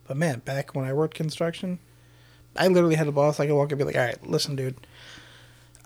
But 0.07 0.17
man, 0.17 0.39
back 0.39 0.75
when 0.75 0.85
I 0.85 0.93
worked 0.93 1.15
construction, 1.15 1.79
I 2.55 2.67
literally 2.67 2.95
had 2.95 3.07
a 3.07 3.11
boss 3.11 3.39
I 3.39 3.47
could 3.47 3.55
walk 3.55 3.67
up 3.67 3.71
and 3.73 3.79
be 3.79 3.85
like, 3.85 3.95
"All 3.95 4.01
right, 4.05 4.27
listen, 4.29 4.55
dude, 4.55 4.75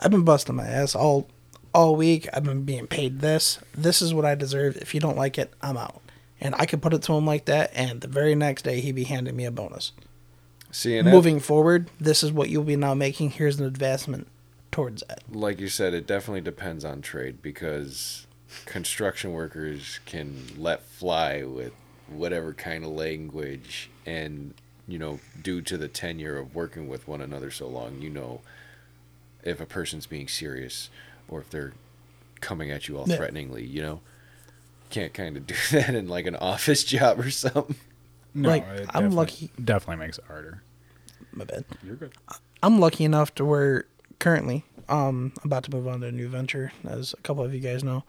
I've 0.00 0.10
been 0.10 0.24
busting 0.24 0.54
my 0.56 0.66
ass 0.66 0.94
all 0.94 1.28
all 1.74 1.96
week. 1.96 2.28
I've 2.32 2.44
been 2.44 2.64
being 2.64 2.86
paid 2.86 3.20
this. 3.20 3.58
This 3.74 4.00
is 4.02 4.12
what 4.14 4.24
I 4.24 4.34
deserve. 4.34 4.76
If 4.76 4.94
you 4.94 5.00
don't 5.00 5.16
like 5.16 5.38
it, 5.38 5.52
I'm 5.62 5.76
out." 5.76 6.00
And 6.40 6.54
I 6.56 6.66
could 6.66 6.80
put 6.82 6.94
it 6.94 7.02
to 7.02 7.14
him 7.14 7.26
like 7.26 7.46
that, 7.46 7.70
and 7.74 8.00
the 8.00 8.06
very 8.08 8.34
next 8.36 8.62
day 8.62 8.80
he'd 8.80 8.94
be 8.94 9.04
handing 9.04 9.34
me 9.34 9.44
a 9.44 9.50
bonus. 9.50 9.90
See, 10.70 11.00
that- 11.00 11.10
Moving 11.10 11.40
forward, 11.40 11.90
this 11.98 12.22
is 12.22 12.30
what 12.30 12.48
you'll 12.48 12.62
be 12.64 12.76
now 12.76 12.94
making. 12.94 13.30
Here's 13.30 13.58
an 13.58 13.66
advancement 13.66 14.28
towards 14.70 15.02
that. 15.08 15.22
like 15.32 15.58
you 15.58 15.68
said, 15.68 15.94
it 15.94 16.06
definitely 16.06 16.42
depends 16.42 16.84
on 16.84 17.00
trade 17.02 17.42
because 17.42 18.26
construction 18.66 19.32
workers 19.32 19.98
can 20.06 20.42
let 20.56 20.82
fly 20.82 21.42
with 21.42 21.72
whatever 22.06 22.52
kind 22.54 22.84
of 22.84 22.90
language 22.90 23.90
and 24.06 24.54
you 24.88 24.98
know 24.98 25.20
due 25.42 25.60
to 25.60 25.76
the 25.76 25.86
tenure 25.88 26.38
of 26.38 26.54
working 26.54 26.88
with 26.88 27.06
one 27.06 27.20
another 27.20 27.50
so 27.50 27.68
long 27.68 28.00
you 28.00 28.08
know 28.10 28.40
if 29.44 29.60
a 29.60 29.66
person's 29.66 30.06
being 30.06 30.26
serious 30.26 30.88
or 31.28 31.40
if 31.40 31.50
they're 31.50 31.72
coming 32.40 32.70
at 32.70 32.88
you 32.88 32.96
all 32.98 33.04
Yeah. 33.06 33.16
threateningly 33.16 33.64
you 33.64 33.82
know 33.82 34.00
can't 34.90 35.12
kind 35.12 35.36
of 35.36 35.46
do 35.46 35.54
that 35.72 35.94
in 35.94 36.08
like 36.08 36.26
an 36.26 36.36
office 36.36 36.82
job 36.84 37.20
or 37.20 37.30
something 37.30 37.76
no, 38.34 38.48
Like, 38.50 38.64
I'm 38.94 39.10
lucky- 39.12 39.50
Definitely 39.62 40.04
makes 40.04 40.18
it 40.18 40.24
harder. 40.26 40.62
My 41.32 41.44
bad. 41.44 41.64
You're 41.82 41.96
good. 41.96 42.12
I'm 42.62 42.78
lucky 42.78 43.04
enough 43.04 43.34
to 43.36 43.44
where 43.44 43.86
currently, 44.20 44.64
um, 44.88 45.32
I'm 45.42 45.46
about 45.50 45.64
to 45.64 45.70
move 45.74 45.88
on 45.88 46.00
to 46.02 46.08
a 46.08 46.12
new 46.12 46.28
venture, 46.28 46.70
as 46.86 47.14
a 47.14 47.22
couple 47.22 47.42
of 47.42 47.52
you 47.54 47.58
guys 47.60 47.82
know. 47.82 48.04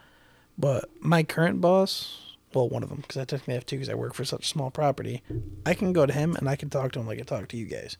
But 0.57 0.89
my 0.99 1.23
current 1.23 1.61
boss, 1.61 2.28
well, 2.53 2.69
one 2.69 2.83
of 2.83 2.89
them, 2.89 2.99
because 3.01 3.17
I 3.17 3.25
technically 3.25 3.53
have 3.53 3.65
two, 3.65 3.77
because 3.77 3.89
I 3.89 3.95
work 3.95 4.13
for 4.13 4.25
such 4.25 4.45
a 4.45 4.47
small 4.47 4.71
property. 4.71 5.21
I 5.65 5.73
can 5.73 5.93
go 5.93 6.05
to 6.05 6.13
him 6.13 6.35
and 6.35 6.49
I 6.49 6.55
can 6.55 6.69
talk 6.69 6.91
to 6.93 6.99
him 6.99 7.07
like 7.07 7.19
I 7.19 7.23
talk 7.23 7.47
to 7.49 7.57
you 7.57 7.65
guys. 7.65 7.97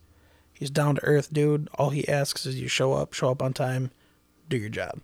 He's 0.53 0.69
down 0.69 0.95
to 0.95 1.03
earth, 1.05 1.31
dude. 1.31 1.69
All 1.75 1.91
he 1.91 2.07
asks 2.07 2.45
is 2.45 2.59
you 2.59 2.67
show 2.67 2.93
up, 2.93 3.13
show 3.13 3.29
up 3.31 3.41
on 3.41 3.53
time, 3.53 3.91
do 4.49 4.57
your 4.57 4.69
job. 4.69 4.99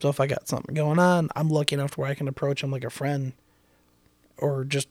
So 0.00 0.08
if 0.08 0.20
I 0.20 0.26
got 0.26 0.46
something 0.46 0.74
going 0.74 0.98
on, 0.98 1.28
I'm 1.34 1.48
lucky 1.48 1.74
enough 1.74 1.92
to 1.92 2.00
where 2.00 2.10
I 2.10 2.14
can 2.14 2.28
approach 2.28 2.62
him 2.62 2.70
like 2.70 2.84
a 2.84 2.90
friend, 2.90 3.32
or 4.36 4.64
just 4.64 4.88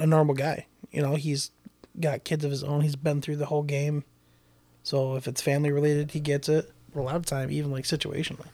a 0.00 0.06
normal 0.06 0.34
guy. 0.34 0.66
You 0.90 1.02
know, 1.02 1.14
he's 1.14 1.52
got 2.00 2.24
kids 2.24 2.44
of 2.44 2.50
his 2.50 2.64
own. 2.64 2.80
He's 2.80 2.96
been 2.96 3.20
through 3.20 3.36
the 3.36 3.46
whole 3.46 3.62
game. 3.62 4.04
So 4.82 5.16
if 5.16 5.28
it's 5.28 5.42
family 5.42 5.70
related, 5.70 6.12
he 6.12 6.20
gets 6.20 6.48
it. 6.48 6.72
A 6.96 7.00
lot 7.00 7.14
of 7.14 7.26
time, 7.26 7.50
even 7.52 7.70
like 7.70 7.84
situationally. 7.84 8.46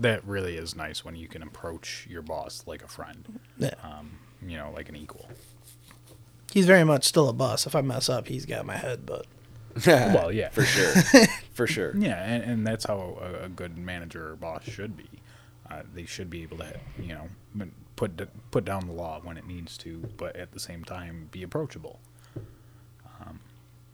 That 0.00 0.24
really 0.26 0.56
is 0.56 0.74
nice 0.74 1.04
when 1.04 1.14
you 1.16 1.28
can 1.28 1.42
approach 1.42 2.06
your 2.10 2.22
boss 2.22 2.64
like 2.66 2.82
a 2.82 2.88
friend, 2.88 3.38
Yeah. 3.58 3.74
um, 3.82 4.18
you 4.46 4.56
know, 4.56 4.70
like 4.74 4.88
an 4.88 4.96
equal. 4.96 5.28
He's 6.52 6.66
very 6.66 6.84
much 6.84 7.04
still 7.04 7.28
a 7.28 7.32
boss. 7.32 7.66
If 7.66 7.74
I 7.76 7.80
mess 7.80 8.08
up, 8.08 8.26
he's 8.28 8.46
got 8.46 8.64
my 8.66 8.76
head. 8.76 9.06
But 9.06 9.26
Well, 9.86 10.32
yeah. 10.32 10.48
for 10.48 10.64
sure 10.64 10.92
for 11.52 11.66
sure 11.66 11.94
Yeah, 11.96 12.20
and, 12.24 12.42
and 12.42 12.66
that's 12.66 12.84
how 12.86 13.18
a, 13.20 13.44
a 13.44 13.48
good 13.48 13.78
manager 13.78 14.32
or 14.32 14.36
boss 14.36 14.64
should 14.64 14.96
be. 14.96 15.08
Uh, 15.70 15.82
they 15.94 16.04
should 16.06 16.28
be 16.30 16.42
able 16.42 16.58
to, 16.58 16.80
you 16.98 17.14
know, 17.14 17.28
put 17.94 18.28
put 18.50 18.64
down 18.64 18.86
the 18.86 18.92
law 18.92 19.20
when 19.22 19.36
it 19.36 19.46
needs 19.46 19.76
to, 19.78 20.08
but 20.16 20.34
at 20.34 20.50
the 20.52 20.58
same 20.60 20.82
time 20.82 21.28
be 21.30 21.42
approachable. 21.44 22.00
Um, 23.20 23.38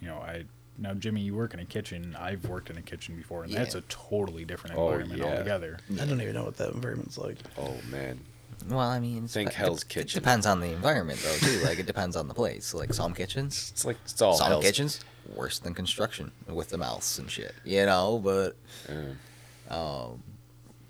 you 0.00 0.08
know, 0.08 0.16
I 0.18 0.44
now, 0.78 0.94
Jimmy, 0.94 1.20
you 1.22 1.34
work 1.34 1.54
in 1.54 1.60
a 1.60 1.64
kitchen. 1.64 2.16
I've 2.18 2.44
worked 2.46 2.70
in 2.70 2.76
a 2.76 2.82
kitchen 2.82 3.16
before, 3.16 3.44
and 3.44 3.52
that's 3.52 3.74
a 3.74 3.80
totally 3.82 4.44
different 4.44 4.76
Oh, 4.76 4.88
environment 4.88 5.20
yeah. 5.20 5.26
altogether. 5.26 5.78
I 6.00 6.04
don't 6.04 6.20
even 6.20 6.34
know 6.34 6.44
what 6.44 6.56
that 6.58 6.70
environment's 6.72 7.16
like. 7.18 7.38
Oh 7.58 7.74
man. 7.90 8.20
Well, 8.68 8.78
I 8.80 8.98
mean, 8.98 9.18
it's- 9.18 9.32
Think 9.34 9.50
it- 9.50 9.54
Hell's 9.54 9.82
it 9.82 9.88
Kitchen. 9.88 10.20
depends 10.20 10.44
on 10.46 10.60
the 10.60 10.68
environment, 10.72 11.20
though, 11.22 11.36
too. 11.36 11.60
Like, 11.62 11.78
it 11.78 11.86
depends 11.86 12.16
on 12.16 12.26
the 12.26 12.34
place. 12.34 12.74
Like, 12.74 12.92
some 12.94 13.14
kitchens, 13.14 13.70
It's 13.72 13.84
like 13.84 13.96
it's 14.04 14.20
all 14.20 14.34
some 14.36 14.48
Hell's- 14.48 14.64
kitchens, 14.64 15.00
worse 15.34 15.58
than 15.60 15.72
construction 15.74 16.32
with 16.48 16.70
the 16.70 16.78
mouths 16.78 17.18
and 17.18 17.30
shit, 17.30 17.54
you 17.64 17.84
know? 17.86 18.18
But, 18.18 18.56
Yeah. 18.88 19.74
um, 19.76 20.22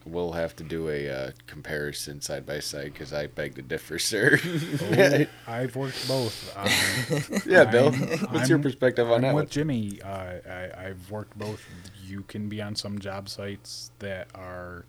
We'll 0.06 0.32
have 0.32 0.54
to 0.56 0.64
do 0.64 0.88
a 0.88 1.10
uh, 1.10 1.30
comparison 1.48 2.20
side 2.20 2.46
by 2.46 2.60
side 2.60 2.92
because 2.92 3.12
I 3.12 3.26
beg 3.26 3.56
to 3.56 3.62
differ, 3.62 3.98
sir. 4.12 4.38
Oh, 4.44 5.26
I've 5.52 5.74
worked 5.74 6.06
both. 6.06 6.56
Um, 6.56 7.40
yeah, 7.46 7.64
Bill. 7.64 7.92
I'm- 7.92 8.18
What's 8.30 8.48
your 8.48 8.58
I'm- 8.58 8.62
perspective 8.62 9.08
on 9.08 9.16
I'm 9.16 9.22
that 9.22 9.34
with 9.34 9.44
one? 9.46 9.50
Jimmy. 9.50 10.00
Uh, 10.02 10.34
I, 10.48 10.70
I've 10.86 11.10
worked 11.10 11.36
both. 11.36 11.64
You 12.04 12.22
can 12.28 12.48
be 12.48 12.62
on 12.62 12.76
some 12.76 13.00
job 13.00 13.28
sites 13.28 13.90
that 13.98 14.28
are 14.34 14.84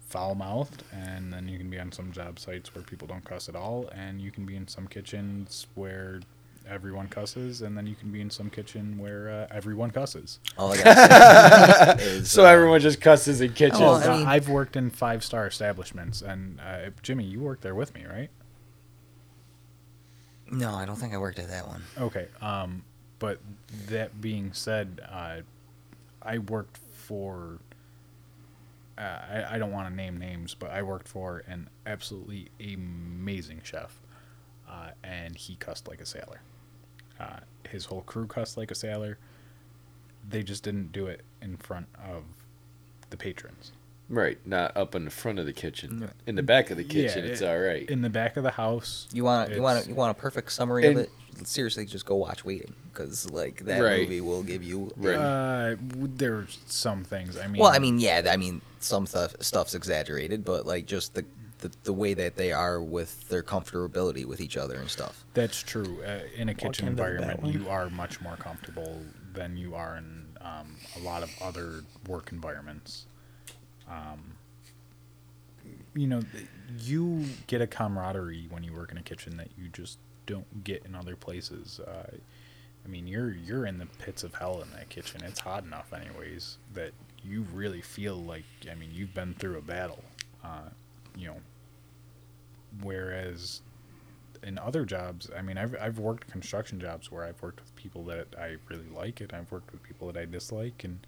foul 0.00 0.34
mouthed, 0.34 0.84
and 0.92 1.32
then 1.32 1.48
you 1.48 1.58
can 1.58 1.68
be 1.68 1.78
on 1.78 1.92
some 1.92 2.10
job 2.12 2.38
sites 2.38 2.74
where 2.74 2.82
people 2.82 3.06
don't 3.06 3.24
cuss 3.24 3.48
at 3.50 3.56
all, 3.56 3.88
and 3.92 4.22
you 4.22 4.30
can 4.30 4.46
be 4.46 4.56
in 4.56 4.68
some 4.68 4.86
kitchens 4.86 5.66
where 5.74 6.20
everyone 6.68 7.08
cusses, 7.08 7.62
and 7.62 7.76
then 7.76 7.86
you 7.86 7.94
can 7.94 8.10
be 8.10 8.20
in 8.20 8.30
some 8.30 8.50
kitchen 8.50 8.98
where 8.98 9.28
uh, 9.50 9.54
everyone 9.54 9.90
cusses. 9.90 10.38
all 10.58 10.72
I 10.72 10.76
gotta 10.82 11.96
is. 12.02 12.30
So 12.30 12.44
uh, 12.44 12.48
everyone 12.48 12.80
just 12.80 13.00
cusses 13.00 13.40
in 13.40 13.52
kitchens. 13.52 13.80
Well, 13.80 13.94
I 13.96 14.18
mean- 14.18 14.26
I've 14.26 14.48
worked 14.48 14.76
in 14.76 14.90
five 14.90 15.24
star 15.24 15.46
establishments, 15.46 16.22
and 16.22 16.60
uh, 16.60 16.90
Jimmy, 17.02 17.24
you 17.24 17.40
worked 17.40 17.62
there 17.62 17.74
with 17.74 17.94
me, 17.94 18.04
right? 18.06 18.30
No, 20.50 20.74
I 20.74 20.84
don't 20.86 20.96
think 20.96 21.12
I 21.12 21.18
worked 21.18 21.38
at 21.38 21.48
that 21.48 21.66
one. 21.66 21.82
Okay. 21.98 22.28
Um, 22.40 22.84
but 23.18 23.40
that 23.88 24.20
being 24.20 24.52
said, 24.52 25.00
uh, 25.10 25.38
I 26.22 26.38
worked 26.38 26.76
for. 26.92 27.58
Uh, 28.98 29.02
I, 29.02 29.44
I 29.54 29.58
don't 29.58 29.72
want 29.72 29.88
to 29.88 29.94
name 29.94 30.16
names, 30.18 30.54
but 30.54 30.70
I 30.70 30.82
worked 30.82 31.06
for 31.08 31.42
an 31.46 31.68
absolutely 31.84 32.48
amazing 32.60 33.60
chef, 33.62 34.00
uh, 34.68 34.90
and 35.04 35.36
he 35.36 35.56
cussed 35.56 35.86
like 35.88 36.00
a 36.00 36.06
sailor. 36.06 36.40
Uh, 37.18 37.38
his 37.70 37.86
whole 37.86 38.02
crew 38.02 38.26
cussed 38.26 38.56
like 38.56 38.70
a 38.70 38.74
sailor. 38.74 39.18
They 40.28 40.42
just 40.42 40.62
didn't 40.62 40.92
do 40.92 41.06
it 41.06 41.22
in 41.40 41.56
front 41.56 41.86
of 42.04 42.24
the 43.10 43.16
patrons. 43.16 43.72
right, 44.08 44.38
not 44.46 44.76
up 44.76 44.94
in 44.94 45.04
the 45.04 45.10
front 45.10 45.38
of 45.40 45.46
the 45.46 45.52
kitchen. 45.52 46.10
In 46.26 46.36
the 46.36 46.42
back 46.42 46.70
of 46.70 46.76
the 46.76 46.84
kitchen, 46.84 47.24
Yeah, 47.24 47.30
it's 47.32 47.40
it- 47.40 47.48
all 47.48 47.58
right. 47.58 47.88
In 47.90 48.02
the 48.02 48.10
back 48.10 48.36
of 48.36 48.42
the 48.44 48.52
house, 48.52 49.08
You 49.12 49.24
want 49.24 49.52
you 49.52 49.60
want 49.62 49.86
you 49.88 49.94
want 49.94 50.16
a 50.16 50.20
perfect 50.20 50.52
summary 50.52 50.86
And- 50.86 50.98
of 50.98 51.04
it? 51.04 51.10
Seriously, 51.44 51.84
just 51.84 52.06
go 52.06 52.14
watch 52.16 52.44
Waiting 52.46 52.74
because 52.92 53.30
like 53.30 53.64
that 53.66 53.80
Right. 53.80 54.00
movie 54.02 54.20
will 54.22 54.42
give 54.42 54.62
you. 54.62 54.90
Right. 54.96 55.16
uh, 55.16 55.76
there's 55.80 56.58
some 56.66 57.04
things. 57.04 57.36
I 57.36 57.46
mean, 57.46 57.60
Well, 57.60 57.70
I 57.70 57.78
mean, 57.78 57.98
yeah, 57.98 58.22
I 58.30 58.36
mean, 58.38 58.62
some 58.80 59.06
stuff 59.06 59.34
stuff's 59.40 59.74
exaggerated, 59.74 60.44
but 60.44 60.66
like 60.66 60.86
just 60.86 61.14
the, 61.14 61.24
the 61.58 61.70
the 61.84 61.92
way 61.92 62.14
that 62.14 62.36
they 62.36 62.52
are 62.52 62.82
with 62.82 63.28
their 63.28 63.42
comfortability 63.42 64.24
with 64.24 64.40
each 64.40 64.56
other 64.56 64.76
and 64.76 64.90
stuff. 64.90 65.24
That's 65.34 65.62
true. 65.62 66.02
Uh, 66.04 66.20
in 66.34 66.48
a 66.48 66.54
kitchen 66.54 66.88
environment, 66.88 67.46
you 67.46 67.68
are 67.68 67.90
much 67.90 68.20
more 68.20 68.36
comfortable 68.36 69.02
than 69.32 69.56
you 69.56 69.74
are 69.74 69.96
in 69.96 70.26
um, 70.40 70.76
a 70.96 71.00
lot 71.00 71.22
of 71.22 71.30
other 71.42 71.84
work 72.06 72.32
environments. 72.32 73.06
Um, 73.88 74.36
you 75.94 76.06
know, 76.06 76.22
you 76.78 77.24
get 77.46 77.60
a 77.60 77.66
camaraderie 77.66 78.46
when 78.50 78.62
you 78.62 78.72
work 78.72 78.90
in 78.92 78.98
a 78.98 79.02
kitchen 79.02 79.36
that 79.38 79.48
you 79.56 79.68
just 79.68 79.98
don't 80.26 80.64
get 80.64 80.84
in 80.84 80.94
other 80.94 81.16
places. 81.16 81.80
Uh, 81.80 82.10
I 82.84 82.88
mean, 82.88 83.06
you're 83.06 83.32
you're 83.32 83.66
in 83.66 83.78
the 83.78 83.86
pits 83.86 84.22
of 84.22 84.34
hell 84.34 84.62
in 84.62 84.70
that 84.72 84.88
kitchen. 84.88 85.22
It's 85.24 85.40
hot 85.40 85.64
enough, 85.64 85.92
anyways, 85.92 86.58
that 86.74 86.92
you 87.24 87.46
really 87.52 87.80
feel 87.80 88.16
like. 88.16 88.44
I 88.70 88.74
mean, 88.74 88.90
you've 88.92 89.14
been 89.14 89.34
through 89.34 89.58
a 89.58 89.62
battle. 89.62 90.04
Uh, 90.44 90.70
you 91.16 91.28
know, 91.28 91.36
whereas 92.82 93.62
in 94.42 94.58
other 94.58 94.84
jobs, 94.84 95.30
I 95.36 95.42
mean, 95.42 95.58
I've 95.58 95.74
I've 95.80 95.98
worked 95.98 96.30
construction 96.30 96.78
jobs 96.80 97.10
where 97.10 97.24
I've 97.24 97.40
worked 97.42 97.60
with 97.60 97.74
people 97.76 98.04
that 98.04 98.28
I 98.38 98.56
really 98.68 98.88
like, 98.94 99.20
and 99.20 99.32
I've 99.32 99.50
worked 99.50 99.72
with 99.72 99.82
people 99.82 100.06
that 100.12 100.20
I 100.20 100.24
dislike, 100.26 100.84
and 100.84 101.06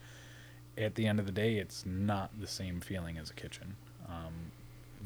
at 0.76 0.94
the 0.94 1.06
end 1.06 1.20
of 1.20 1.26
the 1.26 1.32
day, 1.32 1.56
it's 1.56 1.84
not 1.84 2.30
the 2.40 2.46
same 2.46 2.80
feeling 2.80 3.18
as 3.18 3.30
a 3.30 3.34
kitchen. 3.34 3.74
Um, 4.08 4.52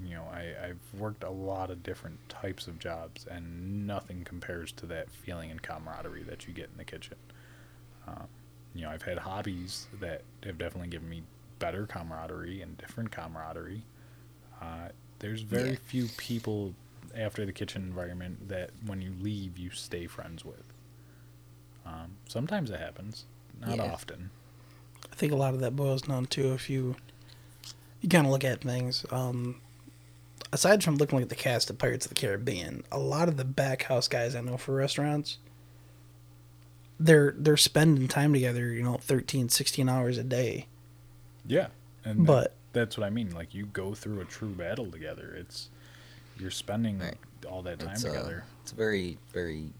you 0.05 0.15
know, 0.15 0.25
I, 0.33 0.53
I've 0.69 1.01
worked 1.01 1.25
a 1.25 1.31
lot 1.31 1.71
of 1.71 1.83
different 1.83 2.19
types 2.29 2.67
of 2.67 2.79
jobs, 2.79 3.27
and 3.31 3.87
nothing 3.87 4.25
compares 4.25 4.73
to 4.73 4.87
that 4.87 5.11
feeling 5.11 5.51
and 5.51 5.63
camaraderie 5.63 6.23
that 6.25 6.47
you 6.47 6.55
get 6.55 6.71
in 6.71 6.79
the 6.79 6.85
kitchen. 6.85 7.17
Um, 8.07 8.27
you 8.75 8.83
know, 8.83 8.91
I've 8.91 9.03
had 9.03 9.19
hobbies 9.19 9.87
that 10.01 10.23
have 10.45 10.59
definitely 10.59 10.89
given 10.89 11.09
me 11.09 11.23
better 11.59 11.87
camaraderie 11.87 12.63
and 12.63 12.77
different 12.79 13.11
camaraderie. 13.11 13.83
Uh, 14.63 14.89
there's 15.19 15.41
very 15.43 15.71
Yeah. 15.71 15.77
few 15.85 16.09
people 16.17 16.75
after 17.17 17.45
the 17.45 17.53
kitchen 17.53 17.83
environment 17.83 18.49
that 18.49 18.71
when 18.87 19.03
you 19.03 19.13
leave 19.21 19.59
you 19.59 19.71
stay 19.71 20.07
friends 20.07 20.45
with. 20.45 20.63
Um, 21.85 22.13
sometimes 22.29 22.71
it 22.71 22.79
happens, 22.79 23.25
not 23.61 23.77
Yeah. 23.77 23.93
often. 23.93 24.31
I 25.11 25.15
think 25.17 25.33
a 25.33 25.37
lot 25.37 25.53
of 25.53 25.61
that 25.61 25.75
boils 25.77 26.03
down 26.03 26.27
to 26.27 26.53
if 26.55 26.71
you 26.71 26.97
you 28.01 28.09
kind 28.09 28.27
of 28.27 28.33
look 28.33 28.45
at 28.45 28.61
things. 28.63 29.05
Um, 29.11 29.61
aside 30.53 30.83
from 30.83 30.97
looking 30.97 31.21
at 31.21 31.29
the 31.29 31.35
cast 31.37 31.71
of 31.71 31.79
Pirates 31.79 32.05
of 32.07 32.11
the 32.11 32.15
Caribbean, 32.21 32.85
a 32.91 32.99
lot 32.99 33.29
of 33.29 33.37
the 33.37 33.45
back 33.45 33.85
house 33.85 34.09
guys 34.09 34.35
I 34.35 34.41
know 34.41 34.57
for 34.57 34.75
restaurants, 34.75 35.39
they're 36.99 37.35
they're 37.37 37.57
spending 37.57 38.09
time 38.09 38.33
together. 38.33 38.73
You 38.73 38.83
know, 38.83 38.97
13, 38.97 39.49
16 39.49 39.89
hours 39.89 40.19
a 40.19 40.25
day. 40.25 40.67
Yeah, 41.47 41.69
and 42.05 42.25
But- 42.27 42.55
that's 42.73 42.97
what 42.99 43.07
I 43.07 43.11
mean. 43.11 43.31
Like 43.35 43.55
you 43.55 43.67
go 43.67 43.95
through 43.95 44.21
a 44.21 44.25
true 44.25 44.51
battle 44.51 44.91
together. 44.91 45.35
It's 45.39 45.69
you're 46.39 46.51
spending 46.51 46.99
Right. 46.99 47.17
all 47.49 47.63
that 47.63 47.79
time 47.81 47.91
It's, 47.93 48.05
uh, 48.05 48.09
together. 48.09 48.45
it's 48.63 48.73
a 48.73 48.75
very 48.77 49.19
very. 49.33 49.71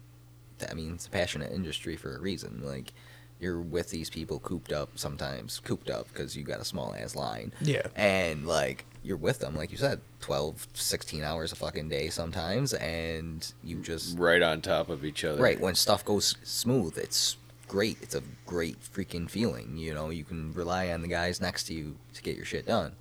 I 0.69 0.73
mean, 0.75 0.93
it's 0.93 1.07
a 1.07 1.09
passionate 1.09 1.51
industry 1.51 1.95
for 1.95 2.15
a 2.15 2.19
reason. 2.19 2.61
Like 2.63 2.93
you're 3.39 3.59
with 3.59 3.89
these 3.89 4.09
people 4.09 4.39
cooped 4.39 4.71
up 4.71 4.89
sometimes, 4.95 5.59
cooped 5.59 5.89
up 5.89 6.07
because 6.09 6.37
you 6.37 6.43
got 6.43 6.59
a 6.61 6.65
small 6.65 6.95
ass 6.97 7.15
line. 7.15 7.51
Yeah. 7.61 7.87
and 7.95 8.47
like 8.47 8.85
you're 9.05 9.17
with 9.17 9.39
them 9.39 9.53
like 9.53 9.69
you 9.69 9.75
said 9.77 9.99
12 10.21 10.65
16 10.73 11.23
hours 11.25 11.51
a 11.51 11.55
fucking 11.57 11.89
day 11.89 12.07
sometimes 12.07 12.71
and 12.75 13.51
you 13.61 13.81
just 13.81 14.17
right 14.17 14.41
on 14.41 14.61
top 14.61 14.87
of 14.87 15.03
each 15.03 15.25
other. 15.25 15.41
right 15.41 15.59
when 15.59 15.75
stuff 15.75 16.05
goes 16.05 16.37
smooth 16.43 16.97
it's 16.97 17.35
great 17.73 17.97
it's 18.01 18.13
a 18.13 18.21
great 18.45 18.77
freaking 18.95 19.27
feeling 19.27 19.75
you 19.77 19.91
know 19.95 20.11
you 20.11 20.23
can 20.23 20.53
rely 20.53 20.89
on 20.93 21.01
the 21.01 21.07
guys 21.07 21.41
next 21.41 21.63
to 21.63 21.73
you 21.73 21.95
to 22.13 22.21
get 22.21 22.35
your 22.35 22.45
shit 22.45 22.67
done 22.67 22.91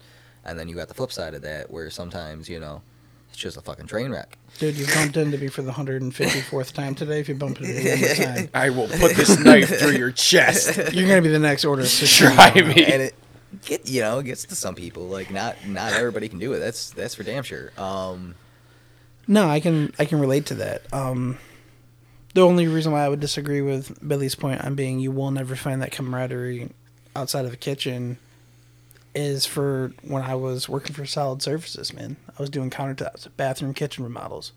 and 0.47 0.59
then 0.59 0.67
you 0.69 0.75
got 0.75 0.89
the 0.89 0.95
flip 0.95 1.13
side 1.13 1.35
of 1.35 1.43
that 1.43 1.71
where 1.71 1.91
sometimes 1.91 2.49
you 2.49 2.59
know 2.59 2.81
it's 3.29 3.37
just 3.39 3.59
a 3.59 3.61
fucking 3.61 3.87
train 3.87 4.11
wreck 4.11 4.39
Dude, 4.59 4.77
you 4.77 4.87
bumped 4.95 5.17
into 5.19 5.37
me 5.37 5.49
for 5.49 5.61
the 5.63 5.73
154th 5.73 6.73
time 6.75 6.95
today. 6.95 7.21
If 7.21 7.29
you 7.31 7.35
bump 7.35 7.59
into 7.61 7.73
me 7.73 7.91
one 7.91 8.01
more 8.01 8.15
time, 8.15 8.49
I 8.53 8.69
will 8.71 8.87
put 8.89 9.17
this 9.17 9.39
knife 9.39 9.79
through 9.79 9.93
your 9.97 10.11
chest. 10.13 10.77
you're 10.95 11.07
going 11.09 11.23
to 11.23 11.27
be 11.27 11.33
the 11.33 11.39
next 11.39 11.65
order. 11.65 11.81
of 11.83 11.89
sushi. 12.01 12.35
Try 12.35 12.53
me. 12.63 12.85
and 12.85 13.01
it 13.03 13.15
get 13.65 13.87
you 13.89 14.01
know 14.03 14.19
it 14.19 14.25
gets 14.25 14.45
to 14.47 14.55
some 14.55 14.75
people 14.75 15.05
like 15.09 15.31
not 15.31 15.57
not 15.67 15.93
everybody 15.93 16.29
can 16.29 16.39
do 16.39 16.53
it 16.55 16.59
that's 16.59 16.91
that's 16.91 17.15
for 17.15 17.23
damn 17.23 17.43
sure 17.43 17.71
um 17.79 18.35
No, 19.27 19.49
I 19.49 19.61
can 19.61 19.93
I 19.99 20.05
can 20.07 20.19
relate 20.21 20.47
to 20.47 20.55
that. 20.57 20.93
Um, 20.93 21.39
the 22.35 22.43
only 22.43 22.67
reason 22.67 22.93
why 22.93 23.05
I 23.05 23.09
would 23.09 23.21
disagree 23.21 23.61
with 23.61 24.07
Billy's 24.07 24.35
point 24.35 24.65
on 24.65 24.75
being 24.75 25.01
you 25.01 25.11
will 25.11 25.31
never 25.31 25.57
find 25.57 25.83
that 25.83 25.93
camaraderie 25.93 26.71
outside 27.15 27.45
of 27.45 27.53
a 27.53 27.57
kitchen 27.57 28.19
is 29.15 29.45
for 29.45 29.93
when 30.03 30.23
I 30.23 30.35
was 30.35 30.69
working 30.69 30.95
for 30.95 31.05
Solid 31.05 31.43
Surfaces. 31.43 31.93
Man, 31.93 32.17
I 32.39 32.41
was 32.41 32.51
doing 32.51 32.71
countertops, 32.71 33.29
bathroom, 33.37 33.75
kitchen 33.75 34.05
remodels. 34.05 34.53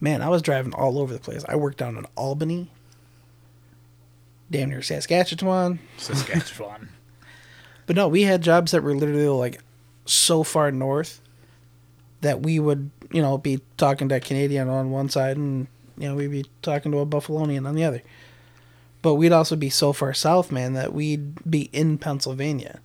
Man, 0.00 0.22
I 0.22 0.28
was 0.28 0.42
driving 0.42 0.74
all 0.74 0.98
over 0.98 1.12
the 1.12 1.18
place. 1.18 1.44
I 1.48 1.56
worked 1.56 1.78
down 1.78 1.96
in 1.96 2.06
Albany, 2.14 2.70
damn 4.50 4.68
near 4.68 4.82
Saskatchewan. 4.82 5.80
Saskatchewan. 5.96 6.90
But 7.86 7.96
no, 7.96 8.06
we 8.06 8.24
had 8.24 8.42
jobs 8.42 8.72
that 8.72 8.82
were 8.82 8.94
literally 8.94 9.28
like 9.28 9.62
so 10.04 10.42
far 10.42 10.70
north 10.70 11.22
that 12.20 12.42
we 12.42 12.58
would, 12.58 12.90
you 13.10 13.22
know, 13.22 13.38
be 13.38 13.62
talking 13.78 14.10
to 14.10 14.16
a 14.16 14.20
Canadian 14.20 14.68
on 14.68 14.90
one 14.90 15.08
side 15.08 15.38
and, 15.38 15.68
you 16.00 16.08
know, 16.08 16.14
we'd 16.14 16.30
be 16.30 16.46
talking 16.62 16.92
to 16.92 16.98
a 16.98 17.06
Buffalonian 17.06 17.66
on 17.66 17.74
the 17.74 17.84
other. 17.84 18.02
But 19.00 19.14
we'd 19.14 19.32
also 19.32 19.56
be 19.56 19.70
so 19.70 19.92
far 19.92 20.12
south, 20.12 20.50
man, 20.50 20.72
that 20.74 20.92
we'd 20.92 21.48
be 21.48 21.70
in 21.72 21.98
Pennsylvania. 21.98 22.80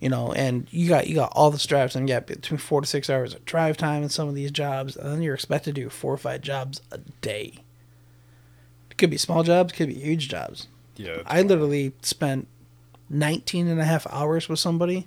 You 0.00 0.08
know, 0.10 0.32
and 0.32 0.66
you 0.70 0.88
got 0.88 1.06
you 1.06 1.14
got 1.14 1.32
all 1.34 1.50
the 1.50 1.58
straps 1.58 1.94
and 1.94 2.08
you 2.08 2.14
got 2.14 2.26
between 2.26 2.58
four 2.58 2.80
to 2.82 2.86
six 2.86 3.08
hours 3.08 3.34
of 3.34 3.44
drive 3.44 3.76
time 3.76 4.02
in 4.02 4.10
some 4.10 4.28
of 4.28 4.34
these 4.34 4.50
jobs, 4.50 4.96
and 4.96 5.10
then 5.10 5.22
you're 5.22 5.34
expected 5.34 5.74
to 5.74 5.80
do 5.82 5.88
four 5.88 6.12
or 6.12 6.18
five 6.18 6.42
jobs 6.42 6.82
a 6.92 6.98
day. 7.20 7.64
It 8.90 8.98
could 8.98 9.10
be 9.10 9.16
small 9.16 9.42
jobs, 9.42 9.72
could 9.72 9.88
be 9.88 9.94
huge 9.94 10.28
jobs. 10.28 10.68
yeah, 10.96 11.22
I 11.26 11.42
literally 11.42 11.94
spent 12.02 12.48
19 13.08 13.66
and 13.66 13.80
a 13.80 13.84
half 13.84 14.06
hours 14.08 14.48
with 14.48 14.58
somebody 14.58 15.06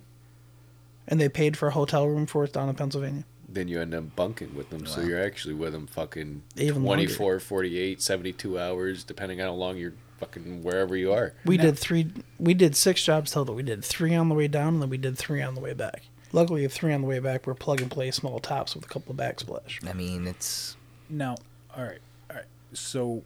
and 1.07 1.21
they 1.21 1.29
paid 1.29 1.57
for 1.57 1.69
a 1.69 1.71
hotel 1.71 2.07
room 2.07 2.25
for 2.25 2.43
us 2.43 2.51
down 2.51 2.69
in 2.69 2.75
Pennsylvania. 2.75 3.23
Then 3.57 3.67
you 3.67 3.81
end 3.81 3.93
up 3.95 4.15
bunking 4.15 4.53
with 4.55 4.69
them. 4.69 4.85
So 4.85 5.01
you're 5.01 5.21
actually 5.23 5.55
with 5.55 5.73
them 5.73 5.87
fucking 5.87 6.43
Even 6.55 6.83
24, 6.83 7.39
48, 7.39 8.01
72 8.01 8.59
hours, 8.59 9.03
depending 9.03 9.41
on 9.41 9.47
how 9.47 9.53
long 9.53 9.77
you're 9.77 9.93
fucking 10.19 10.63
wherever 10.63 10.95
you 10.95 11.11
are. 11.11 11.33
We 11.45 11.57
No. 11.57 11.63
did 11.65 11.79
three. 11.79 12.11
We 12.39 12.53
did 12.53 12.75
six 12.75 13.03
jobs 13.03 13.31
total. 13.31 13.55
We 13.55 13.63
did 13.63 13.83
three 13.83 14.13
on 14.15 14.29
the 14.29 14.35
way 14.35 14.47
down, 14.47 14.75
and 14.75 14.81
then 14.83 14.89
we 14.89 14.97
did 14.97 15.17
three 15.17 15.41
on 15.41 15.55
the 15.55 15.61
way 15.61 15.73
back. 15.73 16.03
Luckily, 16.31 16.63
the 16.63 16.69
three 16.69 16.93
on 16.93 17.01
the 17.01 17.07
way 17.07 17.19
back 17.19 17.47
were 17.47 17.55
plug 17.55 17.81
and 17.81 17.89
play 17.89 18.11
small 18.11 18.39
tops 18.39 18.75
with 18.75 18.85
a 18.85 18.87
couple 18.87 19.11
of 19.11 19.17
backsplash. 19.17 19.87
I 19.89 19.93
mean, 19.93 20.27
it's 20.27 20.75
Now, 21.09 21.35
all 21.75 21.83
right, 21.83 21.99
all 22.29 22.35
right. 22.35 22.45
So, 22.73 23.23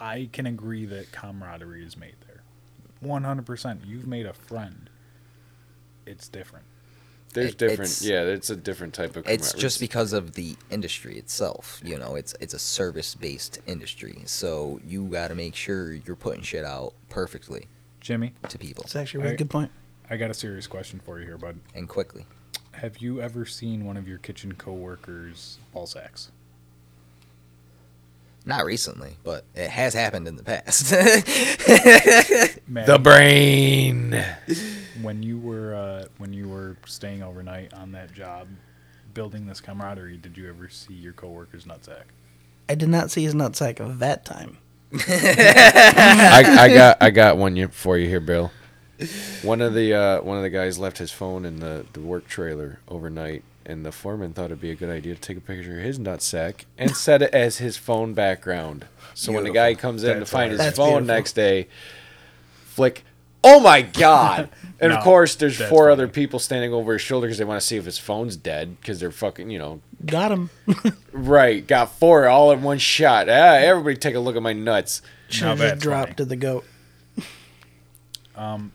I 0.00 0.28
can 0.32 0.46
agree 0.46 0.84
that 0.86 1.12
camaraderie 1.12 1.84
is 1.84 1.96
made 1.96 2.16
there. 2.26 2.42
One 3.00 3.24
hundred 3.24 3.46
percent. 3.46 3.82
You've 3.86 4.06
made 4.06 4.26
a 4.26 4.32
friend. 4.32 4.90
It's 6.06 6.28
different. 6.28 6.64
There's 7.34 7.50
It- 7.52 7.58
different, 7.58 7.80
it's- 7.90 8.02
yeah. 8.02 8.22
It's 8.22 8.50
a 8.50 8.56
different 8.56 8.94
type 8.94 9.14
of. 9.16 9.28
it's 9.28 9.52
camar- 9.52 9.60
just 9.60 9.80
because 9.80 10.12
of 10.12 10.32
the 10.32 10.56
industry 10.70 11.18
itself. 11.18 11.80
You 11.84 11.98
know, 11.98 12.14
it's 12.16 12.34
it's 12.40 12.54
a 12.54 12.58
service 12.58 13.14
based 13.14 13.58
industry, 13.66 14.22
so 14.26 14.80
you 14.86 15.04
got 15.06 15.28
to 15.28 15.34
make 15.34 15.54
sure 15.54 15.92
you're 15.92 16.16
putting 16.16 16.42
shit 16.42 16.64
out 16.64 16.94
perfectly 17.10 17.66
Jimmy, 18.00 18.32
to 18.48 18.58
people 18.58 18.84
It's 18.84 18.96
actually 18.96 19.20
a 19.20 19.22
really 19.24 19.34
I- 19.34 19.38
good 19.38 19.50
point. 19.50 19.70
I 20.10 20.16
got 20.16 20.30
a 20.30 20.34
serious 20.34 20.66
question 20.66 21.00
for 21.04 21.18
you 21.20 21.26
here, 21.26 21.36
bud. 21.36 21.60
and 21.74 21.86
quickly. 21.88 22.24
Have 22.72 22.98
you 22.98 23.20
ever 23.20 23.44
seen 23.44 23.84
one 23.84 23.96
of 23.96 24.06
your 24.08 24.18
kitchen 24.18 24.52
coworkers 24.54 25.58
ball 25.72 25.86
sacks? 25.86 26.30
Not 28.48 28.64
recently, 28.64 29.18
but 29.24 29.44
it 29.54 29.68
has 29.68 29.92
happened 29.92 30.26
in 30.26 30.36
the 30.36 30.42
past. 30.42 30.90
Maddie, 32.66 32.86
the 32.86 32.98
brain. 32.98 34.24
when 35.02 35.22
you 35.22 35.38
were 35.38 35.74
uh, 35.74 36.06
when 36.16 36.32
you 36.32 36.48
were 36.48 36.78
staying 36.86 37.22
overnight 37.22 37.74
on 37.74 37.92
that 37.92 38.10
job, 38.14 38.48
building 39.12 39.46
this 39.46 39.60
camaraderie, 39.60 40.16
did 40.16 40.38
you 40.38 40.48
ever 40.48 40.70
see 40.70 40.94
your 40.94 41.12
coworker's 41.12 41.66
nutsack? 41.66 42.04
I 42.70 42.74
did 42.74 42.88
not 42.88 43.10
see 43.10 43.22
his 43.22 43.34
nutsack 43.34 43.80
of 43.80 43.98
that 43.98 44.24
time. 44.24 44.56
I, 44.94 46.56
I 46.58 46.68
got 46.72 46.96
I 47.02 47.10
got 47.10 47.36
one 47.36 47.68
for 47.68 47.98
you 47.98 48.08
here, 48.08 48.18
Bill. 48.18 48.50
One 49.42 49.60
of 49.60 49.74
the 49.74 49.92
uh, 49.92 50.22
one 50.22 50.38
of 50.38 50.42
the 50.42 50.48
guys 50.48 50.78
left 50.78 50.96
his 50.96 51.10
phone 51.12 51.44
in 51.44 51.60
the, 51.60 51.84
the 51.92 52.00
work 52.00 52.26
trailer 52.26 52.80
overnight, 52.88 53.44
and 53.68 53.84
the 53.86 53.92
foreman 53.92 54.32
thought 54.32 54.46
it'd 54.46 54.60
be 54.60 54.70
a 54.70 54.74
good 54.74 54.90
idea 54.90 55.14
to 55.14 55.20
take 55.20 55.36
a 55.36 55.40
picture 55.40 55.78
of 55.78 55.84
his 55.84 55.98
nutsack 55.98 56.64
and 56.76 56.96
set 56.96 57.22
it 57.22 57.32
as 57.34 57.58
his 57.58 57.76
phone 57.76 58.14
background. 58.14 58.86
So 59.14 59.32
when 59.32 59.44
the 59.44 59.50
guy 59.50 59.74
comes 59.74 60.02
in 60.04 60.18
That's 60.18 60.30
to 60.30 60.36
find 60.36 60.50
his 60.50 60.58
That's 60.58 60.76
phone 60.76 60.88
beautiful. 61.04 61.06
next 61.14 61.32
day, 61.34 61.68
flick. 62.64 63.04
Oh 63.44 63.60
my 63.60 63.82
god! 63.82 64.48
And 64.80 64.92
No, 64.92 64.98
of 64.98 65.02
course, 65.04 65.34
there's 65.34 65.56
four 65.60 65.84
funny. 65.86 65.92
other 65.92 66.06
people 66.06 66.38
standing 66.38 66.72
over 66.72 66.92
his 66.92 67.02
shoulder 67.02 67.26
because 67.26 67.38
they 67.38 67.44
want 67.44 67.60
to 67.60 67.66
see 67.66 67.76
if 67.76 67.84
his 67.84 67.98
phone's 67.98 68.36
dead 68.36 68.80
because 68.80 69.00
they're 69.00 69.10
fucking, 69.10 69.50
you 69.50 69.58
know, 69.58 69.80
Got 70.06 70.30
him. 70.30 70.50
right. 71.12 71.66
Got 71.66 71.90
four 71.90 72.28
all 72.28 72.52
in 72.52 72.62
one 72.62 72.78
shot. 72.78 73.28
Ah, 73.28 73.56
everybody 73.56 73.96
take 73.96 74.14
a 74.14 74.20
look 74.20 74.36
at 74.36 74.42
my 74.42 74.52
nuts. 74.52 75.02
Should 75.30 75.58
have 75.58 75.80
dropped 75.80 76.04
funny. 76.10 76.14
to 76.14 76.24
the 76.26 76.36
goat. 76.36 76.64
Um, 78.36 78.70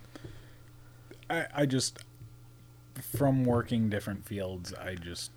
I, 1.30 1.46
I 1.56 1.66
just 1.66 2.00
from 3.16 3.44
working 3.46 3.90
different 3.90 4.26
fields, 4.26 4.74
I 4.74 4.96
just 4.96 5.32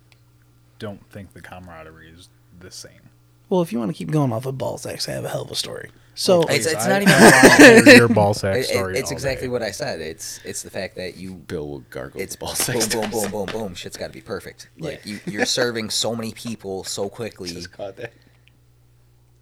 don't 0.79 1.07
think 1.11 1.33
the 1.33 1.41
camaraderie 1.41 2.09
is 2.09 2.29
the 2.59 2.71
same. 2.71 3.09
Well, 3.49 3.61
if 3.61 3.71
you 3.71 3.79
want 3.79 3.89
to 3.91 3.97
keep 3.97 4.11
going 4.11 4.33
off 4.33 4.45
of 4.45 4.57
ball 4.57 4.77
sacks, 4.77 5.07
I 5.07 5.13
have 5.13 5.23
a 5.25 5.29
hell 5.29 5.43
of 5.43 5.51
a 5.51 5.55
story. 5.55 5.89
So 6.15 6.41
It's- 6.43 6.65
it's 6.65 6.85
I- 6.85 6.89
not 6.89 7.01
even- 7.03 7.13
I 7.13 7.93
your 7.95 8.07
ball 8.09 8.33
sack 8.33 8.55
It- 8.57 8.59
it- 8.61 8.65
story. 8.65 8.97
it's 8.97 9.09
all 9.11 9.13
exactly 9.15 9.47
day. 9.47 9.51
what 9.51 9.61
I 9.63 9.71
said. 9.71 10.01
It's 10.01 10.39
it's 10.43 10.63
the 10.63 10.69
fact 10.71 10.95
that 10.95 11.15
you 11.15 11.35
Bill 11.35 11.67
will 11.69 11.79
gargle 11.91 12.19
it's 12.19 12.33
his 12.33 12.39
ball 12.39 12.49
boom, 12.55 12.55
sacks. 12.55 12.87
boom, 12.93 13.09
boom, 13.11 13.31
boom, 13.31 13.45
boom. 13.45 13.75
Shit's 13.75 13.95
got 13.97 14.07
to 14.07 14.13
be 14.13 14.21
perfect. 14.21 14.69
Like 14.79 15.05
you, 15.05 15.19
you're 15.27 15.45
serving 15.45 15.91
so 15.91 16.15
many 16.15 16.33
people 16.33 16.83
so 16.83 17.07
quickly, 17.07 17.51
Just 17.51 17.71
caught 17.71 17.95
that. 17.97 18.13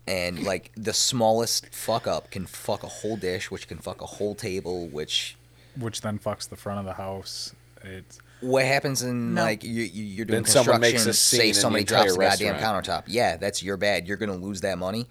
and 0.07 0.43
like 0.43 0.71
the 0.75 0.93
smallest 0.93 1.73
fuck 1.73 2.05
up 2.07 2.29
can 2.29 2.45
fuck 2.45 2.83
a 2.83 2.88
whole 2.88 3.17
dish, 3.17 3.49
which 3.49 3.67
can 3.67 3.77
fuck 3.79 4.01
a 4.01 4.05
whole 4.05 4.36
table. 4.36 4.88
Which 4.88 5.38
which 5.79 6.01
then 6.01 6.19
fucks 6.19 6.47
the 6.47 6.55
front 6.57 6.79
of 6.79 6.86
the 6.86 6.93
house. 6.93 7.55
It's 7.83 8.19
what 8.41 8.65
happens 8.65 9.01
in 9.01 9.33
No. 9.33 9.43
like 9.43 9.63
you, 9.63 9.71
you 9.83 10.03
you're 10.03 10.25
doing 10.25 10.43
Then 10.43 10.51
someone 10.51 10.81
construction? 10.81 11.05
makes 11.05 11.05
a 11.07 11.13
scene 11.13 11.39
say 11.39 11.47
in 11.49 11.53
the 11.55 11.59
somebody 11.59 11.83
drops 11.86 12.13
the 12.13 12.19
goddamn 12.19 12.53
restaurant. 12.55 12.86
countertop. 12.86 13.03
Yeah, 13.07 13.38
that's 13.38 13.63
your 13.63 13.77
bad. 13.77 14.07
You're 14.07 14.17
gonna 14.17 14.36
lose 14.36 14.61
that 14.61 14.77
money. 14.77 15.07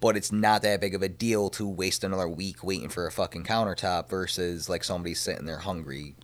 But 0.00 0.18
it's 0.18 0.30
not 0.32 0.60
that 0.62 0.80
big 0.82 0.94
of 0.94 1.02
a 1.02 1.08
deal 1.08 1.48
to 1.50 1.66
waste 1.66 2.04
another 2.04 2.28
week 2.28 2.62
waiting 2.62 2.90
for 2.90 3.06
a 3.06 3.12
fucking 3.12 3.44
countertop 3.44 4.10
versus 4.10 4.68
like 4.68 4.84
somebody 4.84 5.14
sitting 5.14 5.46
there 5.46 5.60
hungry. 5.60 6.14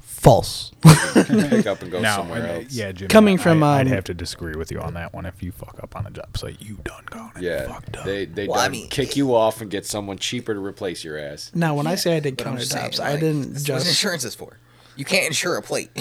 false. 0.00 0.72
Pick 0.82 1.66
up 1.66 1.80
and 1.82 1.92
go 1.92 2.00
now, 2.00 2.16
somewhere 2.16 2.40
and, 2.42 2.50
uh, 2.50 2.54
else. 2.64 2.72
yeah, 2.72 2.90
Jimmy. 2.92 3.08
Coming 3.08 3.38
I- 3.38 3.42
from, 3.42 3.62
I'd 3.62 3.82
um, 3.82 3.86
have 3.88 4.04
to 4.04 4.14
disagree 4.14 4.54
with 4.56 4.72
you 4.72 4.80
on 4.80 4.94
that 4.94 5.12
one. 5.14 5.26
If 5.26 5.42
you 5.42 5.52
fuck 5.52 5.78
up 5.82 5.94
on 5.94 6.06
a 6.06 6.10
job 6.10 6.36
site, 6.36 6.60
you 6.60 6.78
done 6.82 7.04
gone. 7.10 7.30
and 7.36 7.44
Yeah, 7.44 7.66
fucked 7.68 7.96
up. 7.98 8.04
they 8.04 8.24
they 8.24 8.48
Well, 8.48 8.58
I 8.58 8.68
mean- 8.68 8.88
kick 8.88 9.16
you 9.16 9.34
off 9.36 9.60
and 9.60 9.70
get 9.70 9.86
someone 9.86 10.18
cheaper 10.18 10.54
to 10.54 10.60
replace 10.64 11.04
your 11.04 11.16
ass. 11.18 11.52
Now, 11.54 11.74
when 11.76 11.86
I 11.86 11.94
say 11.94 12.16
I 12.16 12.20
did 12.20 12.36
But 12.36 12.44
saying, 12.60 12.90
countertops, 12.90 13.00
I 13.00 13.12
didn't 13.16 13.52
that's 13.52 13.68
what 13.68 13.74
just. 13.78 13.88
insurance 13.88 14.24
is 14.24 14.34
for. 14.34 14.58
You 14.98 15.04
can't 15.04 15.26
insure 15.28 15.56
a 15.56 15.62
plate. 15.62 15.90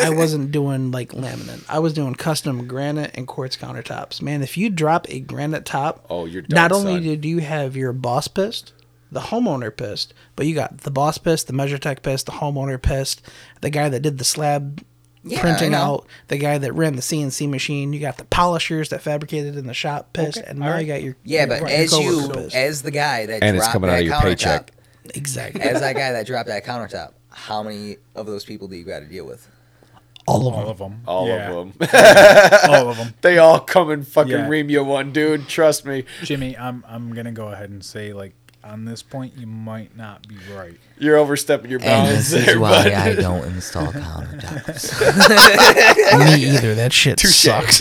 I 0.00 0.10
wasn't 0.14 0.52
doing 0.52 0.90
like 0.90 1.10
laminate. 1.12 1.64
I 1.68 1.78
was 1.78 1.92
doing 1.94 2.14
custom 2.14 2.66
granite 2.68 3.12
and 3.14 3.26
quartz 3.26 3.56
countertops. 3.56 4.20
Man, 4.22 4.42
if 4.42 4.56
you 4.56 4.68
drop 4.70 5.08
a 5.08 5.18
granite 5.20 5.64
top, 5.64 6.04
Oh, 6.10 6.26
you're 6.26 6.42
done, 6.42 6.54
not 6.54 6.72
only 6.72 6.94
son. 6.94 7.02
did 7.02 7.24
you 7.24 7.38
have 7.38 7.74
your 7.74 7.92
boss 7.92 8.28
pissed, 8.28 8.72
the 9.10 9.20
homeowner 9.20 9.74
pissed, 9.74 10.12
but 10.36 10.46
you 10.46 10.54
got 10.54 10.78
the 10.82 10.90
boss 10.90 11.16
pissed, 11.18 11.46
the 11.46 11.52
measure 11.54 11.78
tech 11.78 12.02
pissed, 12.02 12.26
the 12.26 12.32
homeowner 12.32 12.80
pissed, 12.80 13.22
the 13.62 13.70
guy 13.70 13.88
that 13.88 14.00
did 14.00 14.18
the 14.18 14.24
slab 14.24 14.84
Yeah, 15.22 15.40
printing 15.40 15.72
out, 15.72 16.06
the 16.28 16.36
guy 16.36 16.58
that 16.58 16.72
ran 16.74 16.96
the 16.96 17.02
CNC 17.02 17.48
machine, 17.48 17.94
you 17.94 18.00
got 18.00 18.18
the 18.18 18.24
polishers 18.26 18.90
that 18.90 19.00
fabricated 19.00 19.56
in 19.56 19.66
the 19.66 19.72
shop 19.74 20.12
pissed, 20.12 20.36
Okay, 20.38 20.46
and 20.50 20.58
now 20.58 20.66
alright. 20.66 20.86
you 20.86 20.92
got 20.92 21.02
your 21.02 21.16
yeah, 21.24 21.46
your- 21.46 21.48
but 21.48 21.60
your 21.60 21.68
as 21.70 21.98
you, 21.98 22.28
pissed. 22.30 22.54
as 22.54 22.82
the 22.82 22.90
guy 22.90 23.24
that 23.24 23.42
And 23.42 23.56
it's 23.56 23.68
coming 23.68 23.88
that 23.88 23.94
out 23.96 24.00
of 24.00 24.06
your 24.06 24.14
countertop, 24.16 24.22
paycheck. 24.22 24.70
exactly 25.14 25.62
as 25.62 25.80
that 25.80 25.94
guy 25.96 26.12
that 26.12 26.26
dropped 26.26 26.48
that 26.48 26.66
countertop, 26.66 27.12
how 27.34 27.62
many 27.62 27.96
of 28.14 28.26
those 28.26 28.44
people 28.44 28.68
do 28.68 28.76
you 28.76 28.84
got 28.84 29.00
to 29.00 29.06
deal 29.06 29.26
with? 29.26 29.48
all 30.26 30.48
of 30.48 30.54
all 30.54 30.60
them. 30.62 30.68
of 30.70 30.78
them. 30.78 31.02
All 31.06 31.26
Yeah, 31.28 31.50
of 31.52 31.78
them. 31.78 31.88
all 32.72 32.88
of 32.90 32.96
them. 32.96 33.12
they 33.20 33.36
all 33.36 33.60
come 33.60 33.90
and 33.90 34.08
fucking 34.08 34.32
Yeah. 34.32 34.48
ream 34.48 34.70
you 34.70 34.82
one, 34.82 35.12
dude. 35.12 35.48
Trust 35.48 35.84
me. 35.84 36.04
Jimmy, 36.22 36.56
I'm 36.56 36.82
I'm 36.88 37.12
gonna 37.12 37.30
go 37.32 37.48
ahead 37.48 37.68
and 37.68 37.84
say 37.84 38.14
like 38.14 38.32
on 38.62 38.86
this 38.86 39.02
point 39.02 39.36
you 39.36 39.46
might 39.46 39.94
not 39.94 40.26
be 40.26 40.36
right. 40.56 40.78
You're 40.98 41.18
overstepping 41.18 41.70
your 41.70 41.80
bounds 41.80 42.30
there, 42.30 42.58
bud. 42.58 43.16
don't 43.18 43.44
install 43.44 43.88
countertops. 43.92 44.98
Me 46.24 46.46
either. 46.56 46.74
That 46.74 46.94
shit 46.94 47.20
sucks. 47.20 47.80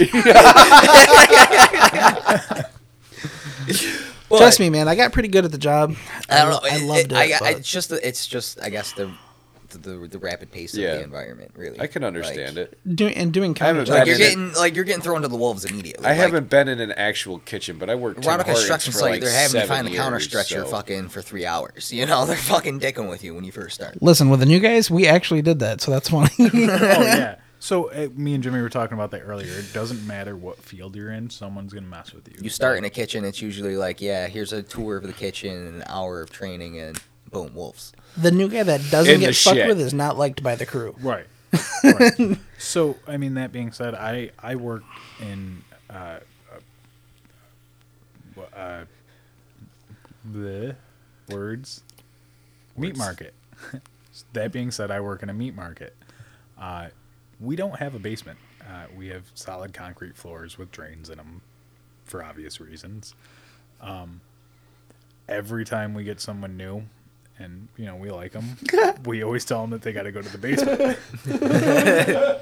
Trust 4.36 4.60
me, 4.60 4.70
man. 4.70 4.88
I 4.88 4.96
got 4.96 5.14
pretty 5.14 5.30
good 5.30 5.46
at 5.46 5.52
the 5.52 5.58
job. 5.58 5.96
I 6.30 6.40
don't 6.40 6.50
know. 6.50 6.60
I 6.64 6.76
it- 6.78 6.84
loved 6.84 7.00
it- 7.00 7.12
it. 7.12 7.18
I, 7.18 7.24
I, 7.36 7.40
but- 7.40 7.58
it's 7.60 7.72
just 7.72 7.92
it's 7.92 8.28
just 8.28 8.62
I 8.62 8.70
guess 8.70 8.92
the 8.94 9.12
the, 9.78 10.08
the 10.08 10.20
rapid 10.20 10.52
pace 10.52 10.74
of 10.74 10.80
Yeah. 10.80 10.96
the 10.96 11.04
environment. 11.04 11.52
Really, 11.56 11.80
I 11.80 11.88
can 11.88 12.04
understand 12.04 12.58
Like- 12.58 12.72
it. 12.86 12.96
doing 12.96 13.16
and 13.16 13.32
doing 13.34 13.56
haven't 13.56 13.88
countertops. 13.88 13.90
Like 13.90 14.08
you're 14.08 14.18
been 14.18 14.28
getting 14.28 14.54
like 14.54 14.76
you're 14.76 14.84
getting 14.86 15.02
thrown 15.02 15.22
to 15.24 15.28
the 15.28 15.36
wolves 15.36 15.66
immediately. 15.66 16.06
I 16.06 16.10
Like, 16.10 16.18
haven't 16.20 16.50
been 16.50 16.68
in 16.68 16.80
an 16.80 16.92
actual 16.94 17.40
kitchen, 17.40 17.78
but 17.78 17.90
I 17.90 17.96
worked 17.96 18.26
Around 18.26 18.42
a 18.42 18.44
Tim 18.44 18.54
Hortons 18.54 18.60
construction 18.60 18.94
site, 18.94 19.12
like 19.12 19.22
they're 19.22 19.32
having 19.32 19.62
to 19.62 19.68
find 19.68 19.88
the 19.88 19.96
counter 19.96 20.18
years, 20.18 20.24
stretcher 20.26 20.62
so- 20.64 20.68
fucking 20.68 21.10
for 21.10 21.22
three 21.22 21.46
hours. 21.46 21.92
You 21.94 22.06
know, 22.06 22.26
they're 22.28 22.36
fucking 22.36 22.80
dicking 22.80 23.10
with 23.10 23.24
you 23.24 23.34
when 23.36 23.44
you 23.44 23.52
first 23.52 23.76
start. 23.76 24.02
Listen, 24.02 24.30
with 24.30 24.40
the 24.40 24.46
new 24.46 24.60
guys, 24.60 24.90
we 24.92 25.08
actually 25.08 25.42
did 25.42 25.60
that, 25.60 25.82
so 25.82 25.92
that's 25.92 26.10
funny. 26.10 26.30
oh 26.40 26.50
yeah. 26.54 27.36
So 27.64 27.90
uh, 27.92 28.10
me 28.14 28.34
and 28.34 28.44
Jimmy 28.44 28.60
were 28.60 28.68
talking 28.68 28.96
about 28.96 29.12
that 29.12 29.22
earlier. 29.22 29.48
It 29.58 29.72
doesn't 29.72 30.06
matter 30.06 30.36
what 30.36 30.58
field 30.62 30.98
you're 30.98 31.14
in; 31.14 31.30
someone's 31.30 31.72
gonna 31.72 31.88
mess 31.88 32.12
with 32.14 32.28
you. 32.28 32.34
You 32.42 32.50
start 32.50 32.78
in 32.78 32.84
a 32.84 32.90
kitchen, 32.90 33.24
it's 33.24 33.42
usually 33.42 33.78
like, 33.78 34.02
yeah, 34.02 34.28
here's 34.28 34.52
a 34.52 34.62
tour 34.62 34.98
of 34.98 35.04
the 35.04 35.14
kitchen, 35.14 35.68
an 35.68 35.84
hour 35.88 36.20
of 36.20 36.30
training, 36.30 36.78
and 36.78 37.00
boom, 37.34 37.54
wolves. 37.54 37.92
the 38.16 38.32
new 38.32 38.48
guy 38.48 38.64
that 38.64 38.82
doesn't 38.90 39.16
In 39.16 39.20
get 39.20 39.36
fucked 39.36 39.58
shit. 39.58 39.68
with 39.68 39.80
is 39.80 39.94
not 39.94 40.18
liked 40.18 40.44
by 40.44 40.56
the 40.56 40.66
crew. 40.66 40.96
Right. 41.02 41.26
right. 41.84 42.38
so, 42.58 42.98
I 43.08 43.18
mean, 43.18 43.34
that 43.36 43.52
being 43.52 43.72
said, 43.72 43.96
I 43.96 44.32
I 44.40 44.56
work 44.56 44.84
in 45.20 45.64
uh, 45.90 46.20
uh, 48.38 48.42
uh 48.56 48.86
the 50.32 50.76
words 51.30 51.84
meat 52.78 52.98
market. 52.98 53.34
that 54.34 54.52
being 54.52 54.72
said, 54.72 54.92
I 54.92 55.02
work 55.02 55.24
in 55.24 55.30
a 55.30 55.34
meat 55.34 55.56
market. 55.56 55.96
Uh, 56.60 56.88
we 57.40 57.56
don't 57.56 57.78
have 57.78 57.96
a 57.96 58.00
basement. 58.00 58.40
Uh, 58.62 58.86
we 58.96 59.08
have 59.08 59.24
solid 59.34 59.74
concrete 59.74 60.16
floors 60.16 60.58
with 60.58 60.72
drains 60.72 61.10
in 61.10 61.18
them, 61.18 61.42
for 62.06 62.24
obvious 62.24 62.62
reasons. 62.62 63.14
Um, 63.82 64.22
every 65.28 65.66
time 65.66 65.94
we 65.94 66.04
get 66.04 66.22
someone 66.22 66.56
new, 66.56 66.84
and 67.40 67.68
you 67.78 67.86
know 67.86 67.96
we 67.96 68.12
like 68.12 68.34
them, 68.34 68.58
we 69.06 69.24
always 69.24 69.46
tell 69.46 69.62
them 69.62 69.72
that 69.72 69.82
they 69.82 69.94
got 69.94 70.04
to 70.04 70.12
go 70.12 70.22
to 70.22 70.30
the 70.30 70.38
basement 70.38 71.00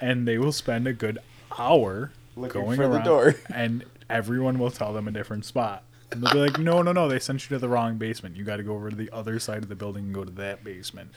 and 0.00 0.28
they 0.28 0.38
will 0.38 0.52
spend 0.52 0.86
a 0.86 0.92
good 0.92 1.18
hour 1.58 2.12
Looking 2.36 2.62
going 2.62 2.76
for 2.76 2.88
the 2.88 2.98
door. 3.00 3.34
and 3.52 3.84
everyone 4.10 4.58
will 4.58 4.70
tell 4.70 4.92
them 4.92 5.08
a 5.08 5.10
different 5.10 5.44
spot. 5.44 5.82
And 6.12 6.22
they'll 6.22 6.32
be 6.34 6.38
like, 6.38 6.58
no, 6.60 6.82
no, 6.82 6.92
no, 6.92 7.08
they 7.08 7.18
sent 7.18 7.42
you 7.50 7.56
to 7.56 7.58
the 7.58 7.68
wrong 7.68 7.96
basement. 7.98 8.36
You 8.36 8.44
got 8.44 8.58
to 8.58 8.62
go 8.62 8.74
over 8.74 8.90
to 8.90 8.94
the 8.94 9.10
other 9.10 9.40
side 9.40 9.64
of 9.64 9.68
the 9.68 9.74
building 9.74 10.04
and 10.04 10.14
go 10.14 10.22
to 10.22 10.30
that 10.32 10.62
basement. 10.62 11.10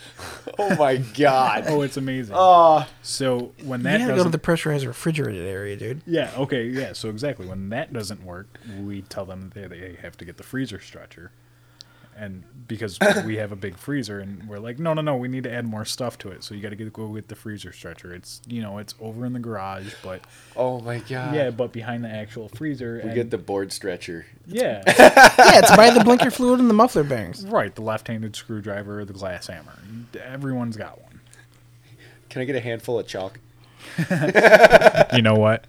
Oh 0.57 0.75
my 0.77 0.97
god. 0.97 1.65
Oh, 1.67 1.83
it's 1.83 1.97
amazing. 1.97 2.33
Oh, 2.35 2.87
so 3.03 3.51
when 3.63 3.83
that 3.83 3.99
gotta 3.99 4.05
go 4.05 4.09
to 4.09 4.15
doesn't, 4.17 4.31
the 4.31 4.39
pressurized 4.39 4.85
refrigerated 4.87 5.45
area, 5.45 5.75
dude. 5.75 6.01
yeah, 6.07 6.31
okay, 6.37 6.63
yeah, 6.65 6.93
so 6.93 7.09
exactly 7.09 7.45
when 7.45 7.69
that 7.69 7.93
doesn't 7.93 8.23
work, 8.23 8.47
we 8.81 9.03
tell 9.03 9.25
them 9.25 9.51
that 9.53 9.69
they, 9.69 9.79
they 9.79 9.95
have 10.01 10.17
to 10.17 10.25
get 10.25 10.37
the 10.37 10.43
freezer 10.43 10.79
stretcher, 10.79 11.31
and 12.19 12.43
because 12.67 12.99
we 13.25 13.37
have 13.37 13.51
a 13.51 13.55
big 13.55 13.77
freezer, 13.77 14.19
and 14.19 14.47
we're 14.47 14.59
like, 14.59 14.77
no, 14.77 14.93
no, 14.93 15.01
no, 15.01 15.15
we 15.15 15.27
need 15.27 15.43
to 15.43 15.51
add 15.51 15.65
more 15.65 15.85
stuff 15.85 16.17
to 16.19 16.29
it, 16.29 16.43
so 16.43 16.53
you 16.53 16.61
got 16.61 16.69
to 16.69 16.75
get 16.75 16.91
go 16.93 17.07
with 17.07 17.27
the 17.27 17.35
freezer 17.35 17.71
stretcher. 17.71 18.13
It's 18.13 18.41
you 18.47 18.61
know 18.61 18.77
it's 18.77 18.93
over 18.99 19.25
in 19.25 19.33
the 19.33 19.39
garage, 19.39 19.93
but 20.03 20.21
oh 20.55 20.79
my 20.81 20.99
god. 20.99 21.33
yeah, 21.35 21.49
but 21.49 21.71
behind 21.71 22.03
the 22.03 22.09
actual 22.09 22.49
freezer. 22.49 22.95
We 22.95 23.09
and- 23.09 23.15
get 23.15 23.31
the 23.31 23.37
board 23.37 23.71
stretcher. 23.71 24.25
yeah. 24.45 24.83
Yeah, 25.39 25.59
it's 25.59 25.75
by 25.75 25.89
the 25.89 26.03
blinker 26.03 26.29
fluid 26.31 26.59
and 26.59 26.69
the 26.69 26.73
muffler 26.73 27.03
bearings. 27.03 27.45
Right, 27.45 27.73
the 27.73 27.81
left-handed 27.81 28.35
screwdriver, 28.35 29.03
the 29.05 29.13
glass 29.13 29.47
hammer. 29.47 29.73
Everyone's 30.21 30.77
got 30.77 31.01
one. 31.01 31.21
Can 32.29 32.41
I 32.41 32.45
get 32.45 32.55
a 32.55 32.59
handful 32.59 32.99
of 32.99 33.07
chalk? 33.07 33.39
You 35.13 35.21
know 35.21 35.35
what? 35.35 35.65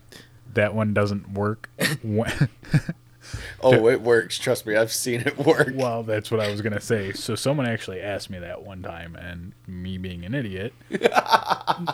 That 0.54 0.74
one 0.74 0.92
doesn't 0.92 1.32
work. 1.32 1.70
Oh, 3.62 3.88
it 3.88 4.00
works. 4.00 4.38
Trust 4.38 4.64
me, 4.66 4.74
I've 4.74 4.92
seen 4.92 5.20
it 5.20 5.36
work. 5.38 5.72
well, 5.74 6.02
that's 6.02 6.30
what 6.30 6.40
I 6.40 6.50
was 6.50 6.62
gonna 6.62 6.80
say. 6.80 7.12
So 7.12 7.34
someone 7.34 7.66
actually 7.66 8.00
asked 8.00 8.30
me 8.30 8.38
that 8.38 8.62
one 8.62 8.82
time, 8.82 9.16
and 9.16 9.52
me 9.66 9.98
being 9.98 10.24
an 10.24 10.34
idiot, 10.34 10.72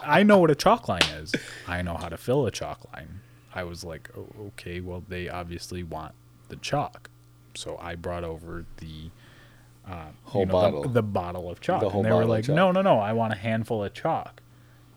I 0.05 0.22
know 0.24 0.39
what 0.39 0.51
a 0.51 0.55
chalk 0.55 0.89
line 0.89 1.03
is. 1.20 1.34
I 1.66 1.82
know 1.82 1.95
how 1.97 2.09
to 2.09 2.16
fill 2.16 2.47
a 2.47 2.51
chalk 2.51 2.87
line. 2.95 3.20
I 3.55 3.64
was 3.64 3.82
like, 3.84 4.11
oh, 4.16 4.28
okay, 4.49 4.80
well, 4.80 5.03
they 5.09 5.28
obviously 5.28 5.82
want 5.82 6.14
the 6.49 6.57
chalk, 6.57 7.11
so 7.55 7.76
I 7.80 7.95
brought 7.97 8.22
over 8.24 8.64
the 8.76 9.11
uh, 9.89 10.07
Whole 10.24 10.43
you 10.43 10.47
know, 10.47 10.53
bottle. 10.53 10.82
the, 10.82 10.89
the 10.89 11.03
bottle 11.03 11.51
of 11.51 11.61
chalk, 11.61 11.80
The 11.80 11.89
and 11.89 12.05
they 12.05 12.12
were 12.12 12.24
like, 12.26 12.49
no, 12.49 12.70
no, 12.70 12.82
no, 12.82 12.99
I 12.99 13.12
want 13.12 13.32
a 13.32 13.37
handful 13.37 13.82
of 13.82 13.93
chalk, 13.95 14.43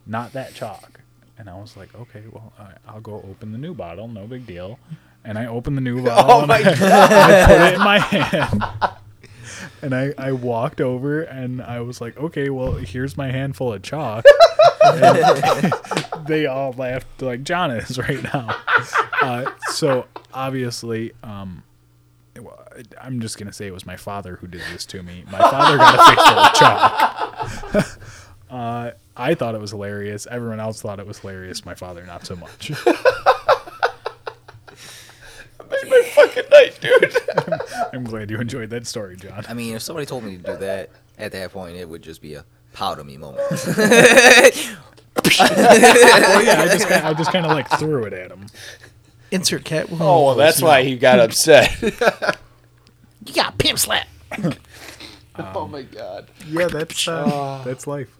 not 0.05 0.33
that 0.33 0.53
chalk. 0.53 1.01
And 1.37 1.49
I 1.49 1.55
was 1.55 1.77
like, 1.77 1.95
okay, 1.95 2.23
well, 2.29 2.51
right, 2.59 2.77
I'll 2.85 2.99
go 2.99 3.13
open 3.29 3.53
the 3.53 3.57
new 3.57 3.73
bottle, 3.73 4.07
no 4.09 4.27
big 4.27 4.45
deal. 4.45 4.77
And 5.25 5.37
I 5.37 5.45
opened 5.47 5.77
the 5.77 5.81
new 5.81 6.03
bottle. 6.05 6.31
Oh 6.31 6.39
and 6.39 6.47
my 6.47 6.57
I, 6.57 6.61
I 6.65 7.45
put 7.45 7.61
it 7.61 7.73
in 7.75 7.79
my 7.79 7.99
hand. 7.99 8.63
And 9.81 9.95
I, 9.95 10.13
I 10.17 10.33
walked 10.33 10.81
over 10.81 11.21
and 11.21 11.61
I 11.61 11.79
was 11.79 12.01
like, 12.01 12.17
okay, 12.17 12.49
well, 12.49 12.73
here's 12.73 13.15
my 13.15 13.31
handful 13.31 13.71
of 13.71 13.81
chalk. 13.81 14.25
And 14.83 15.73
they 16.27 16.47
all 16.47 16.73
laughed 16.73 17.21
like 17.21 17.43
John 17.43 17.71
is 17.71 17.97
right 17.97 18.21
now. 18.21 18.57
Uh, 19.21 19.51
so 19.69 20.05
obviously, 20.33 21.13
um, 21.23 21.63
I'm 22.99 23.21
just 23.21 23.37
gonna 23.37 23.53
say 23.53 23.67
it 23.67 23.73
was 23.73 23.85
my 23.85 23.95
father 23.95 24.35
who 24.35 24.47
did 24.47 24.61
this 24.73 24.85
to 24.87 25.01
me. 25.01 25.23
My 25.31 25.39
father 25.39 25.77
got 25.77 25.95
a 25.95 26.15
face 26.15 26.27
full 26.27 27.85
of 27.85 27.89
chalk. 27.89 27.99
uh, 28.49 28.91
I 29.15 29.33
thought 29.33 29.55
it 29.55 29.61
was 29.61 29.71
hilarious. 29.71 30.27
Everyone 30.29 30.59
else 30.59 30.81
thought 30.81 30.99
it 30.99 31.07
was 31.07 31.19
hilarious. 31.19 31.65
My 31.65 31.75
father, 31.75 32.05
not 32.05 32.25
so 32.25 32.35
much. 32.35 32.71
Made 35.69 35.89
my 35.89 36.01
fucking 36.15 36.49
night, 36.51 36.79
dude. 36.81 37.15
I'm 37.93 38.03
glad 38.03 38.29
you 38.29 38.39
enjoyed 38.39 38.69
that 38.71 38.87
story, 38.87 39.15
John. 39.17 39.45
I 39.47 39.53
mean, 39.53 39.75
if 39.75 39.81
somebody 39.81 40.05
told 40.05 40.23
me 40.23 40.37
to 40.37 40.43
do 40.43 40.57
that 40.57 40.89
at 41.17 41.31
that 41.33 41.51
point, 41.51 41.75
it 41.75 41.87
would 41.87 42.01
just 42.01 42.21
be 42.21 42.35
a 42.35 42.45
powder 42.73 43.03
me 43.03 43.17
moment. 43.17 43.41
Well, 45.39 46.43
yeah, 46.43 46.61
I 46.61 46.67
just 46.71 46.87
kinda, 46.87 47.05
I 47.05 47.13
just 47.13 47.31
kind 47.31 47.45
of 47.45 47.51
like 47.51 47.69
threw 47.77 48.03
it 48.05 48.13
at 48.13 48.31
him. 48.31 48.45
Insert 49.31 49.63
cat. 49.65 49.87
Oh, 49.91 50.25
well, 50.25 50.35
that's 50.35 50.61
why 50.61 50.83
he 50.83 50.97
got 50.97 51.19
upset. 51.19 51.79
you 51.81 53.33
got 53.33 53.57
pimp 53.57 53.77
slap. 53.79 54.07
oh 55.37 55.67
my 55.67 55.83
god. 55.83 56.29
Yeah, 56.47 56.67
that's 56.67 57.07
uh, 57.07 57.61
that's 57.65 57.85
life. 57.85 58.15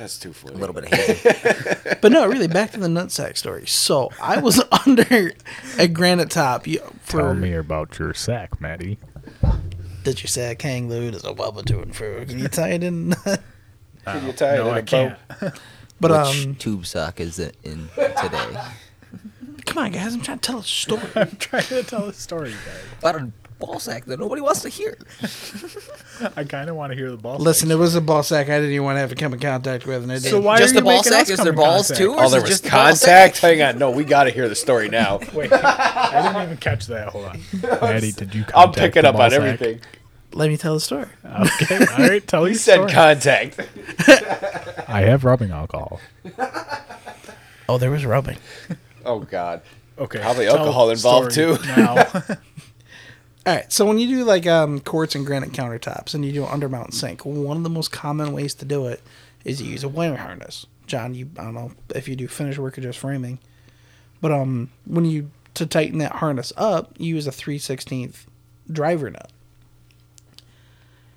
That's 0.00 0.18
too 0.18 0.32
funny. 0.32 0.54
a 0.54 0.58
little 0.58 0.74
bit 0.74 0.84
of 0.84 0.92
hazing. 0.98 1.98
But 2.00 2.10
no, 2.10 2.26
really, 2.26 2.46
back 2.48 2.70
to 2.70 2.80
the 2.80 2.88
nutsack 2.88 3.36
story. 3.36 3.66
So 3.66 4.08
I 4.18 4.38
was 4.40 4.62
under 4.86 5.32
a 5.78 5.86
granite 5.88 6.30
top. 6.30 6.66
You, 6.66 6.80
for, 7.02 7.20
Tell 7.20 7.34
me 7.34 7.52
about 7.52 7.98
your 7.98 8.14
sack, 8.14 8.58
Maddie. 8.62 8.98
Did 10.02 10.22
you 10.22 10.28
say 10.28 10.56
hang 10.58 10.88
loose 10.88 11.16
as 11.16 11.24
a 11.24 11.34
bubble 11.34 11.62
to 11.64 11.80
and 11.82 11.94
fro? 11.94 12.24
Can 12.24 12.38
you 12.38 12.48
tie 12.48 12.70
it 12.70 12.82
in? 12.82 13.12
Can 14.06 14.26
you 14.26 14.32
tie 14.32 14.54
it 14.54 14.58
no, 14.64 14.68
in 14.70 14.74
I 14.74 14.78
a 14.78 14.82
bow? 14.82 14.86
can't. 14.86 15.18
but 16.00 16.10
Which 16.10 16.46
um, 16.46 16.54
tube 16.54 16.86
sock 16.86 17.20
is 17.20 17.38
it 17.38 17.58
in 17.62 17.90
today? 17.96 18.58
come 19.66 19.84
on, 19.84 19.92
guys, 19.92 20.14
I'm 20.14 20.22
trying 20.22 20.38
to 20.38 20.46
tell 20.50 20.60
a 20.60 20.64
story. 20.64 21.02
I'm 21.14 21.36
trying 21.36 21.64
to 21.64 21.82
tell 21.82 22.06
a 22.06 22.14
story, 22.14 22.52
guys. 22.52 22.84
About 23.00 23.16
a 23.16 23.30
ball 23.60 23.78
sack 23.78 24.04
that 24.06 24.18
nobody 24.18 24.40
wants 24.42 24.62
to 24.62 24.68
hear. 24.68 24.96
I 26.36 26.44
kind 26.44 26.68
of 26.68 26.76
want 26.76 26.90
to 26.92 26.96
hear 26.96 27.10
the 27.10 27.16
ball. 27.16 27.38
Listen, 27.38 27.68
sack 27.68 27.76
it 27.76 27.78
was 27.78 27.94
a 27.94 28.00
ball 28.00 28.22
sack 28.22 28.48
I 28.48 28.56
didn't 28.58 28.72
even 28.72 28.84
want 28.84 28.96
to 28.96 29.00
have 29.00 29.10
to 29.10 29.16
come 29.16 29.32
in 29.34 29.40
contact 29.40 29.86
with, 29.86 30.02
and 30.02 30.10
I 30.10 30.16
didn't. 30.16 30.30
So 30.30 30.40
why 30.40 30.58
just 30.58 30.72
are 30.72 30.74
the 30.74 30.80
you 30.80 30.84
ball 30.84 30.92
making 30.96 31.12
sack? 31.12 31.22
us 31.22 31.30
Is 31.30 31.36
come 31.36 31.44
there 31.44 31.52
in 31.52 31.56
balls 31.58 31.88
contact? 31.88 31.98
too? 31.98 32.12
Or 32.14 32.20
Oh, 32.20 32.24
is 32.24 32.30
there 32.32 32.40
it 32.40 32.42
was 32.42 32.50
just 32.50 32.64
the 32.64 32.70
ball 32.70 32.86
contact? 32.88 33.38
Hang 33.38 33.62
on. 33.62 33.78
No, 33.78 33.90
we 33.90 34.04
got 34.04 34.24
to 34.24 34.30
hear 34.30 34.48
the 34.48 34.54
story 34.56 34.88
now. 34.88 35.18
Wait, 35.34 35.52
I 35.52 36.22
didn't 36.22 36.42
even 36.42 36.56
catch 36.56 36.86
that. 36.88 37.08
Hold 37.08 37.26
on, 37.26 37.40
Maddie, 37.80 38.12
did 38.12 38.34
you? 38.34 38.42
I'm 38.48 38.72
contact 38.72 38.76
picking 38.78 39.02
the 39.02 39.08
up 39.10 39.14
ball 39.14 39.22
on 39.22 39.30
sack? 39.30 39.40
everything. 39.40 39.80
Let 40.32 40.48
me 40.48 40.56
tell 40.56 40.74
the 40.74 40.80
story. 40.80 41.06
Okay, 41.24 41.76
all 41.78 42.08
right. 42.08 42.26
Tell 42.26 42.44
He 42.44 42.52
your 42.52 42.58
said 42.58 42.74
story. 42.76 42.92
contact. 42.92 43.58
I 44.88 45.02
have 45.02 45.24
rubbing 45.24 45.50
alcohol. 45.50 46.00
Oh, 47.68 47.78
there 47.78 47.90
was 47.90 48.04
rubbing. 48.04 48.38
Oh 49.04 49.20
God. 49.20 49.62
Okay, 49.98 50.18
Probably 50.18 50.46
alcohol 50.48 50.88
involved, 50.90 51.32
too. 51.32 51.58
Now, 51.66 52.06
All 53.46 53.54
right, 53.54 53.72
so 53.72 53.86
when 53.86 53.98
you 53.98 54.06
do 54.06 54.24
like 54.24 54.46
um, 54.46 54.80
quartz 54.80 55.14
and 55.14 55.24
granite 55.24 55.52
countertops 55.52 56.12
and 56.12 56.24
you 56.24 56.30
do 56.30 56.44
an 56.44 56.60
undermount 56.60 56.92
sink, 56.92 57.24
one 57.24 57.56
of 57.56 57.62
the 57.62 57.70
most 57.70 57.90
common 57.90 58.32
ways 58.34 58.52
to 58.54 58.66
do 58.66 58.86
it 58.86 59.00
is 59.46 59.62
you 59.62 59.70
use 59.70 59.82
a 59.82 59.88
wire 59.88 60.16
harness. 60.16 60.66
John, 60.86 61.14
you 61.14 61.30
I 61.38 61.44
don't 61.44 61.54
know 61.54 61.72
if 61.94 62.06
you 62.06 62.16
do 62.16 62.28
finish 62.28 62.58
work 62.58 62.76
or 62.76 62.82
just 62.82 62.98
framing, 62.98 63.38
but 64.20 64.30
um, 64.30 64.70
when 64.84 65.06
you 65.06 65.30
to 65.54 65.64
tighten 65.64 65.98
that 65.98 66.16
harness 66.16 66.52
up, 66.56 66.92
you 66.98 67.14
use 67.14 67.26
a 67.26 67.32
three 67.32 67.58
sixteenth 67.58 68.26
driver 68.70 69.08
nut. 69.08 69.30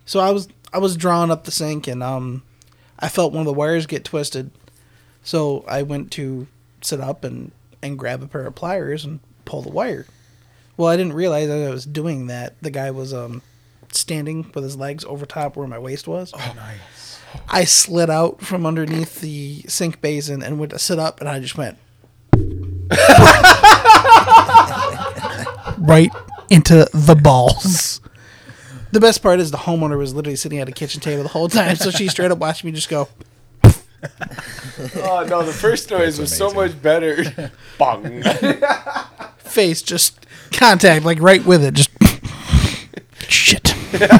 So 0.05 0.21
I 0.21 0.32
was 0.32 0.47
I 0.71 0.78
was 0.78 0.95
drawing 0.95 1.30
up 1.30 1.43
the 1.43 1.51
sink 1.51 1.88
and 1.88 2.01
um, 2.01 2.43
I 2.99 3.09
felt 3.09 3.34
one 3.34 3.41
of 3.41 3.47
the 3.47 3.53
wires 3.53 3.86
get 3.86 4.05
twisted, 4.05 4.49
so 5.24 5.65
I 5.67 5.82
went 5.82 6.09
to 6.13 6.47
sit 6.82 7.01
up 7.01 7.26
and 7.26 7.51
and 7.82 7.99
grab 7.99 8.24
a 8.24 8.28
pair 8.28 8.45
of 8.45 8.55
pliers 8.55 9.03
and 9.03 9.19
pull 9.43 9.61
the 9.61 9.69
wire. 9.69 10.05
Well, 10.78 10.89
I 10.89 10.97
didn't 10.97 11.13
realize 11.13 11.49
as 11.49 11.67
I 11.67 11.71
was 11.71 11.86
doing 11.86 12.28
that, 12.28 12.55
the 12.61 12.71
guy 12.71 12.91
was 12.91 13.13
um 13.13 13.41
standing 13.91 14.51
with 14.53 14.63
his 14.63 14.76
legs 14.76 15.05
over 15.05 15.26
top 15.26 15.55
where 15.55 15.67
my 15.67 15.78
waist 15.80 16.07
was. 16.07 16.32
oh, 16.34 16.53
nice. 16.55 17.19
I 17.49 17.63
slid 17.63 18.09
out 18.09 18.41
from 18.41 18.65
underneath 18.65 19.21
the 19.21 19.63
sink 19.67 20.01
basin 20.01 20.43
and 20.43 20.59
went 20.59 20.71
to 20.71 20.80
sit 20.80 20.99
up, 20.99 21.19
and 21.19 21.28
I 21.30 21.39
just 21.39 21.57
went 21.57 21.78
right 25.78 26.11
into 26.49 26.88
the 26.93 27.15
balls. 27.21 28.01
The 28.91 28.99
best 28.99 29.24
part 29.24 29.39
is 29.39 29.49
the 29.49 29.57
homeowner 29.57 29.97
was 29.97 30.13
literally 30.13 30.36
sitting 30.36 30.59
at 30.59 30.69
a 30.69 30.71
kitchen 30.71 31.01
table 31.01 31.24
the 31.24 31.30
whole 31.30 31.49
time, 31.49 31.76
so 31.76 31.89
she 31.89 32.07
straight 32.07 32.30
up 32.30 32.38
watched 32.38 32.63
me 32.63 32.71
just 32.71 32.89
go. 32.89 33.07
Oh 34.95 35.26
no, 35.28 35.43
the 35.43 35.53
first 35.53 35.89
noise 35.89 36.19
was 36.19 36.36
so 36.36 36.51
much 36.53 36.80
better. 36.82 37.51
Bong. 37.78 38.21
face 39.38 39.82
just 39.82 40.22
contact 40.53 41.05
like 41.05 41.19
right 41.21 41.45
with 41.45 41.63
it 41.63 41.73
just 41.73 41.89
shit 43.27 43.73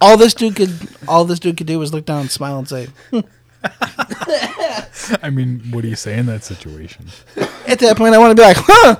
all 0.00 0.16
this 0.16 0.34
dude 0.34 0.56
could 0.56 0.72
all 1.08 1.24
this 1.24 1.38
dude 1.38 1.56
could 1.56 1.66
do 1.66 1.78
was 1.78 1.92
look 1.92 2.04
down 2.04 2.20
and 2.22 2.30
smile 2.30 2.58
and 2.58 2.68
say 2.68 2.88
"Hmm." 3.10 3.20
I 5.22 5.30
mean, 5.30 5.60
what 5.70 5.82
do 5.82 5.88
you 5.88 5.96
say 5.96 6.18
in 6.18 6.26
that 6.26 6.44
situation? 6.44 7.06
at 7.66 7.78
that 7.80 7.96
point 7.96 8.14
i 8.14 8.18
want 8.18 8.36
to 8.36 8.40
be 8.40 8.46
like 8.46 8.56
huh 8.60 8.96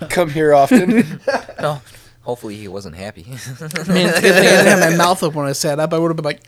Come 0.10 0.30
here 0.30 0.52
often. 0.54 1.20
No. 1.60 1.80
Hopefully 2.22 2.56
he 2.56 2.68
wasn't 2.68 2.94
happy. 2.96 3.22
man 3.24 3.34
it's 3.34 3.60
a 3.60 3.66
good 3.66 3.86
thing 3.86 4.06
i 4.06 4.20
didn't 4.20 4.66
have 4.66 4.80
my 4.90 4.96
mouth 4.96 5.22
open 5.22 5.38
when 5.40 5.48
i 5.48 5.52
sat 5.52 5.78
up 5.80 5.92
i 5.94 5.98
would 5.98 6.08
have 6.08 6.16
been 6.16 6.24
like 6.24 6.40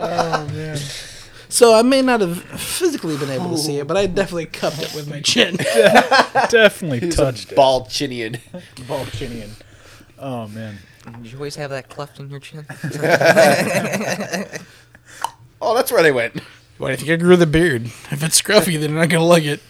oh 0.00 0.48
man 0.52 0.78
so 1.58 1.74
i 1.74 1.82
may 1.82 2.00
not 2.02 2.20
have 2.20 2.38
physically 2.60 3.16
been 3.16 3.30
able 3.30 3.50
to 3.50 3.58
see 3.58 3.78
it 3.78 3.86
but 3.86 3.96
i 3.96 4.06
definitely 4.06 4.46
cupped 4.46 4.80
it 4.80 4.92
with 4.94 5.08
my 5.10 5.20
chin 5.20 5.56
Definitely 6.50 7.00
He's 7.00 7.16
touched 7.16 7.48
a 7.50 7.52
it. 7.52 7.56
bald 7.56 7.88
chinian. 7.88 8.38
Balchinian. 8.88 9.50
Oh 10.18 10.46
man. 10.48 10.78
Did 11.22 11.32
you 11.32 11.38
always 11.38 11.56
have 11.56 11.70
that 11.70 11.88
cleft 11.88 12.18
in 12.20 12.28
your 12.30 12.40
chin? 12.40 12.64
Oh, 15.60 15.74
that's 15.74 15.90
where 15.90 16.02
they 16.04 16.12
went. 16.12 16.38
why 16.78 16.88
do 16.88 16.92
you 16.92 16.96
think 16.98 17.10
i 17.10 17.16
grew 17.16 17.34
the 17.36 17.46
beard 17.46 17.86
if 18.12 18.22
it's 18.22 18.40
scruffy 18.40 18.78
then 18.78 18.90
you're 18.90 19.00
not 19.00 19.08
gonna 19.08 19.24
like 19.24 19.42
it 19.44 19.60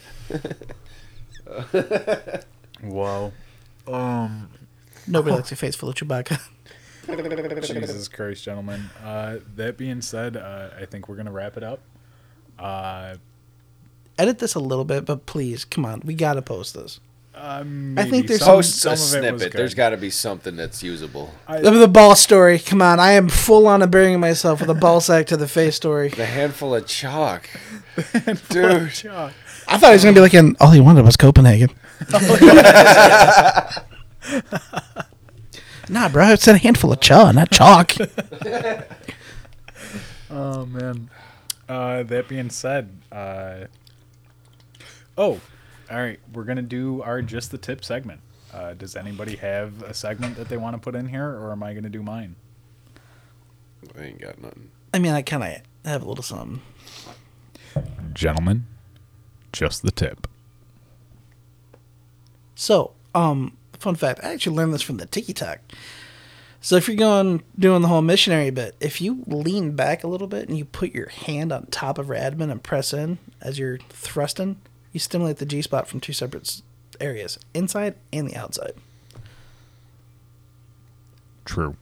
Wow. 2.83 3.33
Um. 3.87 4.51
nobody 5.07 5.35
likes 5.37 5.51
a 5.53 5.57
face 5.57 5.75
full 5.77 5.89
of 5.89 5.95
chewbacca 5.95 6.41
Jesus 7.09 8.09
Christ, 8.09 8.45
gentlemen. 8.45 8.91
Uh, 9.05 9.37
that 9.57 9.77
being 9.77 10.01
said, 10.03 10.37
uh, 10.37 10.71
I 10.81 10.85
think 10.85 11.09
we're 11.09 11.17
gonna 11.17 11.33
wrap 11.33 11.57
it 11.57 11.63
up. 11.63 11.81
Uh, 12.59 13.15
Edit 14.19 14.39
this 14.41 14.55
a 14.55 14.61
little 14.61 14.85
bit, 14.85 15.05
but 15.05 15.27
please, 15.27 15.65
come 15.65 15.85
on, 15.85 16.01
we 16.05 16.15
gotta 16.15 16.43
post 16.43 16.75
this. 16.75 16.99
uh, 17.35 17.63
I 17.97 18.05
think 18.05 18.27
there's 18.27 18.41
some, 18.41 18.57
Post 18.57 18.81
some 18.81 18.91
a 18.91 18.95
of 18.95 18.99
it 19.25 19.33
was 19.33 19.43
snippet. 19.43 19.57
There's 19.57 19.75
got 19.75 19.91
to 19.91 19.97
be 19.97 20.11
something 20.11 20.57
that's 20.57 20.83
usable. 20.83 21.33
The, 21.49 21.71
the 21.71 21.87
ball 21.87 22.17
story. 22.17 22.59
Come 22.59 22.83
on, 22.83 22.99
I 22.99 23.13
am 23.13 23.29
full 23.29 23.69
on 23.69 23.81
of 23.81 23.93
burying 23.93 24.19
myself 24.19 24.59
with 24.61 24.71
a 24.71 24.75
ball 24.75 25.01
sack 25.01 25.27
to 25.29 25.37
the 25.37 25.47
face 25.47 25.77
story. 25.77 26.09
The 26.09 26.27
handful 26.27 26.75
of 26.75 26.85
chalk, 26.87 27.49
dude. 28.49 28.91
Chuck. 28.91 29.33
I 29.69 29.79
thought 29.79 29.89
he 29.89 29.93
was 29.93 30.03
gonna 30.03 30.15
be 30.15 30.21
like, 30.21 30.35
in, 30.35 30.57
all 30.61 30.71
he 30.73 30.81
wanted 30.81 31.05
was 31.05 31.17
Copenhagen. 31.17 31.71
nah, 35.89 36.09
bro, 36.09 36.31
it's 36.31 36.47
a 36.47 36.59
handful 36.59 36.93
of 36.93 37.01
chaw, 37.01 37.33
not 37.33 37.51
chalk. 37.51 37.93
Oh 40.31 40.67
man. 40.67 41.11
Uh, 41.69 42.03
that 42.05 42.29
being 42.29 42.51
said, 42.51 42.91
uh, 43.13 43.65
oh, 45.17 45.41
all 45.91 45.97
right, 45.97 46.19
we're 46.33 46.45
gonna 46.45 46.63
do 46.63 47.03
our 47.03 47.23
just 47.23 47.51
the 47.51 47.59
tip 47.59 47.85
segment. 47.85 48.21
Uh, 48.53 48.75
does 48.75 48.97
anybody 48.97 49.37
have 49.37 49.83
a 49.83 49.93
segment 49.93 50.37
that 50.37 50.49
they 50.49 50.57
want 50.57 50.75
to 50.75 50.81
put 50.81 50.95
in 50.95 51.09
here, 51.09 51.29
or 51.29 51.53
am 51.53 51.63
I 51.63 51.75
gonna 51.75 51.91
do 51.91 52.03
mine? 52.03 52.37
I 53.99 54.05
ain't 54.05 54.21
got 54.21 54.41
nothing. 54.41 54.71
I 54.95 54.99
mean, 54.99 55.13
I 55.13 55.23
kind 55.23 55.43
of 55.43 55.63
have 55.85 56.03
a 56.03 56.09
little 56.09 56.25
something. 56.25 56.63
Gentlemen, 58.15 58.67
just 59.53 59.83
the 59.83 59.91
tip. 59.91 60.27
So, 62.55 62.93
um, 63.15 63.57
fun 63.79 63.95
fact, 63.95 64.21
I 64.23 64.33
actually 64.33 64.57
learned 64.57 64.75
this 64.75 64.83
from 64.83 64.99
the 64.99 65.07
TikTok. 65.07 65.61
So 66.61 66.77
if 66.77 66.89
you're 66.89 66.97
going 66.97 67.43
doing 67.59 67.83
the 67.83 67.89
whole 67.89 68.03
missionary 68.03 68.51
bit, 68.51 68.75
if 68.81 69.01
you 69.01 69.23
lean 69.27 69.77
back 69.77 70.03
a 70.03 70.09
little 70.09 70.27
bit 70.27 70.49
and 70.49 70.59
you 70.59 70.65
put 70.65 70.93
your 70.93 71.09
hand 71.09 71.53
on 71.53 71.67
top 71.67 71.99
of 71.99 72.09
your 72.09 72.17
abdomen 72.17 72.51
and 72.51 72.63
press 72.63 72.93
in 72.93 73.19
as 73.41 73.59
you're 73.59 73.79
thrusting, 73.91 74.57
you 74.93 74.99
stimulate 74.99 75.37
the 75.37 75.47
G 75.47 75.63
spot 75.63 75.87
from 75.87 76.01
two 76.01 76.13
separate 76.13 76.61
areas, 77.01 77.39
inside 77.55 77.95
and 78.13 78.29
the 78.29 78.37
outside. 78.37 78.73
True. 81.45 81.77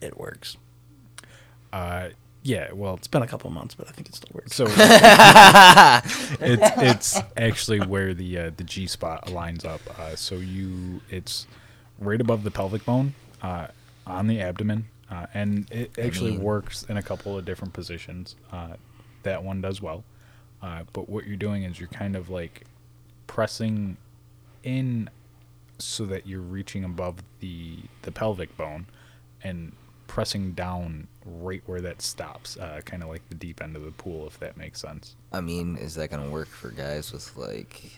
It 0.00 0.18
works. 0.18 0.56
Uh, 1.72 2.10
yeah. 2.42 2.72
Well, 2.72 2.94
It's 2.94 3.08
been 3.08 3.22
a 3.22 3.26
couple 3.26 3.50
months, 3.50 3.74
but 3.74 3.88
I 3.88 3.92
think 3.92 4.08
it 4.08 4.14
still 4.14 4.30
works. 4.34 4.54
so 4.56 4.64
it's 6.40 7.16
it's 7.16 7.20
actually 7.36 7.80
where 7.80 8.14
the 8.14 8.38
uh, 8.38 8.50
the 8.56 8.64
G 8.64 8.86
spot 8.86 9.30
lines 9.30 9.64
up. 9.64 9.80
Uh, 9.98 10.16
so 10.16 10.36
you 10.36 11.00
it's 11.10 11.46
right 11.98 12.20
above 12.20 12.44
the 12.44 12.50
pelvic 12.50 12.84
bone 12.84 13.14
uh, 13.42 13.68
on 14.06 14.26
the 14.26 14.40
abdomen, 14.40 14.86
uh, 15.10 15.26
and 15.34 15.70
it 15.70 15.90
actually 15.98 16.32
mean- 16.32 16.42
works 16.42 16.82
in 16.84 16.96
a 16.96 17.02
couple 17.02 17.36
of 17.36 17.44
different 17.44 17.74
positions. 17.74 18.36
Uh, 18.52 18.74
that 19.22 19.42
one 19.44 19.60
does 19.60 19.82
well, 19.82 20.02
uh, 20.62 20.84
but 20.92 21.08
what 21.08 21.26
you're 21.26 21.36
doing 21.36 21.64
is 21.64 21.78
you're 21.78 21.88
kind 21.88 22.16
of 22.16 22.30
like 22.30 22.64
pressing 23.26 23.96
in 24.64 25.08
so 25.78 26.04
that 26.06 26.26
you're 26.26 26.40
reaching 26.40 26.84
above 26.84 27.16
the 27.40 27.78
the 28.02 28.10
pelvic 28.12 28.54
bone 28.56 28.86
and 29.42 29.72
pressing 30.10 30.50
down 30.52 31.06
right 31.24 31.62
where 31.66 31.80
that 31.80 32.02
stops 32.02 32.56
uh, 32.56 32.80
kind 32.84 33.00
of 33.04 33.08
like 33.08 33.22
the 33.28 33.34
deep 33.36 33.62
end 33.62 33.76
of 33.76 33.84
the 33.84 33.92
pool 33.92 34.26
if 34.26 34.40
that 34.40 34.56
makes 34.56 34.80
sense 34.80 35.14
I 35.32 35.40
mean, 35.40 35.76
is 35.76 35.94
that 35.94 36.10
gonna 36.10 36.28
work 36.28 36.48
for 36.48 36.70
guys 36.70 37.12
with 37.12 37.36
like? 37.36 37.92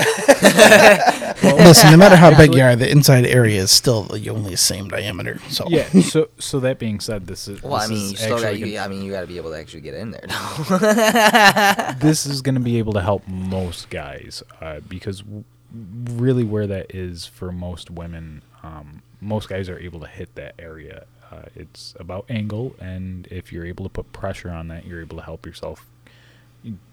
Listen, 1.42 1.90
no 1.92 1.96
matter 1.98 2.16
how 2.16 2.36
big 2.36 2.54
you 2.54 2.62
are, 2.62 2.74
the 2.74 2.90
inside 2.90 3.26
area 3.26 3.60
is 3.60 3.70
still 3.70 4.04
the 4.04 4.30
only 4.30 4.56
same 4.56 4.88
diameter. 4.88 5.38
So 5.50 5.66
yeah 5.68 5.88
so 6.00 6.28
so 6.38 6.58
that 6.60 6.78
being 6.78 7.00
said 7.00 7.26
this 7.26 7.46
is 7.48 7.62
Well, 7.62 7.74
I 7.74 7.86
mean, 7.86 8.10
you 8.10 8.16
still 8.16 8.38
got 8.38 8.46
actually 8.46 8.70
you. 8.70 8.74
gonna- 8.76 8.86
I 8.86 8.88
mean, 8.88 9.02
you 9.04 9.12
got 9.12 9.20
to 9.20 9.26
be 9.26 9.36
able 9.36 9.50
to 9.50 9.58
actually 9.58 9.82
get 9.82 9.94
in 9.94 10.10
there. 10.10 10.24
Now. 10.26 11.92
this 12.00 12.26
is 12.26 12.42
going 12.42 12.54
to 12.56 12.60
be 12.60 12.78
able 12.78 12.94
to 12.94 13.02
help 13.02 13.26
most 13.28 13.90
guys 13.90 14.42
uh, 14.60 14.80
because 14.88 15.20
w- 15.20 15.44
really 15.72 16.44
where 16.44 16.66
that 16.66 16.94
is 16.94 17.26
for 17.26 17.52
most 17.52 17.90
women 17.90 18.42
um, 18.62 19.02
most 19.20 19.48
guys 19.48 19.68
are 19.68 19.78
able 19.78 20.00
to 20.00 20.06
hit 20.06 20.34
that 20.34 20.54
area 20.58 21.04
uh, 21.30 21.42
it's 21.54 21.94
about 22.00 22.24
angle 22.28 22.74
and 22.80 23.26
if 23.30 23.52
you're 23.52 23.66
able 23.66 23.84
to 23.84 23.88
put 23.90 24.12
pressure 24.12 24.50
on 24.50 24.68
that 24.68 24.84
you're 24.86 25.00
able 25.00 25.16
to 25.16 25.22
help 25.22 25.46
yourself 25.46 25.86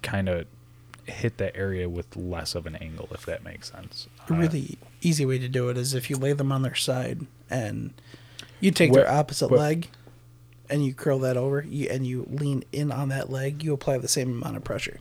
kind 0.01 0.30
of 0.30 0.45
hit 1.05 1.38
that 1.38 1.55
area 1.55 1.88
with 1.89 2.15
less 2.17 2.53
of 2.53 2.65
an 2.65 2.75
angle 2.75 3.07
if 3.11 3.25
that 3.25 3.43
makes 3.43 3.71
sense 3.71 4.07
a 4.30 4.34
Uh, 4.34 4.38
really 4.38 4.78
easy 5.01 5.25
way 5.25 5.39
to 5.39 5.47
do 5.47 5.69
it 5.69 5.78
is 5.78 5.93
if 5.93 6.09
you 6.09 6.17
lay 6.17 6.34
them 6.34 6.51
on 6.51 6.61
their 6.63 6.75
side 6.75 7.25
and 7.49 7.93
you 8.59 8.71
take 8.71 8.91
Where- 8.91 9.03
their 9.03 9.11
opposite 9.11 9.49
but- 9.49 9.59
leg 9.59 9.88
and 10.69 10.86
you 10.86 10.93
curl 10.93 11.17
that 11.19 11.38
over 11.38 11.61
you, 11.61 11.88
and 11.89 12.05
you 12.05 12.28
lean 12.30 12.61
in 12.73 12.91
on 12.91 13.07
that 13.07 13.30
leg, 13.30 13.63
you 13.63 13.71
apply 13.71 13.99
the 13.99 14.07
same 14.09 14.30
amount 14.41 14.57
of 14.57 14.65
pressure. 14.65 14.99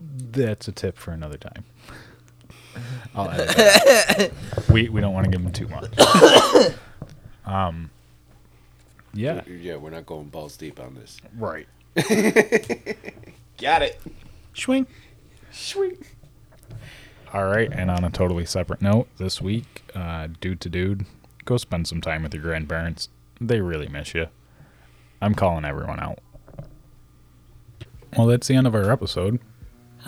that's 0.00 0.68
a 0.68 0.72
tip 0.72 0.96
for 0.96 1.10
another 1.10 1.36
time 1.36 1.64
I'll 3.14 3.30
edit 3.30 3.48
that 3.56 4.32
we, 4.70 4.88
we 4.88 5.00
don't 5.00 5.12
want 5.14 5.24
to 5.24 5.30
give 5.30 5.42
them 5.42 5.52
too 5.52 5.68
much 5.68 5.92
um 7.46 7.90
yeah 9.14 9.42
Yeah, 9.46 9.76
we're 9.76 9.90
not 9.90 10.06
going 10.06 10.28
balls 10.28 10.56
deep 10.56 10.78
on 10.80 10.94
this. 10.94 11.18
right 11.36 11.66
Got 13.58 13.82
it. 13.82 14.00
Swing. 14.54 14.86
Sweet. 15.50 16.00
All 17.34 17.46
right, 17.46 17.68
and 17.72 17.90
on 17.90 18.04
a 18.04 18.10
totally 18.10 18.46
separate 18.46 18.80
note, 18.80 19.08
this 19.18 19.42
week, 19.42 19.82
uh, 19.94 20.28
dude 20.40 20.60
to 20.60 20.68
dude, 20.68 21.04
go 21.44 21.56
spend 21.56 21.88
some 21.88 22.00
time 22.00 22.22
with 22.22 22.32
your 22.32 22.42
grandparents. 22.42 23.08
They 23.40 23.60
really 23.60 23.88
miss 23.88 24.14
you. 24.14 24.28
I'm 25.20 25.34
calling 25.34 25.64
everyone 25.64 25.98
out. 26.00 26.20
Well, 28.16 28.28
that's 28.28 28.46
the 28.46 28.54
end 28.54 28.66
of 28.66 28.74
our 28.74 28.90
episode. 28.90 29.40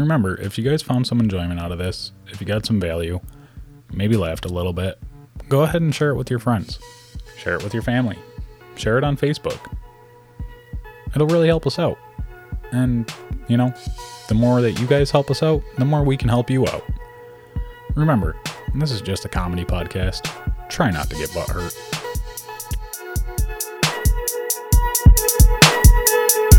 Remember, 0.01 0.35
if 0.41 0.57
you 0.57 0.65
guys 0.65 0.81
found 0.81 1.07
some 1.07 1.21
enjoyment 1.21 1.61
out 1.61 1.73
of 1.73 1.79
this, 1.79 2.13
if 2.29 2.41
you 2.41 2.47
got 2.47 2.65
some 2.65 2.81
value, 2.81 3.21
maybe 3.93 4.17
laughed 4.17 4.47
a 4.47 4.49
little 4.49 4.73
bit, 4.73 4.99
go 5.51 5.61
ahead 5.63 5.83
and 5.83 5.95
share 5.95 6.11
it 6.11 6.17
with 6.17 6.31
your 6.31 6.39
friends. 6.39 6.79
Share 7.37 7.57
it 7.57 7.63
with 7.63 7.75
your 7.75 7.83
family. 7.83 8.19
Share 8.77 8.97
it 8.97 9.05
on 9.05 9.19
Facebook. 9.19 9.61
It'll 11.15 11.27
really 11.27 11.49
help 11.49 11.67
us 11.67 11.79
out. 11.79 11.99
And, 12.73 13.13
you 13.47 13.59
know, 13.59 13.75
the 14.29 14.35
more 14.35 14.63
that 14.63 14.81
you 14.81 14.87
guys 14.87 15.11
help 15.11 15.31
us 15.31 15.43
out, 15.43 15.63
the 15.77 15.85
more 15.85 16.03
we 16.03 16.17
can 16.17 16.31
help 16.31 16.49
you 16.49 16.67
out. 16.67 16.85
Remember, 17.95 18.37
this 18.75 18.93
is 18.93 19.03
just 19.03 19.27
a 19.27 19.29
comedy 19.29 19.67
podcast. 19.67 20.31
Try 20.71 20.91
not 20.91 21.11
to 21.11 21.17
get 21.17 21.35
butt 21.35 21.51
hurt. 21.51 21.77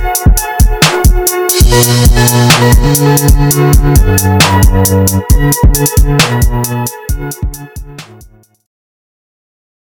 Thank 0.04 0.42
you. 0.42 0.51
Thank 1.32 1.54
you. 7.86 7.91